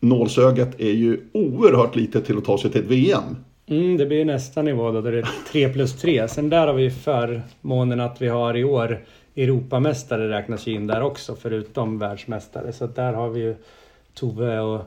Nålsögat 0.00 0.80
är 0.80 0.92
ju 0.92 1.20
oerhört 1.32 1.96
litet 1.96 2.24
till 2.24 2.38
att 2.38 2.44
ta 2.44 2.58
sig 2.58 2.70
till 2.70 2.80
ett 2.80 2.90
VM. 2.90 3.36
Mm, 3.72 3.96
det 3.96 4.06
blir 4.06 4.24
nästa 4.24 4.62
nivå 4.62 4.90
då, 4.90 5.00
då 5.00 5.10
det 5.10 5.18
är 5.18 5.28
3 5.52 5.68
plus 5.68 6.00
3. 6.00 6.28
Sen 6.28 6.50
där 6.50 6.66
har 6.66 6.74
vi 6.74 6.90
förmånen 6.90 8.00
att 8.00 8.22
vi 8.22 8.28
har 8.28 8.56
i 8.56 8.64
år 8.64 9.04
Europamästare 9.36 10.28
räknas 10.28 10.66
ju 10.66 10.72
in 10.72 10.86
där 10.86 11.02
också 11.02 11.36
förutom 11.40 11.98
världsmästare. 11.98 12.72
Så 12.72 12.86
där 12.86 13.12
har 13.12 13.28
vi 13.28 13.40
ju 13.40 13.54
Tove 14.14 14.60
och 14.60 14.80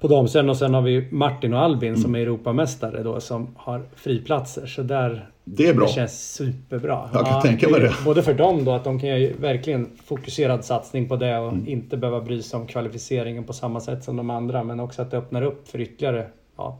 på 0.00 0.08
damsidan 0.08 0.50
och 0.50 0.56
sen 0.56 0.74
har 0.74 0.82
vi 0.82 1.08
Martin 1.10 1.54
och 1.54 1.60
Albin 1.60 1.88
mm. 1.88 2.02
som 2.02 2.14
är 2.14 2.18
Europamästare 2.18 3.02
då 3.02 3.20
som 3.20 3.54
har 3.56 3.82
friplatser. 3.96 4.66
Så 4.66 4.82
där 4.82 5.30
det 5.44 5.66
är 5.66 5.74
bra. 5.74 5.86
Det 5.86 5.92
känns 5.92 6.34
superbra. 6.34 7.10
Jag 7.12 7.26
kan 7.26 7.34
ja, 7.34 7.42
tänka 7.42 7.68
mig 7.68 7.80
det. 7.80 7.94
Både 8.04 8.22
för 8.22 8.34
dem 8.34 8.64
då 8.64 8.72
att 8.72 8.84
de 8.84 9.00
kan 9.00 9.20
ju 9.20 9.32
verkligen 9.32 9.90
fokuserad 10.04 10.64
satsning 10.64 11.08
på 11.08 11.16
det 11.16 11.38
och 11.38 11.52
mm. 11.52 11.68
inte 11.68 11.96
behöva 11.96 12.20
bry 12.20 12.42
sig 12.42 12.60
om 12.60 12.66
kvalificeringen 12.66 13.44
på 13.44 13.52
samma 13.52 13.80
sätt 13.80 14.04
som 14.04 14.16
de 14.16 14.30
andra. 14.30 14.64
Men 14.64 14.80
också 14.80 15.02
att 15.02 15.10
det 15.10 15.16
öppnar 15.16 15.42
upp 15.42 15.68
för 15.68 15.80
ytterligare 15.80 16.26
ja, 16.56 16.78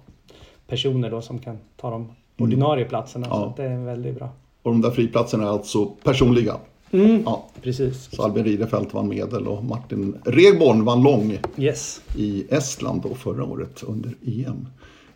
personer 0.66 1.11
då 1.11 1.22
som 1.22 1.38
kan 1.38 1.59
ta 1.76 1.90
de 1.90 2.09
ordinarie 2.38 2.85
platserna. 2.85 3.26
Ja. 3.31 3.55
Så 3.57 3.62
det 3.62 3.68
är 3.68 3.85
väldigt 3.85 4.14
bra. 4.14 4.29
Och 4.62 4.70
de 4.70 4.81
där 4.81 4.90
friplatserna 4.90 5.44
är 5.44 5.48
alltså 5.48 5.87
personliga? 5.87 6.57
Mm, 6.90 7.22
ja. 7.24 7.46
Precis. 7.62 8.09
Så 8.12 8.22
Albin 8.22 8.44
Ridefelt 8.44 8.94
vann 8.94 9.09
medel 9.09 9.46
och 9.46 9.64
Martin 9.64 10.16
Regborn 10.24 10.85
vann 10.85 11.02
lång 11.02 11.38
yes. 11.57 12.00
i 12.16 12.44
Estland 12.50 13.02
då 13.02 13.14
förra 13.14 13.44
året 13.44 13.83
under 13.83 14.14
EM. 14.26 14.68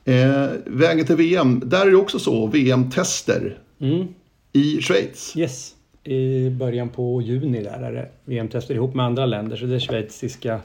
Eh, 0.05 0.51
vägen 0.67 1.07
till 1.07 1.17
VM, 1.17 1.63
där 1.65 1.87
är 1.87 1.91
det 1.91 1.97
också 1.97 2.19
så, 2.19 2.47
VM-tester 2.47 3.59
mm. 3.81 4.07
i 4.53 4.81
Schweiz. 4.81 5.37
Yes, 5.37 5.75
i 6.05 6.51
början 6.51 6.89
på 6.89 7.23
juni 7.23 7.63
där 7.63 7.83
är 7.83 7.93
det 7.93 8.09
VM-tester 8.25 8.75
ihop 8.75 8.95
med 8.95 9.07
andra 9.07 9.27
länder. 9.27 9.57
Så 9.57 9.67
det 9.67 9.75
är 9.75 9.79
schweiziska 9.79 10.61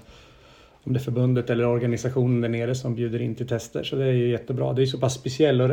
om 0.85 0.93
det 0.93 0.99
är 0.99 1.03
förbundet 1.03 1.49
eller 1.49 1.65
organisationen 1.65 2.41
där 2.41 2.49
nere 2.49 2.75
som 2.75 2.95
bjuder 2.95 3.21
in 3.21 3.35
till 3.35 3.47
tester. 3.47 3.83
Så 3.83 3.95
det 3.95 4.05
är 4.05 4.11
ju 4.11 4.31
jättebra. 4.31 4.73
Det 4.73 4.81
är 4.81 4.85
så 4.85 4.97
pass 4.97 5.13
speciell, 5.13 5.61
och, 5.61 5.71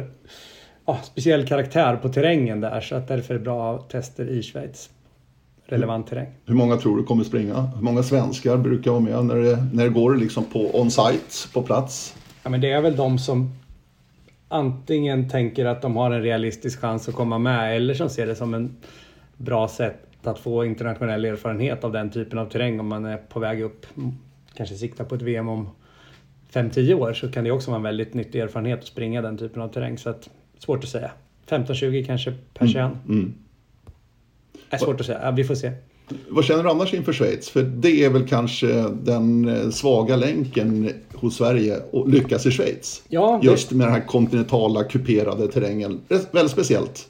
ja, 0.87 0.99
speciell 1.03 1.47
karaktär 1.47 1.97
på 1.97 2.09
terrängen 2.09 2.61
där 2.61 2.81
så 2.81 2.95
att 2.95 3.09
därför 3.09 3.35
är 3.35 3.39
det 3.39 3.45
bra 3.45 3.79
tester 3.79 4.27
i 4.27 4.43
Schweiz. 4.43 4.91
Relevant 5.67 6.07
terräng. 6.07 6.27
Hur 6.47 6.55
många 6.55 6.77
tror 6.77 6.97
du 6.97 7.05
kommer 7.05 7.25
springa? 7.25 7.61
Hur 7.77 7.83
många 7.83 8.03
svenskar 8.03 8.57
brukar 8.57 8.91
vara 8.91 9.01
med 9.01 9.25
när 9.25 9.37
det, 9.37 9.67
när 9.73 9.85
det 9.85 9.91
går 9.91 10.17
liksom 10.17 10.45
på 10.45 10.81
on-site, 10.81 11.53
på 11.53 11.63
plats? 11.63 12.17
Ja, 12.43 12.51
men 12.51 12.61
det 12.61 12.73
är 12.73 12.81
väl 12.81 12.97
de 12.97 13.19
som 13.19 13.51
antingen 14.49 15.29
tänker 15.29 15.65
att 15.65 15.83
de 15.83 15.97
har 15.97 16.11
en 16.11 16.23
realistisk 16.23 16.81
chans 16.81 17.09
att 17.09 17.15
komma 17.15 17.39
med 17.39 17.77
eller 17.77 17.95
som 17.95 18.11
ser 18.11 18.27
det 18.27 18.35
som 18.35 18.55
en 18.55 18.77
bra 19.37 19.69
sätt 19.69 20.09
att 20.23 20.39
få 20.39 20.65
internationell 20.65 21.25
erfarenhet 21.25 21.85
av 21.85 21.93
den 21.93 22.11
typen 22.11 22.39
av 22.39 22.47
terräng 22.47 22.81
om 22.81 22.89
man 22.89 23.05
är 23.05 23.17
på 23.17 23.41
väg 23.41 23.63
upp 23.63 23.87
kanske 24.55 24.75
siktar 24.75 25.05
på 25.05 25.15
ett 25.15 25.23
VM 25.23 25.49
om 25.49 25.69
5-10 26.53 26.95
år 26.95 27.13
så 27.13 27.33
kan 27.33 27.45
det 27.45 27.51
också 27.51 27.71
vara 27.71 27.77
en 27.77 27.83
väldigt 27.83 28.15
nyttig 28.15 28.41
erfarenhet 28.41 28.79
att 28.79 28.87
springa 28.87 29.23
den 29.23 29.39
typen 29.39 29.63
av 29.63 29.69
terräng. 29.69 29.99
Så 29.99 30.11
att, 30.11 30.31
svårt 30.59 30.85
att 30.85 30.91
säga. 30.91 31.11
15-20 31.49 32.07
kanske 32.07 32.33
per 32.55 32.65
mm. 32.65 32.73
kön. 32.73 32.99
Mm. 33.09 33.35
Är 34.71 34.79
svårt 34.79 35.01
att 35.01 35.07
säga. 35.07 35.21
Ja, 35.23 35.31
vi 35.31 35.45
får 35.45 35.55
se. 35.55 35.73
Vad 36.29 36.45
känner 36.45 36.63
du 36.63 36.71
annars 36.71 36.95
inför 36.95 37.13
Schweiz? 37.13 37.51
För 37.51 37.63
det 37.63 38.05
är 38.05 38.11
väl 38.11 38.29
kanske 38.29 38.67
den 39.03 39.49
eh, 39.49 39.71
svaga 39.71 40.17
länken 40.17 40.91
hos 41.15 41.37
Sverige 41.37 41.77
att 41.93 42.11
lyckas 42.11 42.47
i 42.47 42.51
Schweiz. 42.51 43.03
Ja, 43.09 43.41
Just 43.43 43.71
med 43.71 43.87
den 43.87 43.95
här 43.95 44.07
kontinentala 44.07 44.85
kuperade 44.85 45.49
terrängen. 45.49 46.01
Väldigt 46.09 46.51
speciellt. 46.51 47.09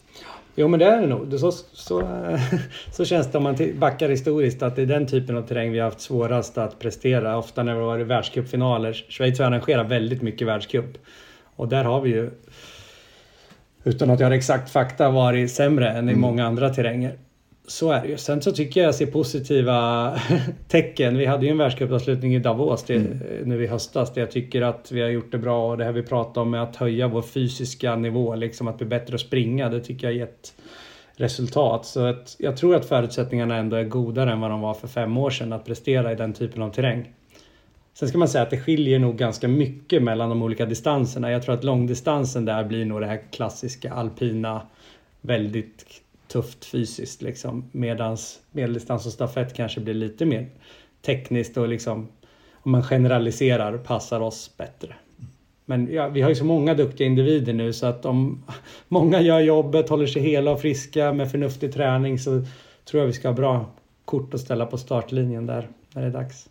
Jo 0.54 0.68
men 0.68 0.80
det 0.80 0.86
är 0.86 1.00
det 1.00 1.06
nog. 1.06 1.38
Så, 1.38 1.52
så, 1.72 2.08
så 2.92 3.04
känns 3.04 3.32
det 3.32 3.38
om 3.38 3.44
man 3.44 3.56
backar 3.78 4.08
historiskt 4.08 4.62
att 4.62 4.76
det 4.76 4.82
är 4.82 4.86
den 4.86 5.06
typen 5.06 5.36
av 5.36 5.42
terräng 5.42 5.72
vi 5.72 5.78
har 5.78 5.84
haft 5.84 6.00
svårast 6.00 6.58
att 6.58 6.78
prestera. 6.78 7.38
Ofta 7.38 7.62
när 7.62 7.74
vi 7.74 7.80
har 7.80 7.86
varit 7.86 8.06
världscupfinaler. 8.06 8.92
Schweiz 9.08 9.38
har 9.38 9.46
arrangerat 9.46 9.88
väldigt 9.88 10.22
mycket 10.22 10.48
världscup. 10.48 10.98
Och 11.56 11.68
där 11.68 11.84
har 11.84 12.00
vi 12.00 12.10
ju, 12.10 12.30
utan 13.84 14.10
att 14.10 14.20
jag 14.20 14.26
har 14.26 14.32
exakt 14.32 14.70
fakta, 14.70 15.10
varit 15.10 15.50
sämre 15.50 15.90
än 15.90 16.08
i 16.08 16.12
mm. 16.12 16.20
många 16.20 16.46
andra 16.46 16.70
terränger. 16.70 17.18
Så 17.72 17.90
är 17.90 18.02
det 18.02 18.08
ju. 18.08 18.16
Sen 18.16 18.42
så 18.42 18.52
tycker 18.52 18.82
jag 18.82 18.94
ser 18.94 19.06
positiva 19.06 20.12
tecken. 20.68 21.16
Vi 21.16 21.26
hade 21.26 21.46
ju 21.46 21.50
en 21.50 21.58
världscupavslutning 21.58 22.34
i 22.34 22.38
Davos 22.38 22.84
det, 22.84 22.94
mm. 22.94 23.18
nu 23.44 23.64
i 23.64 23.66
höstas 23.66 24.14
där 24.14 24.22
jag 24.22 24.30
tycker 24.30 24.62
att 24.62 24.92
vi 24.92 25.00
har 25.00 25.08
gjort 25.08 25.32
det 25.32 25.38
bra 25.38 25.70
och 25.70 25.78
det 25.78 25.84
här 25.84 25.92
vi 25.92 26.02
pratar 26.02 26.40
om 26.40 26.50
med 26.50 26.62
att 26.62 26.76
höja 26.76 27.08
vår 27.08 27.22
fysiska 27.22 27.96
nivå, 27.96 28.34
liksom 28.34 28.68
att 28.68 28.78
bli 28.78 28.86
bättre 28.86 29.14
att 29.14 29.20
springa, 29.20 29.68
det 29.68 29.80
tycker 29.80 30.06
jag 30.06 30.14
har 30.14 30.18
gett 30.18 30.54
resultat. 31.16 31.86
Så 31.86 32.04
att 32.04 32.36
jag 32.38 32.56
tror 32.56 32.76
att 32.76 32.84
förutsättningarna 32.84 33.56
ändå 33.56 33.76
är 33.76 33.84
godare 33.84 34.32
än 34.32 34.40
vad 34.40 34.50
de 34.50 34.60
var 34.60 34.74
för 34.74 34.88
fem 34.88 35.16
år 35.16 35.30
sedan 35.30 35.52
att 35.52 35.64
prestera 35.64 36.12
i 36.12 36.14
den 36.14 36.32
typen 36.32 36.62
av 36.62 36.70
terräng. 36.70 37.12
Sen 37.94 38.08
ska 38.08 38.18
man 38.18 38.28
säga 38.28 38.42
att 38.42 38.50
det 38.50 38.60
skiljer 38.60 38.98
nog 38.98 39.16
ganska 39.16 39.48
mycket 39.48 40.02
mellan 40.02 40.28
de 40.28 40.42
olika 40.42 40.66
distanserna. 40.66 41.30
Jag 41.30 41.42
tror 41.42 41.54
att 41.54 41.64
långdistansen 41.64 42.44
där 42.44 42.64
blir 42.64 42.84
nog 42.84 43.00
det 43.00 43.06
här 43.06 43.20
klassiska 43.30 43.92
alpina, 43.92 44.62
väldigt 45.20 46.01
tufft 46.32 46.64
fysiskt 46.64 47.22
liksom. 47.22 47.64
Medans 47.72 48.40
medeldistans 48.52 49.06
och 49.06 49.12
stafett 49.12 49.54
kanske 49.54 49.80
blir 49.80 49.94
lite 49.94 50.26
mer 50.26 50.46
tekniskt 51.02 51.56
och 51.56 51.68
liksom 51.68 52.08
om 52.62 52.72
man 52.72 52.82
generaliserar 52.82 53.78
passar 53.78 54.20
oss 54.20 54.50
bättre. 54.56 54.94
Men 55.64 55.92
ja, 55.92 56.08
vi 56.08 56.22
har 56.22 56.28
ju 56.28 56.34
så 56.34 56.44
många 56.44 56.74
duktiga 56.74 57.06
individer 57.06 57.52
nu 57.52 57.72
så 57.72 57.86
att 57.86 58.06
om 58.06 58.44
många 58.88 59.20
gör 59.20 59.40
jobbet, 59.40 59.88
håller 59.88 60.06
sig 60.06 60.22
hela 60.22 60.50
och 60.50 60.60
friska 60.60 61.12
med 61.12 61.30
förnuftig 61.30 61.74
träning 61.74 62.18
så 62.18 62.30
tror 62.84 63.00
jag 63.00 63.06
vi 63.06 63.12
ska 63.12 63.28
ha 63.28 63.34
bra 63.34 63.66
kort 64.04 64.34
att 64.34 64.40
ställa 64.40 64.66
på 64.66 64.78
startlinjen 64.78 65.46
där 65.46 65.68
när 65.94 66.02
det 66.02 66.08
är 66.08 66.12
dags. 66.12 66.48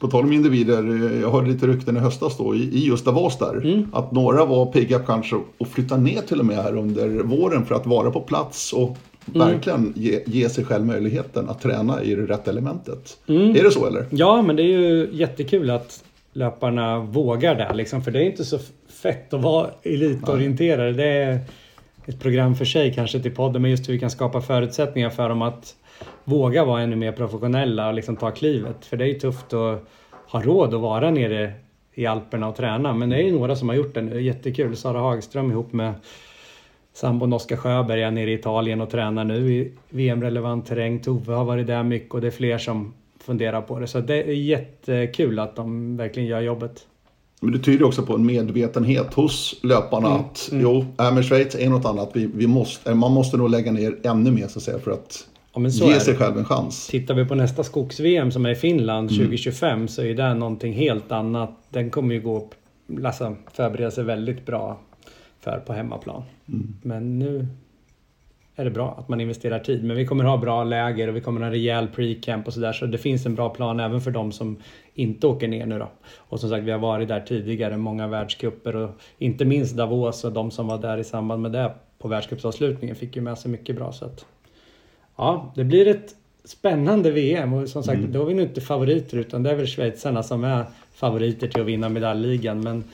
På 0.00 0.08
tal 0.08 0.24
om 0.24 0.32
individer, 0.32 0.82
jag 1.20 1.30
hörde 1.30 1.48
lite 1.50 1.66
rykten 1.66 1.96
i 1.96 2.00
höstas 2.00 2.36
då 2.36 2.54
i 2.54 2.86
just 2.86 3.04
Davos 3.04 3.38
där. 3.38 3.56
Mm. 3.56 3.86
Att 3.92 4.12
några 4.12 4.44
var 4.44 4.66
pigga 4.66 4.98
kanske 4.98 5.36
att 5.58 5.68
flytta 5.68 5.96
ner 5.96 6.20
till 6.20 6.40
och 6.40 6.46
med 6.46 6.56
här 6.56 6.76
under 6.76 7.08
våren 7.08 7.66
för 7.66 7.74
att 7.74 7.86
vara 7.86 8.10
på 8.10 8.20
plats 8.20 8.72
och. 8.72 8.96
Verkligen 9.24 9.92
ge, 9.96 10.20
ge, 10.26 10.48
sig 10.48 10.64
själv 10.64 10.86
möjligheten 10.86 11.48
att 11.48 11.60
träna 11.60 12.02
i 12.02 12.14
det 12.14 12.22
rätta 12.22 12.50
elementet. 12.50 13.18
Mm. 13.26 13.50
Är 13.50 13.62
det 13.62 13.70
så 13.70 13.86
eller? 13.86 14.06
Ja, 14.10 14.42
men 14.42 14.56
det 14.56 14.62
är 14.62 14.78
ju 14.78 15.08
jättekul 15.12 15.70
att 15.70 16.04
löparna 16.32 16.98
vågar 16.98 17.54
det 17.54 17.74
liksom. 17.74 18.02
För 18.02 18.10
det 18.10 18.18
är 18.18 18.24
inte 18.24 18.44
så 18.44 18.58
fett 19.02 19.34
att 19.34 19.42
vara 19.42 19.70
elitorienterade. 19.82 20.92
Det 20.92 21.06
är, 21.06 21.40
ett 22.06 22.20
program 22.20 22.54
för 22.54 22.64
sig 22.64 22.94
kanske 22.94 23.20
till 23.20 23.34
podden, 23.34 23.62
men 23.62 23.70
just 23.70 23.88
hur 23.88 23.92
vi 23.92 24.00
kan 24.00 24.10
skapa 24.10 24.40
förutsättningar 24.40 25.10
för 25.10 25.28
dem 25.28 25.42
att 25.42 25.76
våga 26.24 26.64
vara 26.64 26.82
ännu 26.82 26.96
mer 26.96 27.12
professionella 27.12 27.88
och 27.88 27.94
liksom 27.94 28.16
ta 28.16 28.30
klivet. 28.30 28.84
För 28.84 28.96
det 28.96 29.04
är 29.04 29.08
ju 29.08 29.14
tufft 29.14 29.52
att 29.52 29.84
ha 30.28 30.42
råd 30.42 30.74
att 30.74 30.80
vara 30.80 31.10
nere 31.10 31.52
i 31.94 32.06
Alperna 32.06 32.48
och 32.48 32.56
träna. 32.56 32.94
Men 32.94 33.10
det 33.10 33.16
är 33.16 33.22
ju 33.22 33.32
några 33.32 33.56
som 33.56 33.68
har 33.68 33.76
gjort 33.76 33.94
det 33.94 34.02
nu. 34.02 34.22
Jättekul. 34.22 34.76
Sara 34.76 34.98
Hagström 34.98 35.50
ihop 35.50 35.72
med 35.72 35.94
sambon 36.92 37.32
Oskar 37.32 37.56
Sjöberg 37.56 38.02
är 38.02 38.10
nere 38.10 38.30
i 38.30 38.34
Italien 38.34 38.80
och 38.80 38.90
tränar 38.90 39.24
nu 39.24 39.52
i 39.52 39.72
VM-relevant 39.90 40.66
terräng. 40.66 41.00
Tove 41.00 41.32
har 41.32 41.44
varit 41.44 41.66
där 41.66 41.82
mycket 41.82 42.14
och 42.14 42.20
det 42.20 42.26
är 42.26 42.30
fler 42.30 42.58
som 42.58 42.94
funderar 43.20 43.62
på 43.62 43.78
det. 43.78 43.86
Så 43.86 44.00
det 44.00 44.22
är 44.22 44.32
jättekul 44.32 45.38
att 45.38 45.56
de 45.56 45.96
verkligen 45.96 46.28
gör 46.28 46.40
jobbet. 46.40 46.86
Men 47.40 47.52
det 47.52 47.58
tyder 47.58 47.84
också 47.84 48.02
på 48.02 48.14
en 48.14 48.26
medvetenhet 48.26 49.14
hos 49.14 49.60
löparna 49.62 50.08
mm, 50.08 50.20
att 50.20 50.48
mm. 50.52 50.62
jo, 50.62 50.86
äh, 50.98 51.22
Schweiz 51.22 51.54
är 51.54 51.68
något 51.68 51.84
annat. 51.84 52.10
Vi, 52.14 52.30
vi 52.34 52.46
måste, 52.46 52.94
man 52.94 53.12
måste 53.12 53.36
nog 53.36 53.50
lägga 53.50 53.72
ner 53.72 53.98
ännu 54.02 54.30
mer 54.30 54.48
så 54.48 54.58
att 54.58 54.62
säga 54.62 54.78
för 54.78 54.90
att 54.90 55.26
ja, 55.54 55.68
ge 55.68 56.00
sig 56.00 56.16
själv 56.16 56.38
en 56.38 56.44
chans. 56.44 56.86
Tittar 56.86 57.14
vi 57.14 57.24
på 57.24 57.34
nästa 57.34 57.64
skogs-VM 57.64 58.30
som 58.30 58.46
är 58.46 58.50
i 58.50 58.54
Finland 58.54 59.10
mm. 59.10 59.22
2025 59.22 59.88
så 59.88 60.02
är 60.02 60.14
det 60.14 60.34
någonting 60.34 60.72
helt 60.72 61.12
annat. 61.12 61.50
Den 61.68 61.90
kommer 61.90 62.14
ju 62.14 62.20
gå 62.20 62.48
alltså, 63.04 63.36
förbereda 63.52 63.90
sig 63.90 64.04
väldigt 64.04 64.46
bra 64.46 64.78
för 65.42 65.58
på 65.66 65.72
hemmaplan. 65.72 66.22
Mm. 66.48 66.74
Men 66.82 67.18
nu 67.18 67.46
är 68.56 68.64
det 68.64 68.70
bra 68.70 68.94
att 68.98 69.08
man 69.08 69.20
investerar 69.20 69.58
tid. 69.58 69.84
Men 69.84 69.96
vi 69.96 70.06
kommer 70.06 70.24
ha 70.24 70.36
bra 70.36 70.64
läger 70.64 71.08
och 71.08 71.16
vi 71.16 71.20
kommer 71.20 71.40
ha 71.40 71.46
en 71.46 71.52
rejäl 71.52 71.88
pre-camp 71.88 72.46
och 72.46 72.54
sådär. 72.54 72.72
Så 72.72 72.86
det 72.86 72.98
finns 72.98 73.26
en 73.26 73.34
bra 73.34 73.48
plan 73.48 73.80
även 73.80 74.00
för 74.00 74.10
de 74.10 74.32
som 74.32 74.56
inte 74.94 75.26
åker 75.26 75.48
ner 75.48 75.66
nu 75.66 75.78
då. 75.78 75.88
Och 76.16 76.40
som 76.40 76.50
sagt, 76.50 76.64
vi 76.64 76.70
har 76.70 76.78
varit 76.78 77.08
där 77.08 77.20
tidigare, 77.20 77.76
många 77.76 78.08
världscuper 78.08 78.76
och 78.76 78.90
inte 79.18 79.44
minst 79.44 79.76
Davos 79.76 80.24
och 80.24 80.32
de 80.32 80.50
som 80.50 80.66
var 80.66 80.78
där 80.78 80.98
i 80.98 81.04
samband 81.04 81.42
med 81.42 81.52
det 81.52 81.72
på 81.98 82.08
världscupsavslutningen 82.08 82.96
fick 82.96 83.16
ju 83.16 83.22
med 83.22 83.38
sig 83.38 83.50
mycket 83.50 83.76
bra. 83.76 83.92
Så 83.92 84.04
att, 84.04 84.26
ja, 85.16 85.52
det 85.54 85.64
blir 85.64 85.88
ett 85.88 86.14
spännande 86.44 87.10
VM 87.10 87.52
och 87.52 87.68
som 87.68 87.82
sagt, 87.82 87.98
mm. 87.98 88.12
då 88.12 88.22
är 88.22 88.26
vi 88.26 88.34
nu 88.34 88.42
inte 88.42 88.60
favoriter 88.60 89.18
utan 89.18 89.42
det 89.42 89.50
är 89.50 89.54
väl 89.54 89.66
schweizarna 89.66 90.22
som 90.22 90.44
är 90.44 90.64
favoriter 90.92 91.48
till 91.48 91.60
att 91.60 91.66
vinna 91.66 91.88
medaljligan. 91.88 92.60
Men 92.60 92.84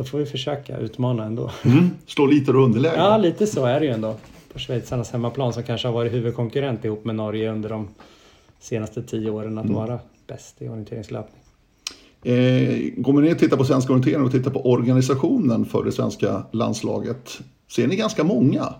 då 0.00 0.04
får 0.04 0.18
vi 0.18 0.26
försöka 0.26 0.78
utmana 0.78 1.24
ändå. 1.24 1.50
Mm. 1.64 1.90
Slå 2.06 2.26
lite 2.26 2.50
och 2.50 2.64
underläge. 2.64 2.96
Ja, 2.96 3.16
lite 3.16 3.46
så 3.46 3.64
är 3.64 3.80
det 3.80 3.86
ju 3.86 3.92
ändå. 3.92 4.16
På 4.52 4.58
schweizarnas 4.58 5.10
hemmaplan 5.10 5.52
som 5.52 5.62
kanske 5.62 5.88
har 5.88 5.92
varit 5.92 6.12
huvudkonkurrent 6.12 6.84
ihop 6.84 7.04
med 7.04 7.14
Norge 7.14 7.52
under 7.52 7.68
de 7.68 7.88
senaste 8.60 9.02
tio 9.02 9.30
åren 9.30 9.58
att 9.58 9.64
mm. 9.64 9.76
vara 9.76 9.98
bäst 10.26 10.62
i 10.62 10.68
orienteringslöpning. 10.68 11.42
Eh, 12.22 12.92
går 12.96 13.12
man 13.12 13.24
ner 13.24 13.32
och 13.32 13.38
tittar 13.38 13.56
på 13.56 13.64
svensk 13.64 13.90
orientering 13.90 14.22
och 14.22 14.32
tittar 14.32 14.50
på 14.50 14.70
organisationen 14.70 15.64
för 15.64 15.84
det 15.84 15.92
svenska 15.92 16.42
landslaget 16.52 17.40
ser 17.70 17.86
ni 17.86 17.96
ganska 17.96 18.24
många. 18.24 18.74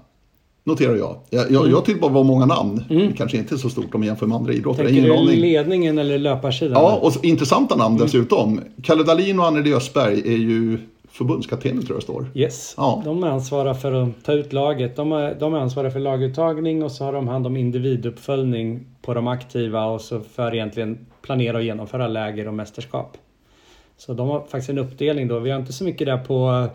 Noterar 0.64 0.96
jag. 0.96 1.16
Jag, 1.30 1.50
jag, 1.50 1.60
mm. 1.60 1.70
jag 1.70 1.84
tyckte 1.84 2.00
bara 2.00 2.12
var 2.12 2.24
många 2.24 2.46
namn. 2.46 2.84
Mm. 2.90 3.12
Kanske 3.12 3.36
inte 3.36 3.58
så 3.58 3.70
stort 3.70 3.94
om 3.94 4.00
man 4.00 4.06
jämför 4.06 4.26
med 4.26 4.36
andra 4.36 4.52
idrotter. 4.52 4.84
Tänker 4.84 5.00
Ingen 5.00 5.26
du 5.26 5.32
ledningen 5.32 5.98
eller 5.98 6.18
löparsidan? 6.18 6.82
Ja, 6.82 6.98
och 7.02 7.24
intressanta 7.24 7.76
namn 7.76 7.96
mm. 7.96 8.06
dessutom. 8.06 8.60
Kalle 8.82 9.02
Dahlin 9.02 9.38
och 9.40 9.46
Anneli 9.46 9.74
Östberg 9.74 10.20
är 10.20 10.36
ju 10.36 10.78
förbundskaptener 11.10 11.82
tror 11.82 11.96
jag 11.96 12.02
står. 12.02 12.26
Yes, 12.34 12.74
ja. 12.76 13.02
de 13.04 13.24
är 13.24 13.28
ansvariga 13.28 13.74
för 13.74 13.92
att 13.92 14.24
ta 14.24 14.32
ut 14.32 14.52
laget. 14.52 14.96
De 14.96 15.12
är, 15.12 15.34
de 15.34 15.54
är 15.54 15.58
ansvariga 15.58 15.90
för 15.90 16.00
laguttagning 16.00 16.82
och 16.82 16.92
så 16.92 17.04
har 17.04 17.12
de 17.12 17.28
hand 17.28 17.46
om 17.46 17.56
individuppföljning 17.56 18.86
på 19.02 19.14
de 19.14 19.28
aktiva 19.28 19.84
och 19.84 20.00
så 20.00 20.20
för 20.20 20.54
egentligen 20.54 21.06
planera 21.22 21.56
och 21.56 21.62
genomföra 21.62 22.08
läger 22.08 22.48
och 22.48 22.54
mästerskap. 22.54 23.16
Så 23.96 24.14
de 24.14 24.28
har 24.28 24.40
faktiskt 24.40 24.70
en 24.70 24.78
uppdelning 24.78 25.28
då. 25.28 25.38
Vi 25.38 25.50
har 25.50 25.60
inte 25.60 25.72
så 25.72 25.84
mycket 25.84 26.06
där 26.06 26.18
på 26.18 26.68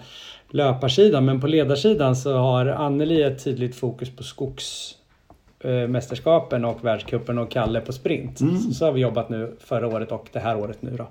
löparsidan 0.49 1.25
men 1.25 1.41
på 1.41 1.47
ledarsidan 1.47 2.15
så 2.15 2.37
har 2.37 2.65
Anneli 2.65 3.21
ett 3.21 3.43
tydligt 3.43 3.75
fokus 3.75 4.15
på 4.15 4.23
skogsmästerskapen 4.23 6.65
och 6.65 6.85
världscupen 6.85 7.37
och 7.37 7.51
Kalle 7.51 7.81
på 7.81 7.93
sprint. 7.93 8.41
Mm. 8.41 8.57
Så, 8.57 8.73
så 8.73 8.85
har 8.85 8.91
vi 8.91 9.01
jobbat 9.01 9.29
nu 9.29 9.55
förra 9.59 9.87
året 9.87 10.11
och 10.11 10.29
det 10.31 10.39
här 10.39 10.57
året 10.57 10.81
nu 10.81 10.95
då. 10.97 11.07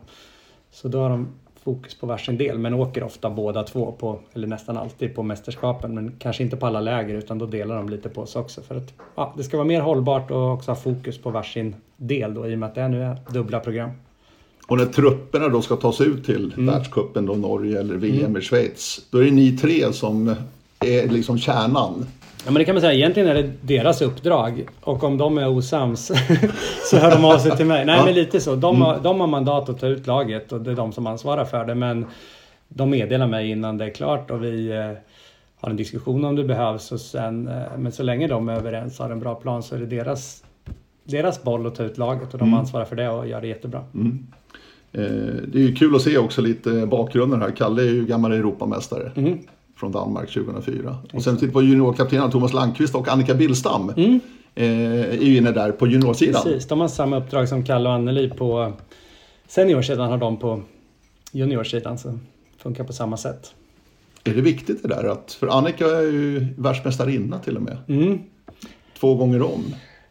Så 0.71 0.89
då 0.89 0.99
har 0.99 1.11
de 1.11 1.29
fokus 1.65 1.95
på 1.95 2.07
varsin 2.07 2.39
del 2.39 2.59
men 2.59 2.75
åker 2.75 3.03
ofta 3.03 3.31
båda 3.31 3.63
två 3.63 3.93
på, 3.93 4.19
eller 4.33 4.47
nästan 4.47 4.77
alltid 4.77 5.15
på 5.15 5.23
mästerskapen 5.23 5.95
men 5.95 6.13
kanske 6.19 6.43
inte 6.43 6.57
på 6.57 6.67
alla 6.67 6.81
läger 6.81 7.15
utan 7.15 7.39
då 7.39 7.47
delar 7.47 7.77
de 7.77 7.89
lite 7.89 8.09
på 8.09 8.27
sig 8.27 8.41
också 8.41 8.63
för 8.63 8.75
att 8.75 8.93
ja, 9.15 9.35
det 9.37 9.45
ska 9.45 9.57
vara 9.57 9.67
mer 9.67 9.81
hållbart 9.81 10.31
och 10.31 10.53
också 10.53 10.71
ha 10.71 10.77
fokus 10.77 11.19
på 11.19 11.31
varsin 11.31 11.75
del 11.97 12.35
då 12.35 12.49
i 12.49 12.55
och 12.55 12.59
med 12.59 12.69
att 12.69 12.75
det 12.75 12.89
nu 12.89 13.03
är 13.03 13.17
dubbla 13.33 13.61
program. 13.61 13.91
Och 14.67 14.79
när 14.79 14.87
trupperna 14.87 15.49
då 15.49 15.63
ska 15.63 15.77
tas 15.77 16.01
ut 16.01 16.25
till 16.25 16.53
mm. 16.57 16.75
världscupen 16.75 17.27
då 17.27 17.35
Norge 17.35 17.81
eller 17.81 17.95
VM 17.95 18.25
mm. 18.25 18.37
i 18.37 18.41
Schweiz 18.41 19.07
då 19.11 19.19
är 19.19 19.25
det 19.25 19.31
ni 19.31 19.57
tre 19.57 19.93
som 19.93 20.35
är 20.81 21.09
liksom 21.09 21.39
kärnan. 21.39 22.07
Ja 22.45 22.51
men 22.51 22.55
det 22.55 22.65
kan 22.65 22.75
man 22.75 22.81
säga, 22.81 22.93
egentligen 22.93 23.29
är 23.29 23.35
det 23.35 23.51
deras 23.61 24.03
uppdrag 24.03 24.67
och 24.81 25.05
om 25.05 25.19
de 25.19 25.39
är 25.39 25.49
osams 25.49 26.07
så 26.91 26.97
hör 26.97 27.11
de 27.11 27.25
av 27.25 27.39
sig 27.39 27.57
till 27.57 27.67
mig. 27.67 27.85
Nej 27.85 27.97
ja. 27.99 28.05
men 28.05 28.15
lite 28.15 28.41
så. 28.41 28.57
De, 28.57 28.83
har, 28.83 28.93
mm. 28.93 29.03
de 29.03 29.21
har 29.21 29.27
mandat 29.27 29.69
att 29.69 29.81
ta 29.81 29.87
ut 29.87 30.07
laget 30.07 30.53
och 30.53 30.61
det 30.61 30.71
är 30.71 30.75
de 30.75 30.93
som 30.93 31.07
ansvarar 31.07 31.45
för 31.45 31.65
det 31.65 31.75
men 31.75 32.07
de 32.69 32.91
meddelar 32.91 33.27
mig 33.27 33.51
innan 33.51 33.79
det 33.79 33.85
är 33.85 33.91
klart 33.91 34.31
och 34.31 34.45
vi 34.45 34.69
eh, 34.69 34.93
har 35.61 35.71
en 35.71 35.77
diskussion 35.77 36.25
om 36.25 36.37
det 36.37 36.45
behövs 36.45 36.93
och 36.93 37.01
sen, 37.01 37.49
eh, 37.49 37.79
men 37.79 37.93
så 37.93 38.03
länge 38.03 38.27
de 38.27 38.49
är 38.49 38.57
överens 38.57 39.01
och 39.01 39.07
har 39.07 39.13
en 39.13 39.21
bra 39.21 39.35
plan 39.35 39.63
så 39.63 39.75
är 39.75 39.79
det 39.79 39.87
deras, 39.87 40.45
deras 41.05 41.43
boll 41.43 41.67
att 41.67 41.75
ta 41.75 41.83
ut 41.83 41.99
laget 41.99 42.33
och 42.33 42.39
de 42.39 42.49
mm. 42.49 42.61
ansvarar 42.61 42.85
för 42.85 42.97
det 42.97 43.09
och 43.09 43.29
gör 43.29 43.41
det 43.41 43.47
jättebra. 43.47 43.85
Mm. 43.95 44.27
Eh, 44.93 45.03
det 45.49 45.59
är 45.59 45.63
ju 45.63 45.75
kul 45.75 45.97
att 45.97 46.03
se 46.03 46.19
också 46.19 46.43
lite 46.43 46.87
bakgrunden 46.87 47.43
här. 47.43 47.51
Kalle 47.51 47.83
är 47.83 47.93
ju 47.93 48.07
gammal 48.07 48.33
Europamästare. 48.33 49.13
Från 49.77 49.93
Danmark 49.93 50.35
2004. 50.35 50.97
Och 51.13 51.23
sen 51.23 51.37
tittar 51.37 51.53
på 51.53 51.63
juniorkaptenerna 51.63 52.31
Thomas 52.31 52.53
Landqvist 52.53 52.95
och 52.95 53.09
Annika 53.09 53.35
Billstam. 53.35 53.93
Mm. 53.97 54.21
Eh, 54.55 54.67
är 55.01 55.25
ju 55.25 55.37
inne 55.37 55.51
där 55.51 55.73
på 55.73 55.87
juniorsidan. 55.87 56.43
Precis, 56.43 56.69
de 56.69 56.81
har 56.81 56.89
samma 56.89 57.17
uppdrag 57.17 57.49
som 57.49 57.65
Kalle 57.65 57.89
och 57.89 57.95
Anneli 57.95 58.29
på 58.29 58.73
seniorsidan 59.49 60.11
har 60.11 60.19
de 60.19 60.37
på 60.37 60.63
juniorsidan. 61.33 61.99
Så 61.99 62.19
funkar 62.59 62.85
på 62.85 62.93
samma 62.93 63.17
sätt. 63.17 63.55
Är 64.25 64.35
det 64.35 64.41
viktigt 64.41 64.83
det 64.83 64.89
där? 64.89 65.05
Att, 65.05 65.33
för 65.33 65.59
Annika 65.59 65.85
är 65.85 66.03
ju 66.03 66.47
världsmästarinna 66.57 67.39
till 67.39 67.57
och 67.57 67.63
med. 67.63 67.77
Mm. 67.89 68.19
Två 69.01 69.15
gånger 69.15 69.43
om. 69.43 69.65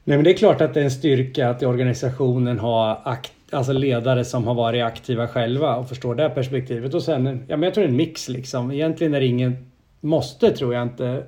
Nej 0.04 0.18
men 0.18 0.24
det 0.24 0.32
är 0.32 0.38
klart 0.38 0.62
att 0.62 0.74
det 0.74 0.80
är 0.80 0.84
en 0.84 0.92
styrka 0.92 1.50
att 1.50 1.64
organisationen 1.64 2.60
har 2.60 3.02
akt 3.04 3.34
alltså 3.54 3.74
ledare 3.74 4.26
som 4.26 4.48
har 4.48 4.54
varit 4.54 4.84
aktiva 4.84 5.28
själva 5.28 5.76
och 5.76 5.90
förstår 5.90 6.16
det 6.16 6.30
perspektivet. 6.30 6.94
Och 6.94 7.04
sen, 7.04 7.46
ja 7.48 7.58
men 7.58 7.64
jag 7.64 7.74
tror 7.74 7.84
det 7.84 7.88
är 7.88 7.92
en 7.92 7.98
mix 7.98 8.30
liksom. 8.30 8.72
Egentligen 8.72 9.14
är 9.14 9.20
det 9.20 9.26
ingen 9.26 9.72
måste 10.02 10.52
tror 10.52 10.74
jag 10.74 10.84
inte. 10.84 11.24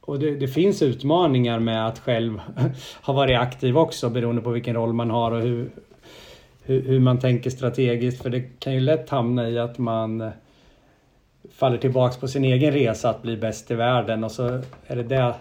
Och 0.00 0.18
det, 0.18 0.36
det, 0.36 0.48
finns 0.48 0.82
utmaningar 0.82 1.58
med 1.58 1.86
att 1.86 1.98
själv 1.98 2.40
ha 3.02 3.14
varit 3.14 3.38
aktiv 3.38 3.78
också 3.78 4.10
beroende 4.10 4.42
på 4.42 4.50
vilken 4.50 4.74
roll 4.74 4.92
man 4.92 5.10
har 5.10 5.32
och 5.32 5.40
hur, 5.40 5.70
hur, 6.62 6.82
hur, 6.82 7.00
man 7.00 7.18
tänker 7.18 7.50
strategiskt. 7.50 8.22
För 8.22 8.30
det 8.30 8.40
kan 8.40 8.74
ju 8.74 8.80
lätt 8.80 9.10
hamna 9.10 9.48
i 9.48 9.58
att 9.58 9.78
man 9.78 10.30
faller 11.52 11.78
tillbaks 11.78 12.16
på 12.16 12.28
sin 12.28 12.44
egen 12.44 12.72
resa 12.72 13.10
att 13.10 13.22
bli 13.22 13.36
bäst 13.36 13.70
i 13.70 13.74
världen 13.74 14.24
och 14.24 14.30
så 14.30 14.60
är 14.86 14.96
det 14.96 15.02
det 15.02 15.34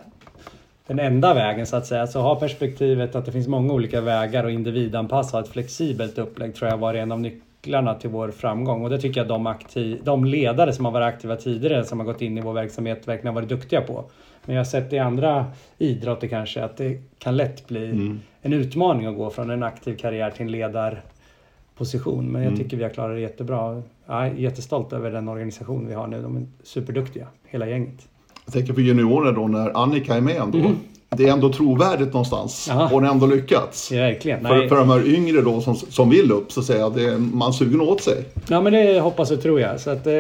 den 0.90 1.00
enda 1.00 1.34
vägen 1.34 1.66
så 1.66 1.76
att 1.76 1.86
säga. 1.86 2.08
Så 2.08 2.22
ha 2.22 2.40
perspektivet 2.40 3.16
att 3.16 3.26
det 3.26 3.32
finns 3.32 3.48
många 3.48 3.74
olika 3.74 4.02
vägar 4.02 4.44
och 4.44 4.52
individanpassa 4.52 5.40
ett 5.40 5.48
flexibelt 5.48 6.18
upplägg 6.18 6.56
tror 6.56 6.70
jag 6.70 6.78
var 6.78 6.94
en 6.94 7.12
av 7.12 7.20
nycklarna 7.20 7.96
till 7.96 8.10
vår 8.10 8.32
framgång. 8.32 8.84
Och 8.84 8.90
det 8.90 8.98
tycker 8.98 9.22
jag 9.22 9.28
de, 9.28 9.48
aktiv, 9.48 10.02
de 10.04 10.26
ledare 10.26 10.74
som 10.74 10.86
har 10.86 10.92
varit 10.92 11.14
aktiva 11.14 11.36
tidigare 11.36 11.86
som 11.86 12.00
har 12.00 12.06
gått 12.06 12.22
in 12.22 12.38
i 12.38 12.42
vår 12.42 12.54
verksamhet 12.54 13.08
verkligen 13.08 13.28
har 13.36 13.42
varit 13.42 13.50
duktiga 13.50 13.82
på. 13.82 14.06
Men 14.46 14.56
jag 14.56 14.60
har 14.60 14.66
sett 14.66 14.94
i 14.94 15.00
andra 15.00 15.46
idrotter 15.78 16.28
kanske 16.28 16.64
att 16.64 16.78
det 16.78 17.02
kan 17.18 17.38
lätt 17.38 17.68
bli 17.68 17.86
mm. 17.86 18.20
en 18.42 18.54
utmaning 18.54 19.06
att 19.06 19.18
gå 19.18 19.30
från 19.30 19.50
en 19.50 19.64
aktiv 19.64 19.98
karriär 19.98 20.32
till 20.32 20.42
en 20.42 20.52
ledarposition. 20.52 22.26
Men 22.26 22.42
jag 22.42 22.52
mm. 22.54 22.64
tycker 22.64 22.78
vi 22.78 22.84
har 22.84 22.90
klarat 22.90 23.16
det 23.16 23.22
jättebra. 23.22 23.84
Jag 24.06 24.28
är 24.28 24.34
jättestolt 24.34 24.94
över 24.94 25.12
den 25.12 25.28
organisation 25.28 25.88
vi 25.88 25.94
har 25.94 26.08
nu. 26.08 26.22
De 26.22 26.38
är 26.38 26.46
superduktiga, 26.64 27.28
hela 27.46 27.68
gänget. 27.68 28.08
Jag 28.50 28.54
tänker 28.54 28.74
på 28.74 28.82
juniorer 28.82 29.32
då 29.32 29.48
när 29.48 29.84
Annika 29.84 30.16
är 30.16 30.22
med 30.22 30.36
ändå. 30.36 30.58
Mm. 30.58 30.76
Det 31.10 31.28
är 31.28 31.34
ändå 31.34 31.54
trovärdigt 31.54 32.14
någonstans. 32.14 32.70
Aha. 32.70 32.88
Hon 32.92 33.04
har 33.04 33.12
ändå 33.12 33.26
lyckats. 33.26 33.92
Ja, 33.92 34.02
verkligen. 34.02 34.42
För, 34.42 34.68
för 34.68 34.76
de 34.76 34.90
här 34.90 35.08
yngre 35.08 35.42
då 35.42 35.62
som, 35.62 35.76
som 35.76 36.10
vill 36.10 36.32
upp 36.32 36.52
så 36.52 36.64
säger 36.64 36.80
jag 36.80 37.00
att 37.00 37.22
man 37.22 37.54
sugen 37.54 37.82
åt 37.82 38.02
sig. 38.02 38.26
Ja 38.50 38.62
men 38.62 38.74
det 38.74 39.00
hoppas 39.00 39.32
och 39.32 39.42
tror 39.42 39.60
jag. 39.60 39.80
Så 39.80 39.90
att, 39.90 40.08
eh, 40.08 40.14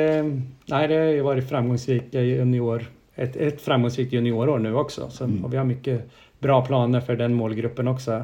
nej, 0.66 0.88
det 0.88 0.96
har 0.96 1.24
varit 1.24 1.50
framgångsrika 1.50 2.22
junior, 2.22 2.86
ett, 3.16 3.36
ett 3.36 3.62
framgångsrikt 3.62 4.14
juniorår 4.14 4.60
nu 4.60 4.76
också. 4.76 5.10
Så, 5.10 5.24
mm. 5.24 5.46
Och 5.46 5.54
vi 5.54 5.58
har 5.58 5.66
mycket 5.66 6.10
bra 6.40 6.66
planer 6.66 7.02
för 7.02 7.16
den 7.16 7.34
målgruppen 7.34 7.88
också 7.88 8.24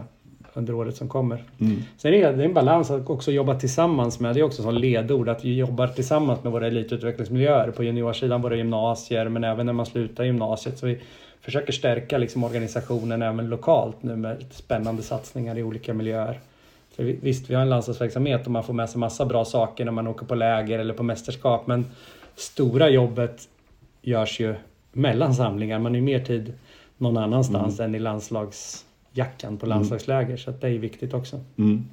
under 0.58 0.74
året 0.74 0.96
som 0.96 1.10
kommer. 1.10 1.44
Mm. 1.60 1.84
Sen 1.98 2.14
är 2.14 2.34
det 2.34 2.46
en 2.46 2.54
balans 2.54 2.92
att 2.92 3.10
också 3.10 3.32
jobba 3.32 3.60
tillsammans 3.60 4.20
med, 4.20 4.36
det 4.36 4.40
är 4.40 4.44
också 4.44 4.62
som 4.64 4.74
ledord, 4.74 5.30
att 5.30 5.46
vi 5.46 5.56
jobbar 5.56 5.88
tillsammans 5.88 6.44
med 6.44 6.52
våra 6.52 6.68
elitutvecklingsmiljöer 6.68 7.72
på 7.72 7.84
juniorsidan, 7.84 8.42
våra 8.42 8.56
gymnasier, 8.56 9.30
men 9.30 9.44
även 9.44 9.66
när 9.66 9.74
man 9.74 9.86
slutar 9.86 10.24
gymnasiet. 10.24 10.78
Så 10.78 10.86
vi 10.86 11.00
försöker 11.42 11.74
stärka 11.74 12.18
liksom 12.18 12.44
organisationen 12.44 13.22
även 13.22 13.50
lokalt 13.50 14.04
nu 14.04 14.16
med 14.16 14.46
spännande 14.52 15.04
satsningar 15.04 15.58
i 15.58 15.64
olika 15.64 15.94
miljöer. 15.94 16.40
För 16.96 17.04
visst, 17.04 17.50
vi 17.50 17.56
har 17.56 17.62
en 17.62 17.70
landslagsverksamhet 17.70 18.46
och 18.46 18.52
man 18.52 18.64
får 18.64 18.74
med 18.74 18.90
sig 18.90 19.00
massa 19.00 19.26
bra 19.26 19.46
saker 19.46 19.86
när 19.86 19.92
man 19.92 20.08
åker 20.08 20.26
på 20.26 20.36
läger 20.36 20.80
eller 20.80 20.94
på 20.94 21.04
mästerskap, 21.04 21.68
men 21.68 21.86
stora 22.36 22.90
jobbet 22.90 23.50
görs 24.02 24.40
ju 24.40 24.56
mellan 24.92 25.36
samlingar. 25.36 25.80
Man 25.80 25.96
är 25.96 26.02
mer 26.02 26.20
tid 26.20 26.54
någon 26.98 27.18
annanstans 27.18 27.80
mm. 27.80 27.90
än 27.90 27.96
i 27.96 28.00
landslagsjackan 29.16 29.58
på 29.58 29.66
mm. 29.66 29.78
landslagsläger. 29.78 30.26
Mm. 30.26 30.38
Så 30.38 30.52
det 30.52 30.68
är 30.68 30.80
viktigt 30.80 31.14
också. 31.14 31.40
Mm. 31.58 31.86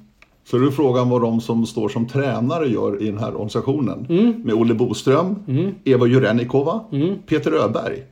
Så 0.45 0.57
då 0.57 0.67
är 0.67 0.71
frågan 0.71 1.09
vad 1.09 1.21
de 1.21 1.41
som 1.41 1.65
står 1.65 1.89
som 1.89 2.07
tränare 2.07 2.67
gör 2.67 3.01
i 3.01 3.05
den 3.05 3.17
här 3.17 3.33
organisationen. 3.33 4.05
Mm. 4.09 4.41
Med 4.45 4.55
Olle 4.55 4.73
Boström, 4.73 5.35
mm. 5.47 5.75
Eva 5.83 6.07
Jurenikova, 6.07 6.79
mm. 6.91 7.15
Peter 7.27 7.51
Öberg. 7.51 8.03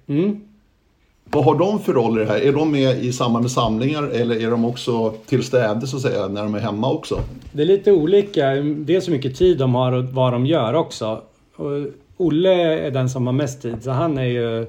Vad 1.34 1.46
har 1.46 1.56
de 1.56 1.80
för 1.80 1.94
roller 1.94 2.26
här? 2.26 2.40
Är 2.40 2.54
de 2.54 2.72
med 2.72 3.04
i 3.04 3.12
samband 3.12 3.44
med 3.44 3.52
samlingar 3.52 4.04
eller 4.04 4.36
är 4.36 4.52
de 4.52 4.66
också 4.66 5.14
till 5.26 5.44
städe 5.44 5.88
så 5.88 5.96
att 5.96 6.02
säga 6.02 6.28
när 6.28 6.44
de 6.44 6.56
är 6.56 6.60
hemma 6.60 6.92
också? 6.92 7.20
Det 7.52 7.62
är 7.62 7.66
lite 7.66 7.92
olika. 7.92 8.46
Det 8.62 8.96
är 8.96 9.02
så 9.02 9.12
mycket 9.12 9.38
tid 9.38 9.58
de 9.58 9.76
har 9.76 9.92
och 9.92 10.04
vad 10.04 10.34
de 10.34 10.46
gör 10.46 10.74
också. 10.74 11.22
Och 11.56 11.88
Olle 12.18 12.86
är 12.88 12.92
den 12.92 13.10
som 13.10 13.26
har 13.26 13.34
mest 13.34 13.62
tid 13.62 13.84
så 13.84 13.92
han 13.92 14.18
är 14.18 14.26
ju, 14.26 14.66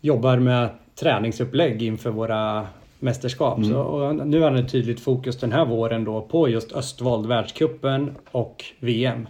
jobbar 0.00 0.36
med 0.36 0.68
träningsupplägg 1.00 1.82
inför 1.82 2.10
våra 2.10 2.66
mästerskap. 2.98 3.58
Mm. 3.58 3.70
Så, 3.70 4.12
nu 4.12 4.40
har 4.40 4.50
han 4.50 4.64
ett 4.64 4.72
tydligt 4.72 5.00
fokus 5.00 5.40
den 5.40 5.52
här 5.52 5.64
våren 5.64 6.04
då 6.04 6.20
på 6.20 6.48
just 6.48 6.72
Östvold, 6.72 7.26
världskuppen 7.26 8.16
och 8.30 8.64
VM. 8.80 9.28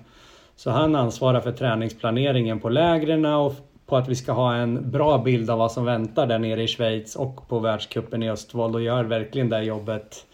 Så 0.57 0.71
han 0.71 0.95
ansvarar 0.95 1.41
för 1.41 1.53
träningsplaneringen 1.53 2.61
på 2.61 2.69
lägren 2.69 3.25
och 3.25 3.55
på 3.87 3.97
att 3.97 4.09
vi 4.09 4.15
ska 4.15 4.33
ha 4.33 4.55
en 4.55 4.91
bra 4.91 5.19
bild 5.19 5.51
av 5.51 5.59
vad 5.59 5.73
som 5.73 5.85
väntar 5.85 6.27
där 6.27 6.39
nere 6.39 6.63
i 6.63 6.67
Schweiz 6.67 7.17
och 7.17 7.49
på 7.49 7.59
världskuppen 7.59 8.23
i 8.23 8.31
Östvold 8.31 8.75
och 8.75 8.83
gör 8.83 9.05
verkligen 9.05 9.49
det 9.49 9.63
jobbet 9.63 10.27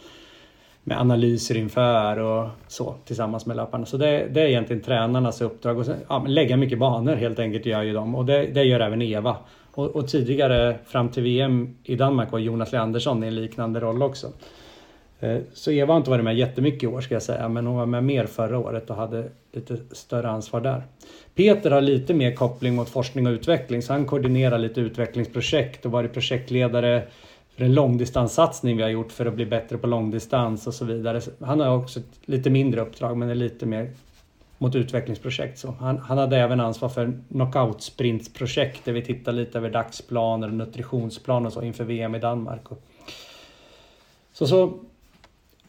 med 0.84 1.00
analyser 1.00 1.56
inför 1.56 2.18
och 2.18 2.48
så 2.68 2.94
tillsammans 3.04 3.46
med 3.46 3.56
löparna. 3.56 3.86
Så 3.86 3.96
det, 3.96 4.28
det 4.30 4.40
är 4.40 4.46
egentligen 4.46 4.82
tränarnas 4.82 5.40
uppdrag. 5.40 5.78
Och 5.78 5.86
sen, 5.86 5.96
ja, 6.08 6.24
lägga 6.28 6.56
mycket 6.56 6.78
banor 6.78 7.16
helt 7.16 7.38
enkelt 7.38 7.66
gör 7.66 7.82
ju 7.82 7.92
de 7.92 8.14
och 8.14 8.24
det, 8.24 8.46
det 8.46 8.64
gör 8.64 8.80
även 8.80 9.02
Eva. 9.02 9.36
Och, 9.74 9.96
och, 9.96 10.08
tidigare 10.08 10.78
fram 10.86 11.08
till 11.08 11.22
VM 11.22 11.76
i 11.84 11.96
Danmark 11.96 12.32
var 12.32 12.38
Jonas 12.38 12.72
Leandersson 12.72 13.24
i 13.24 13.26
en 13.26 13.34
liknande 13.34 13.80
roll 13.80 14.02
också. 14.02 14.32
Eh, 15.20 15.38
så 15.52 15.70
Eva 15.70 15.92
har 15.92 15.98
inte 15.98 16.10
varit 16.10 16.24
med 16.24 16.36
jättemycket 16.36 16.82
i 16.82 16.86
år 16.86 17.00
ska 17.00 17.14
jag 17.14 17.22
säga, 17.22 17.48
men 17.48 17.66
hon 17.66 17.76
var 17.76 17.86
med 17.86 18.04
mer 18.04 18.26
förra 18.26 18.58
året 18.58 18.90
och 18.90 18.96
hade 18.96 19.24
lite 19.52 19.76
större 19.92 20.30
ansvar 20.30 20.60
där. 20.60 20.82
Peter 21.34 21.70
har 21.70 21.80
lite 21.80 22.14
mer 22.14 22.32
koppling 22.32 22.74
mot 22.74 22.88
forskning 22.88 23.26
och 23.26 23.30
utveckling, 23.30 23.82
så 23.82 23.92
han 23.92 24.06
koordinerar 24.06 24.58
lite 24.58 24.80
utvecklingsprojekt 24.80 25.86
och 25.86 25.92
varit 25.92 26.12
projektledare 26.12 27.02
för 27.56 27.64
en 27.64 27.74
långdistanssatsning 27.74 28.76
vi 28.76 28.82
har 28.82 28.90
gjort 28.90 29.12
för 29.12 29.26
att 29.26 29.34
bli 29.34 29.46
bättre 29.46 29.78
på 29.78 29.86
långdistans 29.86 30.66
och 30.66 30.74
så 30.74 30.84
vidare. 30.84 31.20
Han 31.40 31.60
har 31.60 31.76
också 31.76 32.00
ett 32.00 32.18
lite 32.24 32.50
mindre 32.50 32.80
uppdrag, 32.80 33.16
men 33.16 33.30
är 33.30 33.34
lite 33.34 33.66
mer 33.66 33.90
mot 34.58 34.74
utvecklingsprojekt. 34.74 35.58
Så 35.58 35.74
han, 35.80 35.98
han 35.98 36.18
hade 36.18 36.36
även 36.36 36.60
ansvar 36.60 36.88
för 36.88 37.20
knockout-sprintsprojekt 37.28 38.84
där 38.84 38.92
vi 38.92 39.02
tittar 39.02 39.32
lite 39.32 39.58
över 39.58 39.70
dagsplaner 39.70 40.48
och 40.48 40.54
nutritionsplaner 40.54 41.46
och 41.46 41.52
så 41.52 41.62
inför 41.62 41.84
VM 41.84 42.14
i 42.14 42.18
Danmark. 42.18 42.70
Och, 42.70 42.82
så, 44.32 44.46
så 44.46 44.78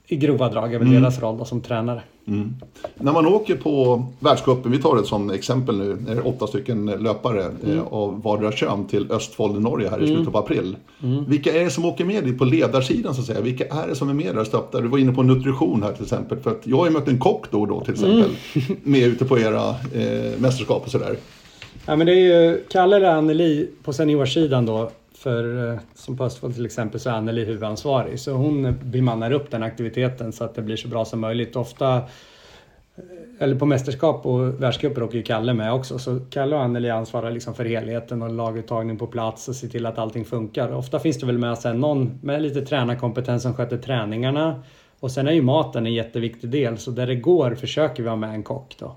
i 0.08 0.16
grova 0.16 0.50
drag 0.50 0.74
är 0.74 0.80
väl 0.80 0.88
mm. 0.88 1.02
deras 1.02 1.22
roll 1.22 1.38
då, 1.38 1.46
som 1.46 1.62
tränare. 1.62 2.02
Mm. 2.28 2.56
När 2.96 3.14
man 3.14 3.26
åker 3.26 3.56
på 3.56 4.06
världscupen, 4.20 4.72
vi 4.72 4.78
tar 4.78 4.98
ett 4.98 5.06
som 5.06 5.30
exempel 5.30 5.78
nu, 5.78 5.94
det 5.96 6.12
är 6.12 6.28
åtta 6.28 6.48
stycken 6.48 6.86
löpare 6.86 7.44
mm. 7.44 7.78
eh, 7.78 7.84
av 7.88 8.22
vardera 8.22 8.52
kön 8.52 8.88
till 8.88 9.12
Östfold 9.12 9.58
i 9.58 9.60
Norge 9.60 9.90
här 9.90 9.98
i 9.98 10.04
mm. 10.04 10.16
slutet 10.16 10.36
av 10.36 10.44
april. 10.44 10.76
Mm. 11.04 11.26
Vilka 11.26 11.54
är 11.54 11.64
det 11.64 11.70
som 11.70 11.86
åker 11.86 12.06
med 12.06 12.24
dit 12.24 12.38
på 12.38 12.46
ledarsidan 12.46 13.16
så 13.16 13.22
att 13.22 13.28
säga? 13.28 13.42
Vilka 13.42 13.66
är 13.66 13.88
det 13.88 13.96
som 13.96 14.10
är 14.10 14.14
med 14.14 14.36
där 14.36 14.44
stöttar? 14.44 14.82
Du 14.82 14.88
var 14.88 14.98
inne 14.98 15.12
på 15.12 15.24
nutrition 15.24 15.84
här 15.84 15.94
till 15.94 16.04
exempel. 16.04 16.38
För 16.40 16.52
att 16.52 16.62
jag 16.64 16.78
har 16.78 16.86
ju 16.86 16.92
mött 16.92 17.08
en 17.08 17.20
kock 17.20 17.52
då 17.52 17.62
och 17.62 17.68
då 17.68 17.82
till 17.82 17.94
exempel. 17.94 18.20
Mm. 18.54 18.78
med 18.84 19.04
ute 19.04 19.26
på 19.26 19.40
era 19.40 19.70
eh, 19.70 20.40
mästerskap 20.40 20.86
och 20.86 20.92
sådär. 20.92 21.16
Ja 21.86 21.96
men 21.96 22.08
det 22.08 22.14
är 22.14 22.50
ju 22.50 22.64
Kalle 22.70 22.96
eller 22.96 23.10
Anneli 23.10 23.70
på 23.84 23.94
seniorsidan 23.94 24.66
då 24.66 24.92
för 25.26 25.72
eh, 25.72 25.80
som 25.94 26.18
på 26.18 26.24
Östfold 26.24 26.56
till 26.56 26.66
exempel 26.66 27.00
så 27.00 27.10
är 27.10 27.14
Anneli 27.14 27.46
huvudansvarig 27.46 28.20
så 28.20 28.32
hon 28.32 28.76
bemannar 28.84 29.32
upp 29.32 29.52
den 29.52 29.64
aktiviteten 29.64 30.32
så 30.32 30.44
att 30.44 30.56
det 30.56 30.62
blir 30.62 30.76
så 30.76 30.88
bra 30.88 31.06
som 31.06 31.20
möjligt. 31.20 31.56
Ofta 31.56 31.96
eh, 31.96 32.04
eller 33.40 33.56
på 33.56 33.66
mästerskap 33.66 34.26
och 34.26 34.62
världscuper 34.64 35.04
åker 35.04 35.18
ju 35.18 35.24
Kalle 35.24 35.54
med 35.54 35.74
också. 35.74 36.00
Så 36.00 36.20
Kalle 36.30 36.56
och 36.56 36.62
Anneli 36.62 36.90
ansvarar 36.90 37.32
liksom 37.32 37.54
för 37.56 37.66
helheten 37.66 38.22
och 38.22 38.30
laguttagning 38.30 38.98
på 38.98 39.08
plats 39.08 39.48
och 39.48 39.56
ser 39.56 39.68
till 39.68 39.86
att 39.86 39.98
allting 39.98 40.26
funkar. 40.26 40.74
Ofta 40.74 41.00
finns 41.00 41.20
det 41.20 41.26
väl 41.26 41.38
med 41.38 41.58
sen 41.58 41.80
någon 41.80 42.20
med 42.22 42.42
lite 42.42 42.62
tränarkompetens 42.62 43.44
som 43.44 43.54
sköter 43.54 43.78
träningarna. 43.78 44.64
Och 45.00 45.12
sen 45.12 45.28
är 45.28 45.32
ju 45.32 45.42
maten 45.42 45.86
en 45.86 45.94
jätteviktig 45.94 46.50
del 46.50 46.78
så 46.78 46.92
där 46.92 47.08
det 47.08 47.16
går 47.16 47.56
försöker 47.56 48.04
vi 48.04 48.10
ha 48.10 48.16
med 48.16 48.30
en 48.30 48.44
kock 48.44 48.76
då. 48.80 48.96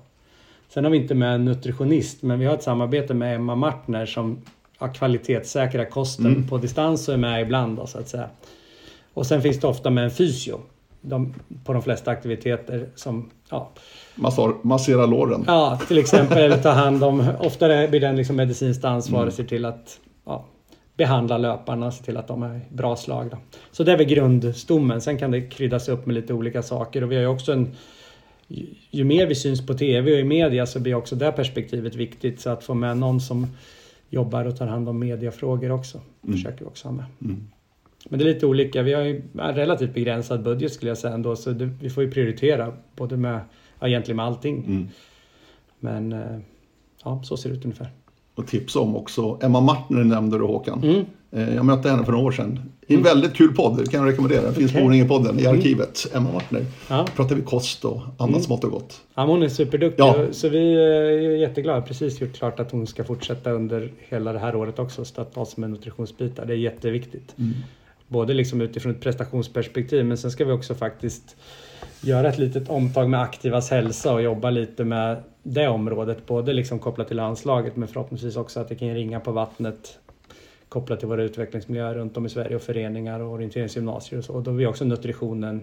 Sen 0.69 0.83
har 0.83 0.91
vi 0.91 0.97
inte 0.97 1.15
med 1.15 1.35
en 1.35 1.45
nutritionist 1.45 2.21
men 2.21 2.39
vi 2.39 2.45
har 2.45 2.53
ett 2.53 2.63
samarbete 2.63 3.13
med 3.13 3.35
Emma 3.35 3.55
Martner 3.55 4.05
som 4.05 4.41
ja, 4.79 4.87
kvalitetssäkra 4.87 5.85
kosten 5.85 6.25
mm. 6.25 6.47
på 6.47 6.57
distans 6.57 7.07
och 7.07 7.13
är 7.13 7.17
med 7.17 7.41
ibland 7.41 7.77
då, 7.77 7.87
så 7.87 7.97
att 7.99 8.09
säga. 8.09 8.29
Och 9.13 9.25
sen 9.25 9.41
finns 9.41 9.59
det 9.59 9.67
ofta 9.67 9.89
med 9.89 10.03
en 10.03 10.11
fysio 10.11 10.59
de, 11.01 11.33
på 11.63 11.73
de 11.73 11.81
flesta 11.81 12.11
aktiviteter 12.11 12.89
som 12.95 13.29
ja, 13.49 13.69
Massar, 14.15 14.53
massera 14.61 15.05
låren. 15.05 15.43
Ja, 15.47 15.79
till 15.87 15.97
exempel 15.97 16.59
ta 16.63 16.69
hand 16.69 17.03
om, 17.03 17.27
ofta 17.39 17.87
blir 17.87 17.99
den 17.99 18.15
liksom 18.15 18.35
medicinskt 18.35 18.85
ansvarig 18.85 19.23
mm. 19.23 19.31
ser 19.31 19.43
till 19.43 19.65
att 19.65 19.99
ja, 20.25 20.45
behandla 20.97 21.37
löparna, 21.37 21.91
se 21.91 22.03
till 22.03 22.17
att 22.17 22.27
de 22.27 22.43
är 22.43 22.61
bra 22.69 22.95
slag. 22.95 23.29
Då. 23.31 23.37
Så 23.71 23.83
det 23.83 23.91
är 23.91 23.97
väl 23.97 24.05
grundstommen. 24.05 25.01
Sen 25.01 25.17
kan 25.17 25.31
det 25.31 25.41
kryddas 25.41 25.89
upp 25.89 26.05
med 26.05 26.15
lite 26.15 26.33
olika 26.33 26.61
saker 26.61 27.03
och 27.03 27.11
vi 27.11 27.15
har 27.15 27.21
ju 27.21 27.27
också 27.27 27.51
en 27.51 27.75
ju 28.89 29.03
mer 29.03 29.25
vi 29.25 29.35
syns 29.35 29.67
på 29.67 29.73
TV 29.73 30.13
och 30.13 30.19
i 30.19 30.23
media 30.23 30.65
så 30.65 30.79
blir 30.79 30.95
också 30.95 31.15
det 31.15 31.31
perspektivet 31.31 31.95
viktigt. 31.95 32.41
Så 32.41 32.49
att 32.49 32.63
få 32.63 32.73
med 32.73 32.97
någon 32.97 33.21
som 33.21 33.47
jobbar 34.09 34.45
och 34.45 34.57
tar 34.57 34.67
hand 34.67 34.89
om 34.89 34.99
mediafrågor 34.99 35.71
också. 35.71 36.01
Mm. 36.23 36.35
Försöker 36.35 36.59
vi 36.59 36.65
också 36.65 36.87
ha 36.87 36.95
med. 36.95 37.05
Mm. 37.21 37.47
Men 38.09 38.19
det 38.19 38.25
är 38.25 38.33
lite 38.33 38.45
olika. 38.45 38.81
Vi 38.81 38.93
har 38.93 39.01
ju 39.01 39.21
en 39.33 39.55
relativt 39.55 39.93
begränsad 39.93 40.43
budget 40.43 40.73
skulle 40.73 40.89
jag 40.89 40.97
säga 40.97 41.13
ändå 41.13 41.35
så 41.35 41.51
det, 41.51 41.65
vi 41.65 41.89
får 41.89 42.03
ju 42.03 42.11
prioritera 42.11 42.73
både 42.95 43.17
med, 43.17 43.39
ja, 43.79 43.87
egentligen 43.87 44.15
med 44.15 44.25
allting. 44.25 44.65
Mm. 44.65 44.87
Men 45.79 46.13
eh, 46.13 46.39
ja, 47.03 47.23
så 47.23 47.37
ser 47.37 47.49
det 47.49 47.55
ut 47.55 47.65
ungefär. 47.65 47.89
Och 48.39 48.47
tipsa 48.47 48.79
om 48.79 48.95
också, 48.95 49.39
Emma 49.41 49.61
Martner 49.61 50.03
nämnde 50.03 50.37
du 50.37 50.43
Håkan. 50.43 50.83
Mm. 50.83 51.05
Eh, 51.31 51.55
jag 51.55 51.65
mötte 51.65 51.89
henne 51.89 52.05
för 52.05 52.11
några 52.11 52.25
år 52.25 52.31
sedan. 52.31 52.59
I 52.87 52.93
en 52.93 52.99
mm. 52.99 53.03
väldigt 53.03 53.33
kul 53.33 53.53
podd, 53.53 53.77
det 53.77 53.91
kan 53.91 53.99
jag 53.99 54.09
rekommendera. 54.09 54.41
Den 54.41 54.53
finns 54.53 54.75
okay. 54.75 55.01
på 55.01 55.07
podden 55.07 55.39
i 55.39 55.45
mm. 55.45 55.57
arkivet. 55.57 56.07
Mm. 56.11 56.17
Emma 56.17 56.33
Martner. 56.33 56.65
Ja. 56.89 57.07
pratar 57.15 57.35
vi 57.35 57.41
kost 57.41 57.85
och 57.85 58.01
annat 58.17 58.29
mm. 58.29 58.41
smått 58.41 58.63
och 58.63 58.71
gott. 58.71 59.01
Ja, 59.15 59.25
hon 59.25 59.43
är 59.43 59.49
superduktig. 59.49 60.03
Ja. 60.03 60.25
Så 60.31 60.49
vi 60.49 60.73
är 60.73 61.35
jätteglada. 61.35 61.81
Precis 61.81 62.21
gjort 62.21 62.33
klart 62.33 62.59
att 62.59 62.71
hon 62.71 62.87
ska 62.87 63.03
fortsätta 63.03 63.51
under 63.51 63.91
hela 63.99 64.33
det 64.33 64.39
här 64.39 64.55
året 64.55 64.79
också. 64.79 65.05
Stötta 65.05 65.39
oss 65.39 65.57
med 65.57 65.69
nutritionsbitar. 65.69 66.45
Det 66.45 66.53
är 66.53 66.57
jätteviktigt. 66.57 67.35
Mm. 67.37 67.53
Både 68.07 68.33
liksom 68.33 68.61
utifrån 68.61 68.91
ett 68.91 69.01
prestationsperspektiv 69.01 70.05
men 70.05 70.17
sen 70.17 70.31
ska 70.31 70.45
vi 70.45 70.51
också 70.51 70.75
faktiskt 70.75 71.35
göra 72.01 72.29
ett 72.29 72.37
litet 72.37 72.69
omtag 72.69 73.09
med 73.09 73.21
aktivas 73.21 73.69
hälsa 73.69 74.13
och 74.13 74.21
jobba 74.21 74.49
lite 74.49 74.83
med 74.83 75.23
det 75.43 75.67
området. 75.67 76.25
Både 76.25 76.53
liksom 76.53 76.79
kopplat 76.79 77.07
till 77.07 77.17
landslaget 77.17 77.75
men 77.75 77.87
förhoppningsvis 77.87 78.35
också 78.35 78.59
att 78.59 78.69
det 78.69 78.75
kan 78.75 78.93
ringa 78.93 79.19
på 79.19 79.31
vattnet 79.31 79.99
kopplat 80.69 80.99
till 80.99 81.07
våra 81.07 81.23
utvecklingsmiljöer 81.23 81.95
runt 81.95 82.17
om 82.17 82.25
i 82.25 82.29
Sverige 82.29 82.55
och 82.55 82.61
föreningar 82.61 83.19
och 83.19 83.33
orienteringsgymnasier 83.33 84.19
och 84.19 84.25
så. 84.25 84.33
Och 84.33 84.43
då 84.43 84.61
är 84.61 84.67
också 84.67 84.85
nutritionen 84.85 85.61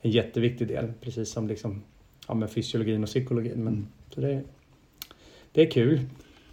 en 0.00 0.10
jätteviktig 0.10 0.68
del, 0.68 0.92
precis 1.00 1.32
som 1.32 1.48
liksom, 1.48 1.82
ja, 2.28 2.34
med 2.34 2.50
fysiologin 2.50 3.02
och 3.02 3.08
psykologin. 3.08 3.64
Men, 3.64 3.72
mm. 3.72 3.86
så 4.14 4.20
det, 4.20 4.42
det 5.52 5.62
är 5.62 5.70
kul. 5.70 6.00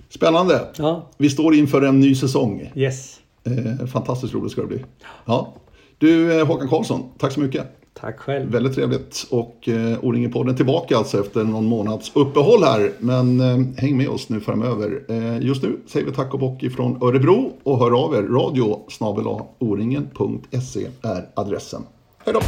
Spännande! 0.09 0.67
Ja. 0.77 1.09
Vi 1.17 1.29
står 1.29 1.55
inför 1.55 1.81
en 1.81 1.99
ny 1.99 2.15
säsong. 2.15 2.71
Yes. 2.75 3.19
Eh, 3.43 3.85
fantastiskt 3.85 4.33
roligt 4.33 4.51
ska 4.51 4.61
det 4.61 4.67
bli. 4.67 4.85
Ja. 5.25 5.53
Du 5.97 6.39
eh, 6.39 6.47
Håkan 6.47 6.67
Karlsson, 6.67 7.09
tack 7.17 7.31
så 7.31 7.39
mycket. 7.39 7.82
Tack 7.93 8.19
själv. 8.19 8.51
Väldigt 8.51 8.75
trevligt. 8.75 9.27
Och 9.29 9.69
eh, 9.69 10.05
O-ringen-podden 10.05 10.55
tillbaka 10.55 10.97
alltså 10.97 11.19
efter 11.19 11.43
någon 11.43 11.65
månads 11.65 12.11
uppehåll 12.15 12.63
här. 12.63 12.91
Men 12.99 13.39
eh, 13.39 13.57
häng 13.77 13.97
med 13.97 14.09
oss 14.09 14.29
nu 14.29 14.39
framöver. 14.39 15.03
Eh, 15.09 15.45
just 15.45 15.63
nu 15.63 15.79
säger 15.87 16.05
vi 16.05 16.11
tack 16.11 16.33
och 16.33 16.39
bock 16.39 16.63
ifrån 16.63 17.03
Örebro 17.03 17.53
och 17.63 17.79
hör 17.79 18.05
av 18.05 18.15
er. 18.15 18.21
Radio 18.21 18.79
snabel 18.89 19.27
är 21.01 21.29
adressen. 21.35 21.83
Hej 22.25 22.33
då! 22.33 22.39